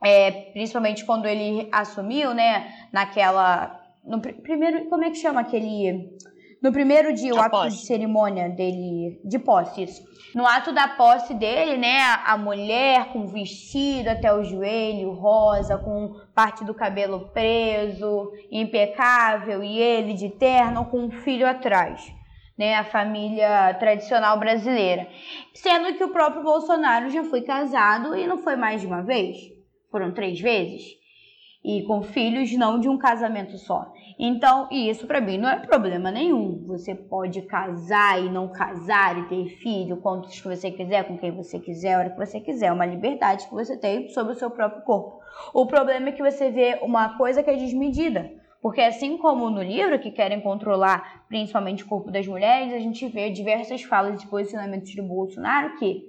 é, 0.02 0.30
principalmente 0.52 1.04
quando 1.04 1.26
ele 1.26 1.68
assumiu, 1.72 2.32
né? 2.32 2.72
Naquela. 2.92 3.80
No 4.04 4.20
pr 4.20 4.34
primeiro. 4.42 4.88
Como 4.88 5.04
é 5.04 5.10
que 5.10 5.16
chama 5.16 5.40
aquele 5.40 6.16
no 6.62 6.70
primeiro 6.70 7.12
dia, 7.12 7.34
o 7.34 7.38
a 7.38 7.46
ato 7.46 7.50
posse. 7.50 7.76
de 7.78 7.86
cerimônia 7.86 8.48
dele, 8.48 9.20
de 9.24 9.38
posse, 9.38 9.82
isso. 9.82 10.02
No 10.32 10.46
ato 10.46 10.72
da 10.72 10.86
posse 10.88 11.34
dele, 11.34 11.76
né, 11.76 11.98
a 12.24 12.36
mulher 12.38 13.12
com 13.12 13.26
vestido 13.26 14.08
até 14.08 14.32
o 14.32 14.44
joelho, 14.44 15.10
rosa, 15.10 15.76
com 15.76 16.14
parte 16.34 16.64
do 16.64 16.72
cabelo 16.72 17.28
preso, 17.32 18.30
impecável, 18.50 19.62
e 19.62 19.78
ele 19.78 20.14
de 20.14 20.30
terno 20.30 20.86
com 20.86 21.00
um 21.00 21.10
filho 21.10 21.46
atrás. 21.46 22.12
Né, 22.56 22.74
a 22.74 22.84
família 22.84 23.74
tradicional 23.74 24.38
brasileira. 24.38 25.08
Sendo 25.54 25.94
que 25.94 26.04
o 26.04 26.12
próprio 26.12 26.42
Bolsonaro 26.42 27.08
já 27.10 27.24
foi 27.24 27.40
casado 27.40 28.14
e 28.14 28.26
não 28.26 28.38
foi 28.38 28.56
mais 28.56 28.82
de 28.82 28.86
uma 28.86 29.02
vez, 29.02 29.36
foram 29.90 30.12
três 30.12 30.38
vezes, 30.38 30.82
e 31.64 31.82
com 31.82 32.02
filhos 32.02 32.52
não 32.52 32.78
de 32.78 32.88
um 32.88 32.98
casamento 32.98 33.56
só. 33.56 33.90
Então, 34.24 34.68
isso 34.70 35.04
para 35.04 35.20
mim 35.20 35.36
não 35.36 35.48
é 35.48 35.58
problema 35.58 36.08
nenhum. 36.08 36.62
Você 36.68 36.94
pode 36.94 37.42
casar 37.42 38.22
e 38.22 38.30
não 38.30 38.46
casar 38.46 39.18
e 39.18 39.26
ter 39.26 39.48
filho, 39.56 39.96
quantos 39.96 40.40
que 40.40 40.46
você 40.46 40.70
quiser, 40.70 41.08
com 41.08 41.18
quem 41.18 41.32
você 41.32 41.58
quiser, 41.58 41.94
a 41.94 41.98
hora 41.98 42.10
que 42.10 42.16
você 42.16 42.38
quiser. 42.38 42.66
É 42.66 42.72
uma 42.72 42.86
liberdade 42.86 43.48
que 43.48 43.52
você 43.52 43.76
tem 43.76 44.08
sobre 44.10 44.34
o 44.34 44.36
seu 44.36 44.48
próprio 44.48 44.82
corpo. 44.82 45.18
O 45.52 45.66
problema 45.66 46.10
é 46.10 46.12
que 46.12 46.22
você 46.22 46.52
vê 46.52 46.78
uma 46.82 47.18
coisa 47.18 47.42
que 47.42 47.50
é 47.50 47.56
desmedida. 47.56 48.30
Porque 48.60 48.80
assim 48.80 49.18
como 49.18 49.50
no 49.50 49.60
livro, 49.60 49.98
que 49.98 50.12
querem 50.12 50.40
controlar 50.40 51.24
principalmente 51.26 51.82
o 51.82 51.88
corpo 51.88 52.12
das 52.12 52.24
mulheres, 52.24 52.72
a 52.72 52.78
gente 52.78 53.08
vê 53.08 53.28
diversas 53.28 53.82
falas 53.82 54.22
e 54.22 54.28
posicionamentos 54.28 54.94
do 54.94 55.02
Bolsonaro 55.02 55.74
que 55.80 56.00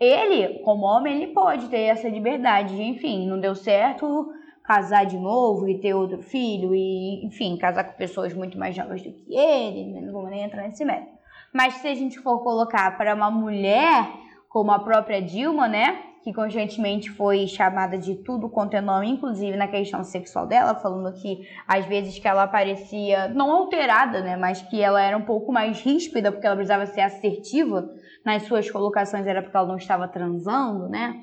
ele, 0.00 0.58
como 0.64 0.86
homem, 0.86 1.22
ele 1.22 1.32
pode 1.32 1.68
ter 1.68 1.82
essa 1.82 2.08
liberdade. 2.08 2.82
Enfim, 2.82 3.28
não 3.28 3.38
deu 3.38 3.54
certo, 3.54 4.26
casar 4.64 5.04
de 5.04 5.18
novo 5.18 5.68
e 5.68 5.78
ter 5.78 5.94
outro 5.94 6.22
filho 6.22 6.74
e, 6.74 7.24
enfim, 7.24 7.56
casar 7.58 7.84
com 7.84 7.96
pessoas 7.96 8.32
muito 8.32 8.58
mais 8.58 8.76
novas 8.76 9.02
do 9.02 9.12
que 9.12 9.34
ele, 9.34 9.92
né? 9.92 10.00
não 10.00 10.12
vou 10.12 10.26
nem 10.28 10.42
entrar 10.42 10.62
nesse 10.62 10.84
mérito. 10.84 11.12
Mas 11.52 11.74
se 11.74 11.86
a 11.86 11.94
gente 11.94 12.18
for 12.18 12.42
colocar 12.42 12.96
para 12.96 13.14
uma 13.14 13.30
mulher 13.30 14.08
como 14.48 14.72
a 14.72 14.78
própria 14.78 15.20
Dilma, 15.20 15.68
né, 15.68 15.98
que 16.22 16.32
constantemente 16.32 17.10
foi 17.10 17.46
chamada 17.46 17.98
de 17.98 18.14
tudo 18.14 18.48
quanto 18.48 18.74
é 18.74 18.80
nome, 18.80 19.10
inclusive 19.10 19.56
na 19.56 19.68
questão 19.68 20.02
sexual 20.02 20.46
dela, 20.46 20.74
falando 20.74 21.12
que 21.20 21.46
às 21.68 21.84
vezes 21.84 22.18
que 22.18 22.26
ela 22.26 22.46
parecia 22.46 23.28
não 23.28 23.52
alterada, 23.52 24.22
né, 24.22 24.36
mas 24.36 24.62
que 24.62 24.80
ela 24.80 25.02
era 25.02 25.16
um 25.16 25.24
pouco 25.24 25.52
mais 25.52 25.80
ríspida 25.82 26.32
porque 26.32 26.46
ela 26.46 26.56
precisava 26.56 26.86
ser 26.86 27.02
assertiva 27.02 27.86
nas 28.24 28.44
suas 28.44 28.70
colocações, 28.70 29.26
era 29.26 29.42
porque 29.42 29.56
ela 29.56 29.66
não 29.66 29.76
estava 29.76 30.08
transando, 30.08 30.88
né? 30.88 31.20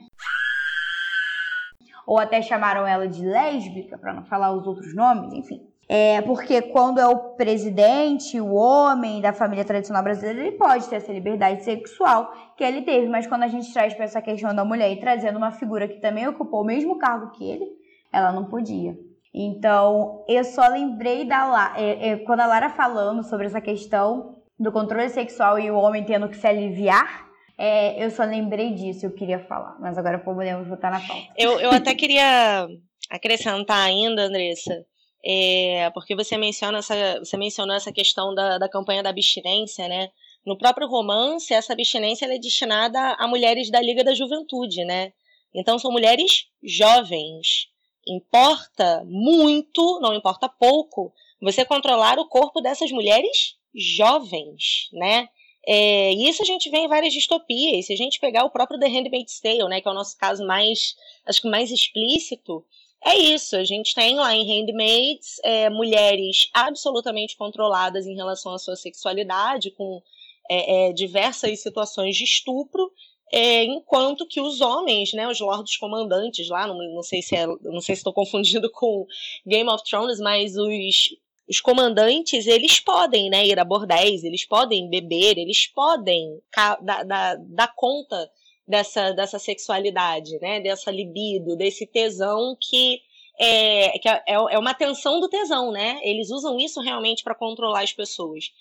Ou 2.12 2.20
até 2.20 2.42
chamaram 2.42 2.86
ela 2.86 3.08
de 3.08 3.26
lésbica, 3.26 3.98
para 3.98 4.14
não 4.14 4.26
falar 4.26 4.52
os 4.52 4.68
outros 4.68 4.94
nomes, 4.94 5.32
enfim. 5.32 5.66
É 5.88 6.22
porque 6.22 6.62
quando 6.62 7.00
é 7.00 7.08
o 7.08 7.36
presidente, 7.36 8.38
o 8.38 8.54
homem 8.54 9.22
da 9.22 9.32
família 9.32 9.64
tradicional 9.64 10.04
brasileira, 10.04 10.42
ele 10.42 10.58
pode 10.58 10.90
ter 10.90 10.98
essa 10.98 11.14
liberdade 11.14 11.64
sexual 11.64 12.34
que 12.58 12.66
ele 12.66 12.82
teve, 12.82 13.08
mas 13.08 13.28
quando 13.28 13.44
a 13.44 13.48
gente 13.48 13.72
traz 13.72 13.94
para 13.94 14.04
essa 14.04 14.22
questão 14.22 14.54
da 14.54 14.66
mulher 14.66 14.92
e 14.92 15.00
trazendo 15.00 15.38
uma 15.38 15.54
figura 15.54 15.88
que 15.88 16.02
também 16.02 16.28
ocupou 16.28 16.64
o 16.64 16.66
mesmo 16.66 17.00
cargo 17.00 17.32
que 17.32 17.50
ele, 17.50 17.66
ela 18.12 18.34
não 18.34 18.44
podia. 18.44 18.94
Então, 19.34 20.26
eu 20.28 20.44
só 20.44 20.68
lembrei 20.68 21.24
da 21.24 21.46
Lara, 21.46 21.80
é, 21.82 22.10
é, 22.10 22.18
quando 22.18 22.42
a 22.42 22.46
Lara 22.46 22.70
falando 22.70 23.24
sobre 23.24 23.46
essa 23.46 23.62
questão 23.62 24.36
do 24.60 24.70
controle 24.70 25.08
sexual 25.08 25.58
e 25.58 25.72
o 25.72 25.78
homem 25.78 26.04
tendo 26.04 26.28
que 26.28 26.36
se 26.36 26.46
aliviar, 26.46 27.31
é, 27.64 28.04
eu 28.04 28.10
só 28.10 28.24
lembrei 28.24 28.74
disso, 28.74 29.06
eu 29.06 29.14
queria 29.14 29.38
falar, 29.38 29.78
mas 29.80 29.96
agora 29.96 30.18
podemos 30.18 30.68
voltar 30.68 30.90
na 30.90 31.00
pauta. 31.00 31.32
Eu, 31.38 31.60
eu 31.60 31.70
até 31.70 31.94
queria 31.94 32.68
acrescentar 33.08 33.86
ainda, 33.86 34.24
Andressa, 34.24 34.84
é, 35.24 35.88
porque 35.92 36.16
você 36.16 36.40
menciona 36.40 36.80
essa, 36.80 37.20
você 37.20 37.38
mencionou 37.38 37.76
essa 37.76 37.92
questão 37.92 38.34
da, 38.34 38.58
da 38.58 38.68
campanha 38.68 39.04
da 39.04 39.12
abstinência, 39.12 39.88
né? 39.88 40.10
No 40.44 40.58
próprio 40.58 40.88
romance, 40.88 41.54
essa 41.54 41.74
abstinência 41.74 42.26
é 42.26 42.40
destinada 42.40 43.16
a 43.20 43.28
mulheres 43.28 43.70
da 43.70 43.80
Liga 43.80 44.04
da 44.04 44.16
Juventude, 44.16 44.84
né? 44.84 45.14
Então 45.54 45.78
são 45.78 45.92
mulheres 45.92 46.48
jovens. 46.64 47.68
Importa 48.08 49.04
muito, 49.06 50.00
não 50.02 50.16
importa 50.16 50.50
pouco, 50.50 51.14
você 51.40 51.64
controlar 51.64 52.18
o 52.18 52.28
corpo 52.28 52.60
dessas 52.60 52.92
mulheres 52.92 53.56
jovens, 53.76 54.90
né? 54.94 55.28
É, 55.68 56.14
e 56.14 56.28
isso 56.28 56.42
a 56.42 56.46
gente 56.46 56.70
vê 56.70 56.78
em 56.78 56.88
várias 56.88 57.14
distopias. 57.14 57.86
Se 57.86 57.94
a 57.94 57.98
gente 57.98 58.20
pegar 58.20 58.44
o 58.44 58.50
próprio 58.50 58.80
The 58.80 58.88
Handmaid's 58.88 59.40
Tale, 59.40 59.70
né, 59.70 59.82
que 59.82 59.88
é 59.88 59.92
o 59.92 59.96
nosso 59.96 60.18
caso 60.18 60.46
mais, 60.46 60.96
acho 61.26 61.42
que 61.42 61.50
mais 61.50 61.72
explícito, 61.72 62.66
é 63.04 63.16
isso, 63.18 63.56
a 63.56 63.64
gente 63.64 63.96
tem 63.96 64.16
lá 64.16 64.36
em 64.36 64.46
Handmaids 64.46 65.40
é, 65.44 65.70
mulheres 65.72 66.50
absolutamente 66.54 67.36
controladas 67.36 68.06
em 68.06 68.16
relação 68.16 68.54
à 68.54 68.60
sua 68.60 68.76
sexualidade, 68.76 69.72
com 69.72 70.02
é, 70.50 70.90
é, 70.90 70.94
diversas 70.94 71.62
situações 71.62 72.16
de 72.16 72.24
estupro, 72.24 72.92
é, 73.32 73.64
enquanto 73.64 74.28
que 74.28 74.42
os 74.42 74.62
homens, 74.62 75.14
né, 75.14 75.28
os 75.28 75.40
lordes 75.40 75.78
comandantes 75.78 76.48
lá, 76.50 76.68
não, 76.68 76.78
não 76.94 77.02
sei 77.02 77.22
se 77.22 77.36
é, 77.36 77.48
não 77.48 77.80
sei 77.82 77.96
se 77.96 78.02
estou 78.02 78.14
confundindo 78.14 78.70
com 78.72 79.08
Game 79.48 79.70
of 79.70 79.84
Thrones, 79.84 80.20
mas 80.20 80.56
os, 80.58 81.16
os 81.50 81.60
comandantes 81.60 82.48
eles 82.48 82.80
podem, 82.80 83.30
né, 83.30 83.46
ir 83.46 83.60
a 83.60 83.66
bordéis, 83.66 84.24
eles 84.24 84.46
podem 84.46 84.90
beber, 84.90 85.38
eles 85.38 85.68
podem 85.68 86.40
dar, 86.82 87.74
conta 87.76 88.30
dessa, 88.68 89.12
dessa 89.12 89.38
sexualidade, 89.38 90.40
né? 90.40 90.62
Dessa 90.62 90.90
libido, 90.92 91.56
desse 91.58 91.86
tesão 91.86 92.56
que 92.60 93.02
é, 93.40 93.98
que 94.00 94.08
é, 94.08 94.22
é 94.28 94.60
uma 94.60 94.74
tensão 94.74 95.20
do 95.20 95.28
tesão, 95.28 95.72
né? 95.72 96.00
Eles 96.04 96.30
usam 96.30 96.60
isso 96.60 96.80
realmente 96.80 97.24
para 97.24 97.36
controlar 97.36 97.82
as 97.82 97.92
pessoas. 97.92 98.52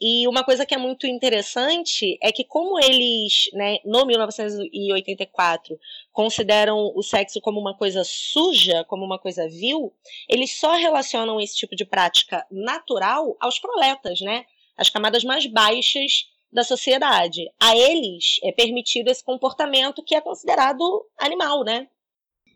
E 0.00 0.28
uma 0.28 0.44
coisa 0.44 0.66
que 0.66 0.74
é 0.74 0.78
muito 0.78 1.06
interessante 1.06 2.18
é 2.22 2.30
que, 2.30 2.44
como 2.44 2.78
eles, 2.78 3.48
né, 3.54 3.78
no 3.82 4.04
1984, 4.04 5.78
consideram 6.12 6.92
o 6.94 7.02
sexo 7.02 7.40
como 7.40 7.58
uma 7.58 7.74
coisa 7.74 8.04
suja, 8.04 8.84
como 8.84 9.04
uma 9.04 9.18
coisa 9.18 9.48
vil, 9.48 9.92
eles 10.28 10.58
só 10.58 10.74
relacionam 10.74 11.40
esse 11.40 11.56
tipo 11.56 11.74
de 11.74 11.86
prática 11.86 12.46
natural 12.50 13.36
aos 13.40 13.58
proletas, 13.58 14.20
né? 14.20 14.44
As 14.76 14.90
camadas 14.90 15.24
mais 15.24 15.46
baixas 15.46 16.30
da 16.52 16.62
sociedade. 16.62 17.50
A 17.58 17.74
eles 17.74 18.38
é 18.42 18.52
permitido 18.52 19.08
esse 19.08 19.24
comportamento 19.24 20.02
que 20.02 20.14
é 20.14 20.20
considerado 20.20 21.06
animal, 21.18 21.64
né? 21.64 21.88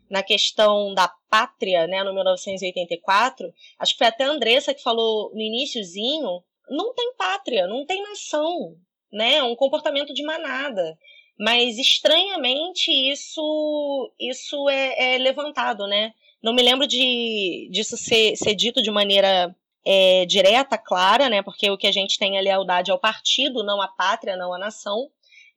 Na 0.07 0.21
questão 0.21 0.93
da 0.93 1.07
pátria, 1.29 1.87
né, 1.87 2.03
no 2.03 2.13
1984, 2.13 3.51
acho 3.79 3.93
que 3.93 3.97
foi 3.97 4.07
até 4.07 4.25
a 4.25 4.29
Andressa 4.29 4.73
que 4.73 4.83
falou 4.83 5.31
no 5.33 5.41
iníciozinho, 5.41 6.43
não 6.71 6.93
tem 6.93 7.13
pátria, 7.17 7.67
não 7.67 7.85
tem 7.85 8.01
nação, 8.01 8.75
né? 9.11 9.35
É 9.35 9.43
um 9.43 9.55
comportamento 9.55 10.13
de 10.13 10.23
manada. 10.23 10.97
Mas 11.37 11.77
estranhamente 11.77 12.91
isso 12.91 14.11
isso 14.19 14.69
é, 14.69 15.15
é 15.15 15.17
levantado, 15.17 15.87
né? 15.87 16.13
Não 16.41 16.53
me 16.53 16.61
lembro 16.61 16.87
de 16.87 17.69
disso 17.71 17.97
ser, 17.97 18.35
ser 18.35 18.55
dito 18.55 18.81
de 18.81 18.89
maneira 18.91 19.55
é, 19.85 20.25
direta, 20.25 20.77
clara, 20.77 21.29
né? 21.29 21.41
Porque 21.41 21.69
o 21.69 21.77
que 21.77 21.87
a 21.87 21.91
gente 21.91 22.17
tem 22.17 22.37
é 22.37 22.41
lealdade 22.41 22.91
ao 22.91 22.99
partido, 22.99 23.63
não 23.63 23.81
à 23.81 23.87
pátria, 23.87 24.37
não 24.37 24.53
à 24.53 24.57
nação. 24.57 25.09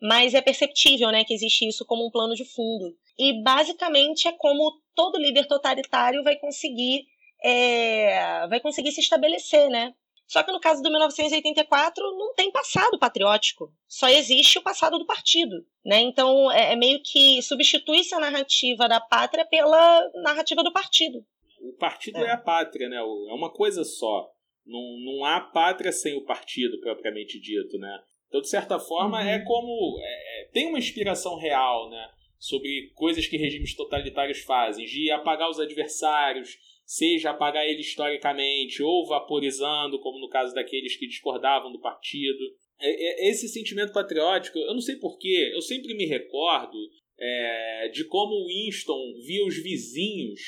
Mas 0.02 0.34
é 0.34 0.40
perceptível, 0.42 1.10
né, 1.10 1.24
que 1.24 1.32
existe 1.32 1.66
isso 1.66 1.84
como 1.86 2.06
um 2.06 2.10
plano 2.10 2.34
de 2.34 2.44
fundo. 2.44 2.94
E 3.18 3.42
basicamente 3.42 4.28
é 4.28 4.32
como 4.32 4.80
todo 4.94 5.18
líder 5.18 5.46
totalitário 5.46 6.22
vai 6.22 6.36
conseguir 6.36 7.06
é, 7.42 8.46
vai 8.48 8.60
conseguir 8.60 8.92
se 8.92 9.00
estabelecer, 9.00 9.68
né? 9.68 9.94
Só 10.26 10.42
que 10.42 10.52
no 10.52 10.60
caso 10.60 10.82
do 10.82 10.90
1984 10.90 12.02
não 12.16 12.34
tem 12.34 12.50
passado 12.50 12.98
patriótico, 12.98 13.72
só 13.86 14.08
existe 14.08 14.58
o 14.58 14.62
passado 14.62 14.98
do 14.98 15.06
partido, 15.06 15.64
né? 15.84 16.00
Então 16.00 16.50
é, 16.50 16.72
é 16.72 16.76
meio 16.76 17.00
que 17.02 17.42
substitui-se 17.42 18.14
a 18.14 18.20
narrativa 18.20 18.88
da 18.88 19.00
pátria 19.00 19.44
pela 19.44 20.10
narrativa 20.22 20.62
do 20.62 20.72
partido 20.72 21.24
o 21.64 21.72
partido 21.72 22.18
é. 22.18 22.26
é. 22.26 22.30
a 22.32 22.36
pátria, 22.36 22.88
né? 22.88 22.96
É 22.96 23.34
uma 23.34 23.50
coisa 23.50 23.82
só. 23.84 24.30
Não, 24.66 24.80
não 25.04 25.24
há 25.24 25.40
pátria 25.40 25.92
sem 25.92 26.16
o 26.16 26.24
partido, 26.24 26.78
propriamente 26.80 27.40
dito, 27.40 27.78
né? 27.78 27.98
Então, 28.28 28.40
de 28.40 28.48
certa 28.48 28.78
forma, 28.78 29.20
é 29.20 29.36
uhum. 29.36 29.42
é 29.42 29.44
como. 29.44 30.00
É, 30.02 30.50
tem 30.52 30.68
uma 30.68 30.78
inspiração 30.78 31.36
real, 31.36 31.88
né? 31.90 32.10
Sobre 32.38 32.92
coisas 32.94 33.26
que 33.26 33.36
regimes 33.36 33.74
totalitários 33.74 34.40
fazem, 34.40 34.84
de 34.84 35.10
apagar 35.10 35.48
os 35.48 35.58
adversários, 35.58 36.58
seja 36.84 37.30
apagar 37.30 37.66
ele 37.66 37.80
historicamente, 37.80 38.82
ou 38.82 39.06
vaporizando, 39.06 39.98
como 40.00 40.18
no 40.18 40.28
caso 40.28 40.54
daqueles 40.54 40.96
que 40.96 41.06
discordavam 41.06 41.72
do 41.72 41.80
partido. 41.80 42.44
É, 42.80 43.26
é, 43.26 43.30
esse 43.30 43.48
sentimento 43.48 43.92
patriótico, 43.92 44.58
eu 44.58 44.74
não 44.74 44.80
sei 44.80 44.96
porquê, 44.96 45.52
eu 45.54 45.62
sempre 45.62 45.94
me 45.94 46.06
recordo 46.06 46.78
é, 47.18 47.88
de 47.92 48.04
como 48.04 48.46
Winston 48.46 49.14
via 49.24 49.44
os 49.46 49.56
vizinhos 49.56 50.40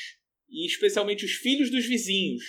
e 0.49 0.65
especialmente 0.65 1.25
os 1.25 1.31
filhos 1.31 1.71
dos 1.71 1.85
vizinhos, 1.85 2.43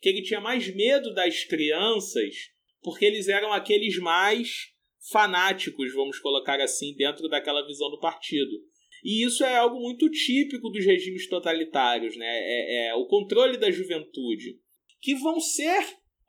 que 0.00 0.08
ele 0.08 0.22
tinha 0.22 0.40
mais 0.40 0.74
medo 0.74 1.12
das 1.12 1.44
crianças 1.44 2.52
porque 2.82 3.04
eles 3.04 3.28
eram 3.28 3.52
aqueles 3.52 3.96
mais 3.98 4.72
fanáticos, 5.10 5.92
vamos 5.94 6.18
colocar 6.18 6.60
assim, 6.60 6.94
dentro 6.94 7.28
daquela 7.28 7.66
visão 7.66 7.90
do 7.90 8.00
partido. 8.00 8.52
E 9.02 9.24
isso 9.24 9.44
é 9.44 9.56
algo 9.56 9.80
muito 9.80 10.08
típico 10.10 10.68
dos 10.68 10.84
regimes 10.84 11.28
totalitários, 11.28 12.16
né? 12.16 12.26
É, 12.26 12.88
é 12.88 12.94
o 12.94 13.06
controle 13.06 13.58
da 13.58 13.70
juventude, 13.70 14.58
que 15.00 15.14
vão 15.14 15.40
ser 15.40 15.80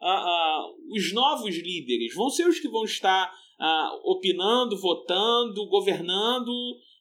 uh, 0.01 0.05
uh, 0.05 0.95
os 0.95 1.13
novos 1.13 1.55
líderes, 1.55 2.15
vão 2.15 2.29
ser 2.29 2.47
os 2.47 2.59
que 2.59 2.67
vão 2.67 2.83
estar 2.83 3.31
uh, 3.59 4.11
opinando, 4.11 4.79
votando, 4.79 5.67
governando 5.67 6.51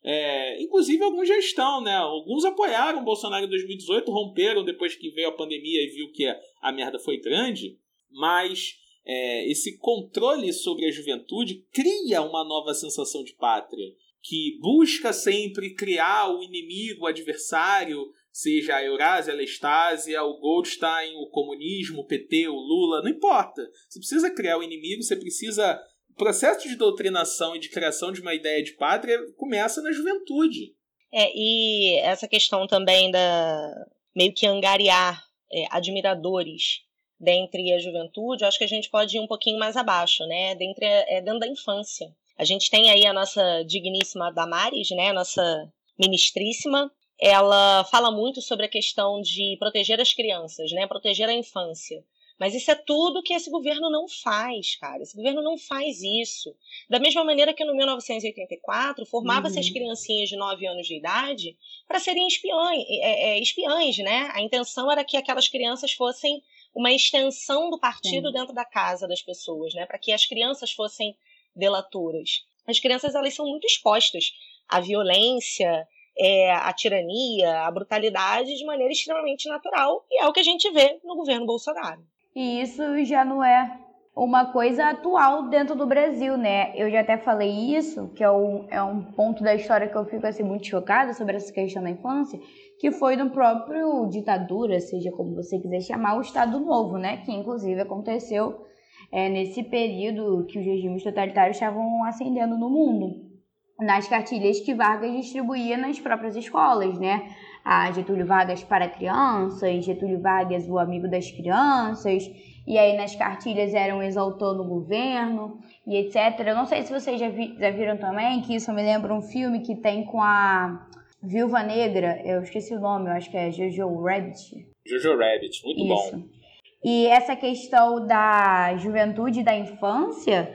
é, 0.04 0.60
inclusive 0.60 1.02
alguns 1.04 1.28
já 1.28 1.38
estão, 1.38 1.80
né? 1.80 1.96
Alguns 1.96 2.44
apoiaram 2.44 3.00
o 3.00 3.04
Bolsonaro 3.04 3.44
em 3.44 3.48
2018, 3.48 4.10
romperam 4.10 4.64
depois 4.64 4.96
que 4.96 5.10
veio 5.10 5.28
a 5.28 5.36
pandemia 5.36 5.82
e 5.82 5.90
viu 5.90 6.10
que 6.10 6.26
a 6.60 6.72
merda 6.72 6.98
foi 6.98 7.18
grande, 7.20 7.78
mas 8.10 8.74
é, 9.06 9.48
esse 9.48 9.78
controle 9.78 10.52
sobre 10.52 10.86
a 10.86 10.90
juventude 10.90 11.64
cria 11.72 12.20
uma 12.20 12.42
nova 12.42 12.74
sensação 12.74 13.22
de 13.22 13.32
pátria, 13.34 13.94
que 14.22 14.58
busca 14.60 15.12
sempre 15.12 15.74
criar 15.74 16.28
o 16.28 16.42
inimigo, 16.42 17.04
o 17.04 17.06
adversário, 17.06 18.06
seja 18.32 18.76
a 18.76 18.84
Eurásia, 18.84 19.32
a 19.32 19.36
Lestásia, 19.36 20.22
o 20.22 20.38
Goldstein, 20.38 21.14
o 21.16 21.28
comunismo, 21.28 22.00
o 22.00 22.06
PT, 22.06 22.48
o 22.48 22.54
Lula, 22.54 23.02
não 23.02 23.10
importa. 23.10 23.62
Você 23.88 23.98
precisa 23.98 24.30
criar 24.34 24.58
o 24.58 24.62
inimigo, 24.62 25.02
você 25.02 25.16
precisa 25.16 25.80
o 26.10 26.14
processo 26.14 26.68
de 26.68 26.76
doutrinação 26.76 27.56
e 27.56 27.58
de 27.58 27.70
criação 27.70 28.12
de 28.12 28.20
uma 28.20 28.34
ideia 28.34 28.62
de 28.62 28.72
pátria 28.72 29.18
começa 29.36 29.82
na 29.82 29.92
juventude. 29.92 30.74
É, 31.12 31.30
e 31.34 31.98
essa 32.00 32.28
questão 32.28 32.66
também 32.66 33.10
da 33.10 33.86
meio 34.14 34.32
que 34.32 34.46
angariar 34.46 35.22
é, 35.50 35.66
admiradores 35.70 36.82
dentre 37.18 37.72
a 37.72 37.78
juventude, 37.78 38.42
eu 38.42 38.48
acho 38.48 38.58
que 38.58 38.64
a 38.64 38.68
gente 38.68 38.90
pode 38.90 39.16
ir 39.16 39.20
um 39.20 39.26
pouquinho 39.26 39.58
mais 39.58 39.76
abaixo, 39.76 40.26
né? 40.26 40.54
Dentre, 40.54 40.84
é, 40.84 41.20
dentro 41.20 41.38
da 41.38 41.46
infância. 41.46 42.14
A 42.42 42.44
gente 42.44 42.68
tem 42.68 42.90
aí 42.90 43.06
a 43.06 43.12
nossa 43.12 43.62
digníssima 43.62 44.32
Damares, 44.32 44.90
né? 44.90 45.10
A 45.10 45.12
nossa 45.12 45.72
ministríssima, 45.96 46.90
ela 47.16 47.84
fala 47.84 48.10
muito 48.10 48.42
sobre 48.42 48.66
a 48.66 48.68
questão 48.68 49.20
de 49.20 49.56
proteger 49.60 50.00
as 50.00 50.12
crianças, 50.12 50.72
né? 50.72 50.84
Proteger 50.88 51.28
a 51.28 51.32
infância. 51.32 52.04
Mas 52.40 52.52
isso 52.52 52.68
é 52.68 52.74
tudo 52.74 53.22
que 53.22 53.32
esse 53.32 53.48
governo 53.48 53.88
não 53.88 54.08
faz, 54.08 54.74
cara. 54.74 55.04
Esse 55.04 55.16
governo 55.16 55.40
não 55.40 55.56
faz 55.56 56.02
isso. 56.02 56.52
Da 56.90 56.98
mesma 56.98 57.22
maneira 57.22 57.54
que 57.54 57.64
no 57.64 57.76
1984 57.76 59.06
formava-se 59.06 59.54
uhum. 59.54 59.60
as 59.60 59.70
criancinhas 59.70 60.28
de 60.28 60.36
9 60.36 60.66
anos 60.66 60.84
de 60.84 60.96
idade 60.96 61.56
para 61.86 62.00
serem 62.00 62.26
espiões, 62.26 62.84
é, 62.88 63.34
é, 63.34 63.38
espiãs, 63.38 63.98
né? 63.98 64.32
A 64.34 64.40
intenção 64.40 64.90
era 64.90 65.04
que 65.04 65.16
aquelas 65.16 65.46
crianças 65.46 65.92
fossem 65.92 66.42
uma 66.74 66.90
extensão 66.90 67.70
do 67.70 67.78
partido 67.78 68.26
Sim. 68.26 68.32
dentro 68.32 68.52
da 68.52 68.64
casa 68.64 69.06
das 69.06 69.22
pessoas, 69.22 69.72
né? 69.74 69.86
Para 69.86 69.98
que 69.98 70.10
as 70.10 70.26
crianças 70.26 70.72
fossem 70.72 71.14
delatoras. 71.54 72.44
As 72.66 72.78
crianças 72.78 73.14
elas 73.14 73.34
são 73.34 73.46
muito 73.46 73.66
expostas 73.66 74.32
à 74.68 74.80
violência, 74.80 75.86
é, 76.18 76.52
à 76.52 76.72
tirania, 76.72 77.62
à 77.62 77.70
brutalidade 77.70 78.56
de 78.56 78.64
maneira 78.64 78.92
extremamente 78.92 79.48
natural 79.48 80.04
e 80.10 80.22
é 80.22 80.26
o 80.26 80.32
que 80.32 80.40
a 80.40 80.44
gente 80.44 80.70
vê 80.70 81.00
no 81.04 81.16
governo 81.16 81.46
Bolsonaro. 81.46 82.02
E 82.34 82.60
isso 82.60 82.82
já 83.04 83.24
não 83.24 83.44
é 83.44 83.78
uma 84.14 84.52
coisa 84.52 84.90
atual 84.90 85.48
dentro 85.48 85.74
do 85.74 85.86
Brasil, 85.86 86.36
né? 86.36 86.72
Eu 86.76 86.90
já 86.90 87.00
até 87.00 87.16
falei 87.16 87.50
isso, 87.74 88.08
que 88.08 88.22
é 88.22 88.30
um, 88.30 88.66
é 88.70 88.82
um 88.82 89.02
ponto 89.02 89.42
da 89.42 89.54
história 89.54 89.88
que 89.88 89.96
eu 89.96 90.04
fico 90.04 90.26
assim 90.26 90.42
muito 90.42 90.66
chocada 90.66 91.14
sobre 91.14 91.36
essa 91.36 91.52
questão 91.52 91.82
da 91.82 91.90
infância, 91.90 92.38
que 92.78 92.90
foi 92.90 93.16
no 93.16 93.30
próprio 93.30 94.06
ditadura, 94.06 94.80
seja 94.80 95.10
como 95.12 95.34
você 95.34 95.58
quiser 95.58 95.80
chamar, 95.80 96.18
o 96.18 96.20
Estado 96.20 96.60
Novo, 96.60 96.98
né? 96.98 97.18
Que 97.18 97.32
inclusive 97.32 97.80
aconteceu 97.80 98.66
é, 99.12 99.28
nesse 99.28 99.62
período 99.62 100.46
que 100.46 100.58
os 100.58 100.64
regimes 100.64 101.02
totalitários 101.02 101.56
estavam 101.56 102.02
ascendendo 102.04 102.56
no 102.56 102.70
mundo, 102.70 103.30
nas 103.78 104.08
cartilhas 104.08 104.60
que 104.60 104.74
Vargas 104.74 105.12
distribuía 105.12 105.76
nas 105.76 106.00
próprias 106.00 106.34
escolas, 106.34 106.98
né? 106.98 107.28
A 107.64 107.92
Getúlio 107.92 108.26
Vargas 108.26 108.64
para 108.64 108.88
crianças, 108.88 109.84
Getúlio 109.84 110.20
Vargas 110.20 110.66
o 110.66 110.78
amigo 110.78 111.08
das 111.08 111.30
crianças, 111.30 112.28
e 112.66 112.78
aí 112.78 112.96
nas 112.96 113.14
cartilhas 113.14 113.74
eram 113.74 114.02
exaltando 114.02 114.62
o 114.62 114.68
governo 114.68 115.58
e 115.86 115.96
etc. 115.96 116.40
Eu 116.46 116.54
não 116.54 116.64
sei 116.64 116.82
se 116.82 116.92
vocês 116.92 117.20
já, 117.20 117.28
vi, 117.28 117.54
já 117.58 117.70
viram 117.70 117.98
também, 117.98 118.40
que 118.40 118.54
isso 118.54 118.72
me 118.72 118.82
lembra 118.82 119.12
um 119.12 119.22
filme 119.22 119.60
que 119.60 119.76
tem 119.76 120.04
com 120.04 120.22
a 120.22 120.88
Viúva 121.22 121.62
Negra, 121.62 122.20
eu 122.24 122.42
esqueci 122.42 122.74
o 122.74 122.80
nome, 122.80 123.08
eu 123.08 123.12
acho 123.12 123.30
que 123.30 123.36
é 123.36 123.50
Jojo 123.50 124.02
Rabbit. 124.02 124.66
Jojo 124.86 125.16
Rabbit, 125.16 125.64
muito 125.64 125.80
Isso. 125.82 126.16
bom. 126.16 126.41
E 126.84 127.06
essa 127.06 127.36
questão 127.36 128.06
da 128.06 128.76
juventude 128.76 129.40
e 129.40 129.44
da 129.44 129.56
infância, 129.56 130.52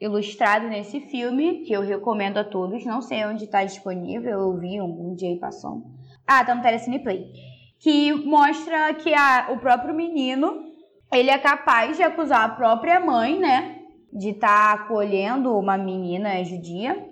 ilustrado 0.00 0.66
nesse 0.68 1.00
filme, 1.00 1.64
que 1.64 1.72
eu 1.72 1.82
recomendo 1.82 2.38
a 2.38 2.44
todos, 2.44 2.84
não 2.84 3.02
sei 3.02 3.24
onde 3.26 3.44
está 3.44 3.64
disponível, 3.64 4.30
eu 4.30 4.56
vi 4.58 4.80
um, 4.80 5.10
um 5.10 5.14
dia 5.14 5.28
aí 5.28 5.38
passando. 5.38 5.84
Ah, 6.26 6.44
tá 6.44 6.54
no 6.54 6.62
Telecine 6.62 6.98
Play. 6.98 7.32
Que 7.78 8.12
mostra 8.12 8.94
que 8.94 9.12
a, 9.14 9.48
o 9.50 9.58
próprio 9.58 9.94
menino, 9.94 10.64
ele 11.12 11.30
é 11.30 11.38
capaz 11.38 11.96
de 11.96 12.02
acusar 12.02 12.44
a 12.44 12.48
própria 12.48 12.98
mãe, 12.98 13.38
né, 13.38 13.78
de 14.12 14.30
estar 14.30 14.76
tá 14.76 14.84
acolhendo 14.84 15.56
uma 15.56 15.76
menina 15.76 16.42
judia 16.44 17.07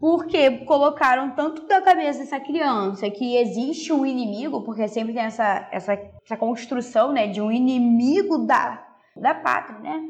porque 0.00 0.50
colocaram 0.64 1.30
tanto 1.32 1.66
da 1.66 1.82
cabeça 1.82 2.20
dessa 2.20 2.40
criança 2.40 3.10
que 3.10 3.36
existe 3.36 3.92
um 3.92 4.06
inimigo, 4.06 4.62
porque 4.62 4.88
sempre 4.88 5.12
tem 5.12 5.22
essa, 5.22 5.68
essa, 5.70 5.92
essa 6.24 6.36
construção 6.38 7.12
né, 7.12 7.26
de 7.26 7.42
um 7.42 7.52
inimigo 7.52 8.38
da, 8.38 8.82
da 9.14 9.34
pátria, 9.34 9.78
né? 9.78 10.02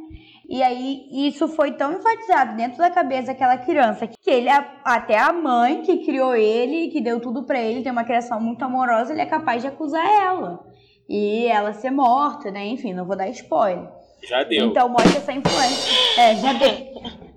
E 0.49 0.63
aí 0.63 1.09
isso 1.11 1.49
foi 1.49 1.73
tão 1.73 1.93
enfatizado 1.93 2.57
dentro 2.57 2.79
da 2.79 2.89
cabeça 2.89 3.29
daquela 3.29 3.59
criança 3.59 4.07
que 4.07 4.31
ele, 4.31 4.49
até 4.85 5.19
a 5.19 5.33
mãe 5.33 5.83
que 5.83 6.05
criou 6.05 6.37
ele, 6.37 6.89
que 6.89 7.01
deu 7.01 7.21
tudo 7.21 7.43
para 7.43 7.61
ele, 7.61 7.83
tem 7.83 7.91
uma 7.91 8.05
criação 8.05 8.41
muito 8.41 8.65
amorosa, 8.65 9.13
ele 9.13 9.23
é 9.23 9.27
capaz 9.27 9.61
de 9.61 9.69
acusar 9.69 10.07
ela. 10.07 10.65
E 11.09 11.47
ela 11.47 11.73
ser 11.73 11.91
morta, 11.91 12.51
né? 12.53 12.65
Enfim, 12.67 12.93
não 12.95 13.05
vou 13.05 13.17
dar 13.17 13.29
spoiler. 13.29 13.89
Já 14.23 14.45
deu. 14.45 14.67
Então 14.67 14.89
mostra 14.89 15.19
essa 15.19 15.33
influência. 15.33 15.93
É, 16.17 16.37
já 16.37 16.53
deu. 16.53 17.30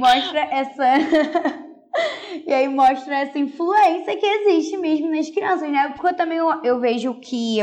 Mostra 0.00 0.40
essa. 0.40 0.84
e 2.46 2.52
aí 2.52 2.68
mostra 2.68 3.18
essa 3.18 3.38
influência 3.38 4.16
que 4.16 4.26
existe 4.26 4.76
mesmo 4.76 5.10
nas 5.10 5.28
crianças, 5.28 5.70
né? 5.70 5.88
Porque 5.88 6.08
eu 6.08 6.16
também 6.16 6.38
eu 6.38 6.80
vejo 6.80 7.14
que 7.14 7.58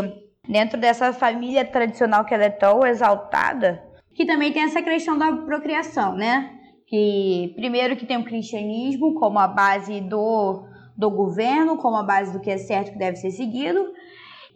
dentro 0.47 0.79
dessa 0.79 1.11
família 1.11 1.65
tradicional 1.65 2.23
que 2.23 2.33
ela 2.33 2.45
é 2.45 2.49
tão 2.49 2.85
exaltada, 2.85 3.83
que 4.13 4.25
também 4.25 4.51
tem 4.51 4.63
essa 4.63 4.81
questão 4.81 5.17
da 5.17 5.31
procriação, 5.31 6.15
né? 6.15 6.51
Que 6.87 7.53
primeiro 7.55 7.95
que 7.95 8.05
tem 8.05 8.17
o 8.17 8.23
cristianismo 8.23 9.15
como 9.15 9.39
a 9.39 9.47
base 9.47 9.99
do, 9.99 10.63
do 10.95 11.09
governo, 11.09 11.77
como 11.77 11.97
a 11.97 12.03
base 12.03 12.31
do 12.31 12.39
que 12.39 12.49
é 12.49 12.57
certo 12.57 12.93
que 12.93 12.97
deve 12.97 13.17
ser 13.17 13.31
seguido, 13.31 13.93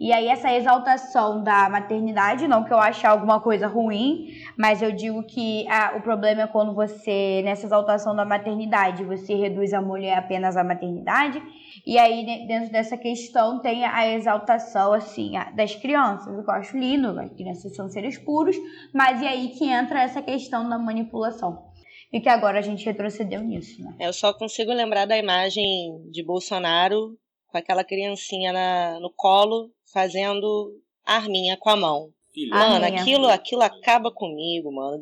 e 0.02 0.12
aí 0.12 0.30
essa 0.30 0.52
exaltação 0.52 1.44
da 1.44 1.70
maternidade, 1.70 2.48
não 2.48 2.64
que 2.64 2.74
eu 2.74 2.80
ache 2.80 3.06
alguma 3.06 3.40
coisa 3.40 3.68
ruim, 3.68 4.34
mas 4.58 4.82
eu 4.82 4.92
digo 4.92 5.22
que 5.22 5.68
ah, 5.70 5.94
o 5.96 6.02
problema 6.02 6.42
é 6.42 6.48
quando 6.48 6.74
você, 6.74 7.44
nessa 7.46 7.68
exaltação 7.68 8.16
da 8.16 8.26
maternidade, 8.26 9.04
você 9.04 9.36
reduz 9.36 9.72
a 9.76 9.80
mulher 9.80 10.18
apenas 10.18 10.58
à 10.58 10.64
maternidade. 10.64 11.40
E 11.86 12.00
aí, 12.00 12.26
dentro 12.48 12.72
dessa 12.72 12.98
questão, 12.98 13.62
tem 13.62 13.86
a 13.86 14.12
exaltação, 14.12 14.92
assim, 14.92 15.34
das 15.56 15.76
crianças, 15.76 16.36
o 16.36 16.44
que 16.44 16.50
eu 16.50 16.56
acho 16.56 16.76
lindo, 16.76 17.20
as 17.20 17.32
crianças 17.34 17.76
são 17.76 17.88
seres 17.88 18.18
puros, 18.18 18.56
mas 18.92 19.22
e 19.22 19.28
aí 19.28 19.50
que 19.50 19.66
entra 19.66 20.02
essa 20.02 20.20
questão 20.24 20.68
da 20.68 20.80
manipulação. 20.80 21.70
E 22.12 22.20
que 22.20 22.28
agora 22.28 22.58
a 22.58 22.64
gente 22.64 22.84
retrocedeu 22.84 23.42
nisso, 23.44 23.80
né? 23.84 23.96
Eu 24.00 24.14
só 24.14 24.34
consigo 24.34 24.74
lembrar 24.74 25.06
da 25.06 25.16
imagem 25.16 25.64
de 26.10 26.26
Bolsonaro 26.26 27.16
com 27.52 27.58
aquela 27.58 27.84
criancinha 27.84 28.54
na, 28.54 29.00
no 29.00 29.12
colo, 29.16 29.70
fazendo 29.92 30.80
arminha 31.06 31.58
com 31.58 31.70
a 31.70 31.76
mão. 31.76 32.14
Filha. 32.34 32.56
Mano, 32.56 32.86
aquilo, 32.86 33.28
aquilo 33.28 33.62
acaba 33.62 34.10
comigo, 34.10 34.72
mano. 34.72 35.02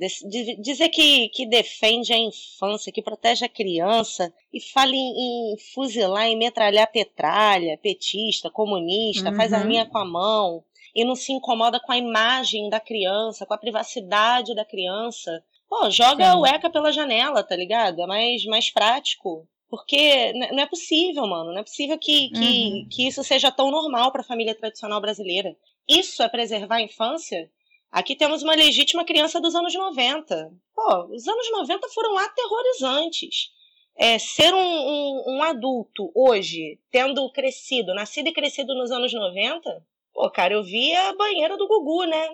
Dizer 0.60 0.90
que, 0.90 1.30
que 1.30 1.46
defende 1.46 2.12
a 2.12 2.18
infância, 2.18 2.92
que 2.92 3.04
protege 3.04 3.46
a 3.46 3.50
criança 3.50 4.34
e 4.52 4.60
fala 4.60 4.92
em, 4.92 5.54
em 5.54 5.58
fuzilar, 5.74 6.26
em 6.26 6.36
metralhar 6.38 6.92
petralha, 6.92 7.78
petista, 7.78 8.50
comunista, 8.50 9.30
uhum. 9.30 9.36
faz 9.36 9.54
arminha 9.54 9.86
com 9.86 10.00
a 10.00 10.06
mão 10.06 10.64
e 10.96 11.06
não 11.06 11.16
se 11.16 11.32
incomoda 11.32 11.80
com 11.80 11.92
a 11.92 11.98
imagem 11.98 12.68
da 12.68 12.80
criança, 12.80 13.46
com 13.46 13.54
a 13.54 13.60
privacidade 13.60 14.56
da 14.56 14.66
criança. 14.66 15.44
Pô, 15.70 15.88
joga 15.92 16.32
Sim. 16.32 16.38
o 16.40 16.46
ECA 16.48 16.68
pela 16.70 16.92
janela, 16.92 17.44
tá 17.44 17.56
ligado? 17.56 18.02
É 18.02 18.08
mais, 18.08 18.44
mais 18.46 18.72
prático. 18.72 19.48
Porque 19.70 20.34
não 20.34 20.60
é 20.60 20.66
possível, 20.66 21.28
mano. 21.28 21.52
Não 21.52 21.60
é 21.60 21.64
possível 21.64 21.98
que, 21.98 22.30
que, 22.30 22.40
uhum. 22.40 22.88
que 22.90 23.08
isso 23.08 23.24
seja 23.24 23.52
tão 23.52 23.70
normal 23.70 24.12
para 24.12 24.22
a 24.22 24.26
família 24.26 24.56
tradicional 24.56 25.00
brasileira. 25.00 25.56
Isso 25.88 26.24
é 26.24 26.28
preservar 26.28 26.78
a 26.78 26.82
infância? 26.82 27.50
Aqui 27.92 28.16
temos 28.16 28.44
uma 28.44 28.56
legítima 28.56 29.06
criança 29.06 29.40
dos 29.40 29.56
anos 29.56 29.74
90. 29.74 30.52
Pô, 30.76 31.06
os 31.14 31.28
anos 31.28 31.52
90 31.52 31.88
foram 31.90 32.18
aterrorizantes. 32.18 33.52
É, 33.96 34.18
ser 34.18 34.54
um, 34.54 34.58
um, 34.60 35.24
um, 35.28 35.44
adulto 35.44 36.10
hoje, 36.16 36.80
tendo 36.90 37.30
crescido, 37.32 37.94
nascido 37.94 38.28
e 38.28 38.34
crescido 38.34 38.74
nos 38.74 38.92
anos 38.92 39.12
90, 39.12 39.86
pô, 40.14 40.32
cara, 40.32 40.54
eu 40.54 40.64
vi 40.64 40.94
a 40.96 41.14
banheira 41.14 41.58
do 41.58 41.68
Gugu, 41.68 42.06
né? 42.06 42.30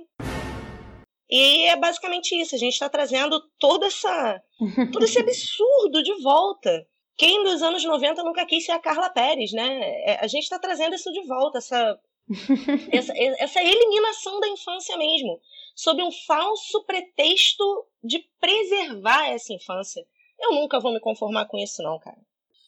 E 1.30 1.64
é 1.64 1.76
basicamente 1.76 2.40
isso. 2.40 2.54
A 2.56 2.60
gente 2.60 2.74
está 2.74 2.88
trazendo 2.88 3.42
toda 3.58 3.88
essa, 3.88 4.42
todo 4.94 5.06
esse 5.06 5.18
absurdo 5.18 6.04
de 6.04 6.14
volta. 6.22 6.86
Quem 7.18 7.44
dos 7.44 7.62
anos 7.62 7.84
90 7.84 8.24
nunca 8.24 8.46
quis 8.46 8.66
ser 8.66 8.74
a 8.74 8.80
Carla 8.80 9.10
Pérez, 9.10 9.52
né? 9.52 9.80
É, 10.04 10.20
a 10.22 10.28
gente 10.28 10.44
está 10.44 10.60
trazendo 10.60 10.96
isso 10.96 11.12
de 11.12 11.26
volta, 11.26 11.60
essa, 11.60 12.00
essa, 12.92 13.14
essa 13.16 13.64
eliminação 13.64 14.40
da 14.40 14.48
infância 14.50 14.98
mesmo, 14.98 15.40
sob 15.76 16.04
um 16.04 16.12
falso 16.12 16.84
pretexto 16.86 17.64
de 18.04 18.20
preservar 18.40 19.30
essa 19.30 19.54
infância. 19.54 20.06
Eu 20.40 20.54
nunca 20.54 20.80
vou 20.80 20.94
me 20.94 21.00
conformar 21.00 21.46
com 21.46 21.58
isso, 21.58 21.82
não, 21.82 21.98
cara. 22.00 22.20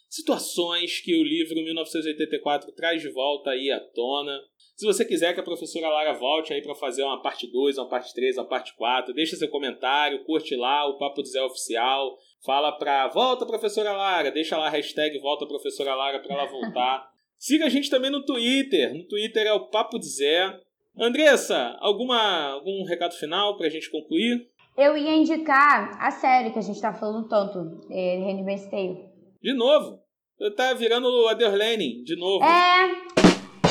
Situações 0.09 1.01
que 1.01 1.13
o 1.13 1.23
livro 1.23 1.55
1984 1.55 2.71
traz 2.71 3.01
de 3.01 3.09
volta 3.09 3.49
aí 3.49 3.69
à 3.69 3.79
tona. 3.79 4.39
Se 4.77 4.85
você 4.85 5.03
quiser 5.03 5.33
que 5.33 5.39
a 5.39 5.43
professora 5.43 5.89
Lara 5.89 6.13
volte 6.13 6.53
aí 6.53 6.61
para 6.61 6.75
fazer 6.75 7.01
uma 7.01 7.19
parte 7.19 7.51
2, 7.51 7.79
uma 7.79 7.89
parte 7.89 8.13
3, 8.13 8.37
uma 8.37 8.45
parte 8.45 8.75
4, 8.75 9.11
deixa 9.11 9.35
seu 9.35 9.49
comentário, 9.49 10.23
curte 10.23 10.55
lá 10.55 10.85
o 10.85 10.99
Papo 10.99 11.23
do 11.23 11.27
Zé 11.27 11.41
Oficial. 11.41 12.15
Fala 12.45 12.71
pra 12.71 13.07
volta, 13.07 13.43
professora 13.43 13.91
Lara. 13.91 14.29
Deixa 14.31 14.55
lá 14.55 14.67
a 14.67 14.69
hashtag 14.69 15.17
volta, 15.17 15.47
professora 15.47 15.95
Lara, 15.95 16.19
pra 16.19 16.35
ela 16.35 16.45
voltar. 16.45 17.09
Siga 17.39 17.65
a 17.65 17.69
gente 17.69 17.89
também 17.89 18.11
no 18.11 18.23
Twitter. 18.23 18.93
No 18.93 19.03
Twitter 19.07 19.47
é 19.47 19.53
o 19.53 19.67
Papo 19.67 19.97
de 19.97 20.05
Zé. 20.05 20.59
Andressa, 20.95 21.75
alguma, 21.79 22.51
algum 22.51 22.83
recado 22.83 23.15
final 23.15 23.57
pra 23.57 23.69
gente 23.69 23.89
concluir? 23.89 24.47
Eu 24.77 24.95
ia 24.95 25.15
indicar 25.15 25.97
a 25.99 26.11
série 26.11 26.51
que 26.51 26.59
a 26.59 26.61
gente 26.61 26.79
tá 26.79 26.93
falando 26.93 27.27
tanto, 27.27 27.81
é, 27.89 28.17
Handmaid's 28.19 28.69
Tale. 28.69 29.09
De 29.41 29.53
novo? 29.55 29.99
Tá 30.55 30.71
virando 30.75 31.07
o 31.07 31.27
Adderlane, 31.27 32.03
de 32.03 32.15
novo. 32.15 32.45
É, 32.45 33.06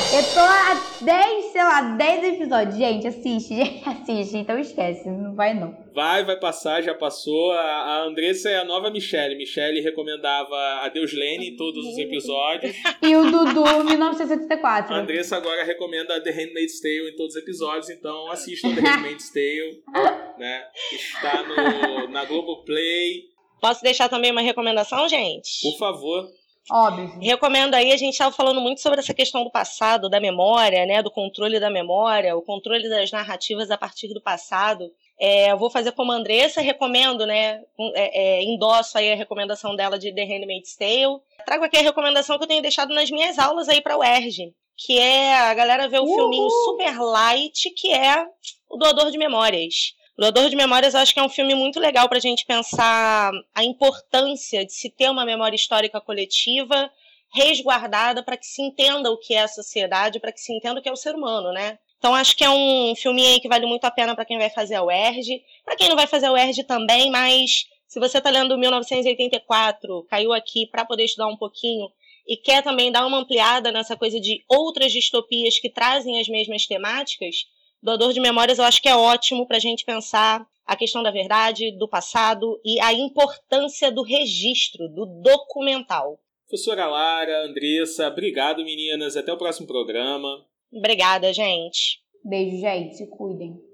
Eu 0.09 0.23
tô 0.33 0.39
há 0.39 0.73
10, 1.01 1.51
sei 1.51 1.63
lá, 1.63 1.81
10 1.81 2.35
episódios. 2.35 2.77
Gente, 2.77 3.07
assiste, 3.07 3.53
gente, 3.53 3.83
assiste. 3.89 4.37
Então 4.37 4.57
esquece, 4.57 5.09
não 5.09 5.35
vai 5.35 5.53
não. 5.53 5.75
Vai, 5.93 6.23
vai 6.23 6.39
passar, 6.39 6.81
já 6.81 6.93
passou. 6.93 7.51
A, 7.51 8.03
Andressa 8.03 8.49
é 8.49 8.57
a 8.57 8.63
nova 8.63 8.89
Michelle. 8.89 9.35
Michelle 9.35 9.81
recomendava 9.81 10.55
Adeus 10.85 11.11
Lene 11.11 11.49
em 11.49 11.55
todos 11.57 11.85
os 11.85 11.97
episódios. 11.97 12.73
E 13.01 13.15
o 13.17 13.29
Dudu, 13.29 13.65
1974. 13.83 14.95
A 14.95 14.99
Andressa 14.99 15.35
agora 15.35 15.65
recomenda 15.65 16.21
The 16.21 16.31
Handmaid's 16.31 16.79
Tale 16.79 17.09
em 17.09 17.15
todos 17.17 17.35
os 17.35 17.41
episódios, 17.41 17.89
então 17.89 18.31
assistam 18.31 18.73
The 18.73 18.81
Handmaid's 18.81 19.29
Tale, 19.29 19.83
né? 20.39 20.63
Está 20.93 21.43
no, 21.43 22.07
na 22.07 22.23
Globoplay. 22.23 23.23
Posso 23.59 23.83
deixar 23.83 24.07
também 24.07 24.31
uma 24.31 24.41
recomendação, 24.41 25.09
gente? 25.09 25.61
Por 25.63 25.77
favor. 25.77 26.29
Óbvio. 26.69 27.17
Recomendo 27.21 27.75
aí, 27.75 27.91
a 27.91 27.97
gente 27.97 28.13
estava 28.13 28.35
falando 28.35 28.59
muito 28.59 28.81
sobre 28.81 28.99
essa 28.99 29.13
questão 29.13 29.43
do 29.43 29.49
passado, 29.49 30.09
da 30.09 30.19
memória, 30.19 30.85
né? 30.85 31.01
Do 31.01 31.09
controle 31.09 31.59
da 31.59 31.69
memória, 31.69 32.35
o 32.35 32.41
controle 32.41 32.89
das 32.89 33.11
narrativas 33.11 33.71
a 33.71 33.77
partir 33.77 34.13
do 34.13 34.21
passado. 34.21 34.91
É, 35.19 35.51
eu 35.51 35.57
vou 35.57 35.69
fazer 35.69 35.93
como 35.93 36.11
a 36.11 36.15
Andressa, 36.15 36.61
recomendo, 36.61 37.25
né? 37.25 37.61
É, 37.95 38.39
é, 38.39 38.43
endosso 38.43 38.97
aí 38.97 39.11
a 39.11 39.15
recomendação 39.15 39.75
dela 39.75 39.97
de 39.97 40.13
The 40.13 40.23
Handmaid's 40.23 40.75
Tale. 40.75 41.19
Trago 41.45 41.63
aqui 41.63 41.77
a 41.77 41.81
recomendação 41.81 42.37
que 42.37 42.43
eu 42.43 42.47
tenho 42.47 42.61
deixado 42.61 42.93
nas 42.93 43.09
minhas 43.09 43.39
aulas 43.39 43.69
aí 43.69 43.81
para 43.81 43.95
o 43.95 44.01
UERJ, 44.01 44.53
que 44.75 44.99
é 44.99 45.35
a 45.35 45.53
galera 45.53 45.87
ver 45.87 45.99
o 45.99 46.03
Uhul. 46.03 46.15
filminho 46.15 46.49
super 46.49 46.99
light, 46.99 47.69
que 47.71 47.93
é 47.93 48.27
o 48.69 48.77
Doador 48.77 49.09
de 49.09 49.17
Memórias. 49.17 49.95
O 50.17 50.21
Doador 50.21 50.49
de 50.49 50.55
Memórias 50.55 50.95
acho 50.95 51.13
que 51.13 51.19
é 51.19 51.23
um 51.23 51.29
filme 51.29 51.53
muito 51.53 51.79
legal 51.79 52.09
para 52.09 52.17
a 52.17 52.21
gente 52.21 52.43
pensar 52.43 53.31
a 53.53 53.63
importância 53.63 54.65
de 54.65 54.73
se 54.73 54.89
ter 54.89 55.11
uma 55.11 55.23
memória 55.23 55.55
histórica 55.55 56.01
coletiva 56.01 56.91
resguardada 57.31 58.23
para 58.23 58.35
que 58.35 58.47
se 58.47 58.63
entenda 58.63 59.11
o 59.11 59.17
que 59.19 59.35
é 59.35 59.43
a 59.43 59.47
sociedade, 59.47 60.19
para 60.19 60.31
que 60.31 60.39
se 60.39 60.51
entenda 60.51 60.79
o 60.79 60.81
que 60.81 60.89
é 60.89 60.91
o 60.91 60.95
ser 60.95 61.13
humano, 61.13 61.51
né? 61.51 61.77
Então 61.99 62.15
acho 62.15 62.35
que 62.35 62.43
é 62.43 62.49
um 62.49 62.95
filminho 62.95 63.29
aí 63.29 63.39
que 63.39 63.47
vale 63.47 63.67
muito 63.67 63.85
a 63.85 63.91
pena 63.91 64.15
para 64.15 64.25
quem 64.25 64.39
vai 64.39 64.49
fazer 64.49 64.73
a 64.73 64.83
UERJ, 64.83 65.39
para 65.63 65.75
quem 65.75 65.87
não 65.87 65.95
vai 65.95 66.07
fazer 66.07 66.25
a 66.25 66.31
UERJ 66.31 66.63
também, 66.63 67.11
mas 67.11 67.67
se 67.87 67.99
você 67.99 68.17
está 68.17 68.31
lendo 68.31 68.57
1984, 68.57 70.03
caiu 70.09 70.33
aqui 70.33 70.65
para 70.65 70.83
poder 70.83 71.03
estudar 71.03 71.27
um 71.27 71.37
pouquinho 71.37 71.91
e 72.27 72.35
quer 72.35 72.63
também 72.63 72.91
dar 72.91 73.05
uma 73.05 73.19
ampliada 73.19 73.71
nessa 73.71 73.95
coisa 73.95 74.19
de 74.19 74.43
outras 74.49 74.91
distopias 74.91 75.59
que 75.59 75.69
trazem 75.69 76.19
as 76.19 76.27
mesmas 76.27 76.65
temáticas, 76.65 77.45
Doador 77.81 78.13
de 78.13 78.19
Memórias 78.19 78.57
eu 78.57 78.65
acho 78.65 78.81
que 78.81 78.89
é 78.89 78.95
ótimo 78.95 79.47
para 79.47 79.57
a 79.57 79.59
gente 79.59 79.85
pensar 79.85 80.47
a 80.65 80.75
questão 80.75 81.01
da 81.01 81.11
verdade, 81.11 81.71
do 81.71 81.87
passado 81.87 82.59
e 82.63 82.79
a 82.81 82.91
importância 82.91 83.91
do 83.91 84.01
registro, 84.01 84.89
do 84.89 85.05
documental. 85.05 86.19
Professora 86.47 86.87
Lara, 86.87 87.45
Andressa, 87.45 88.07
obrigado 88.07 88.63
meninas, 88.63 89.15
até 89.15 89.31
o 89.31 89.37
próximo 89.37 89.67
programa. 89.67 90.45
Obrigada, 90.71 91.33
gente. 91.33 92.01
Beijo, 92.23 92.57
gente. 92.59 92.95
Se 92.95 93.07
cuidem. 93.07 93.66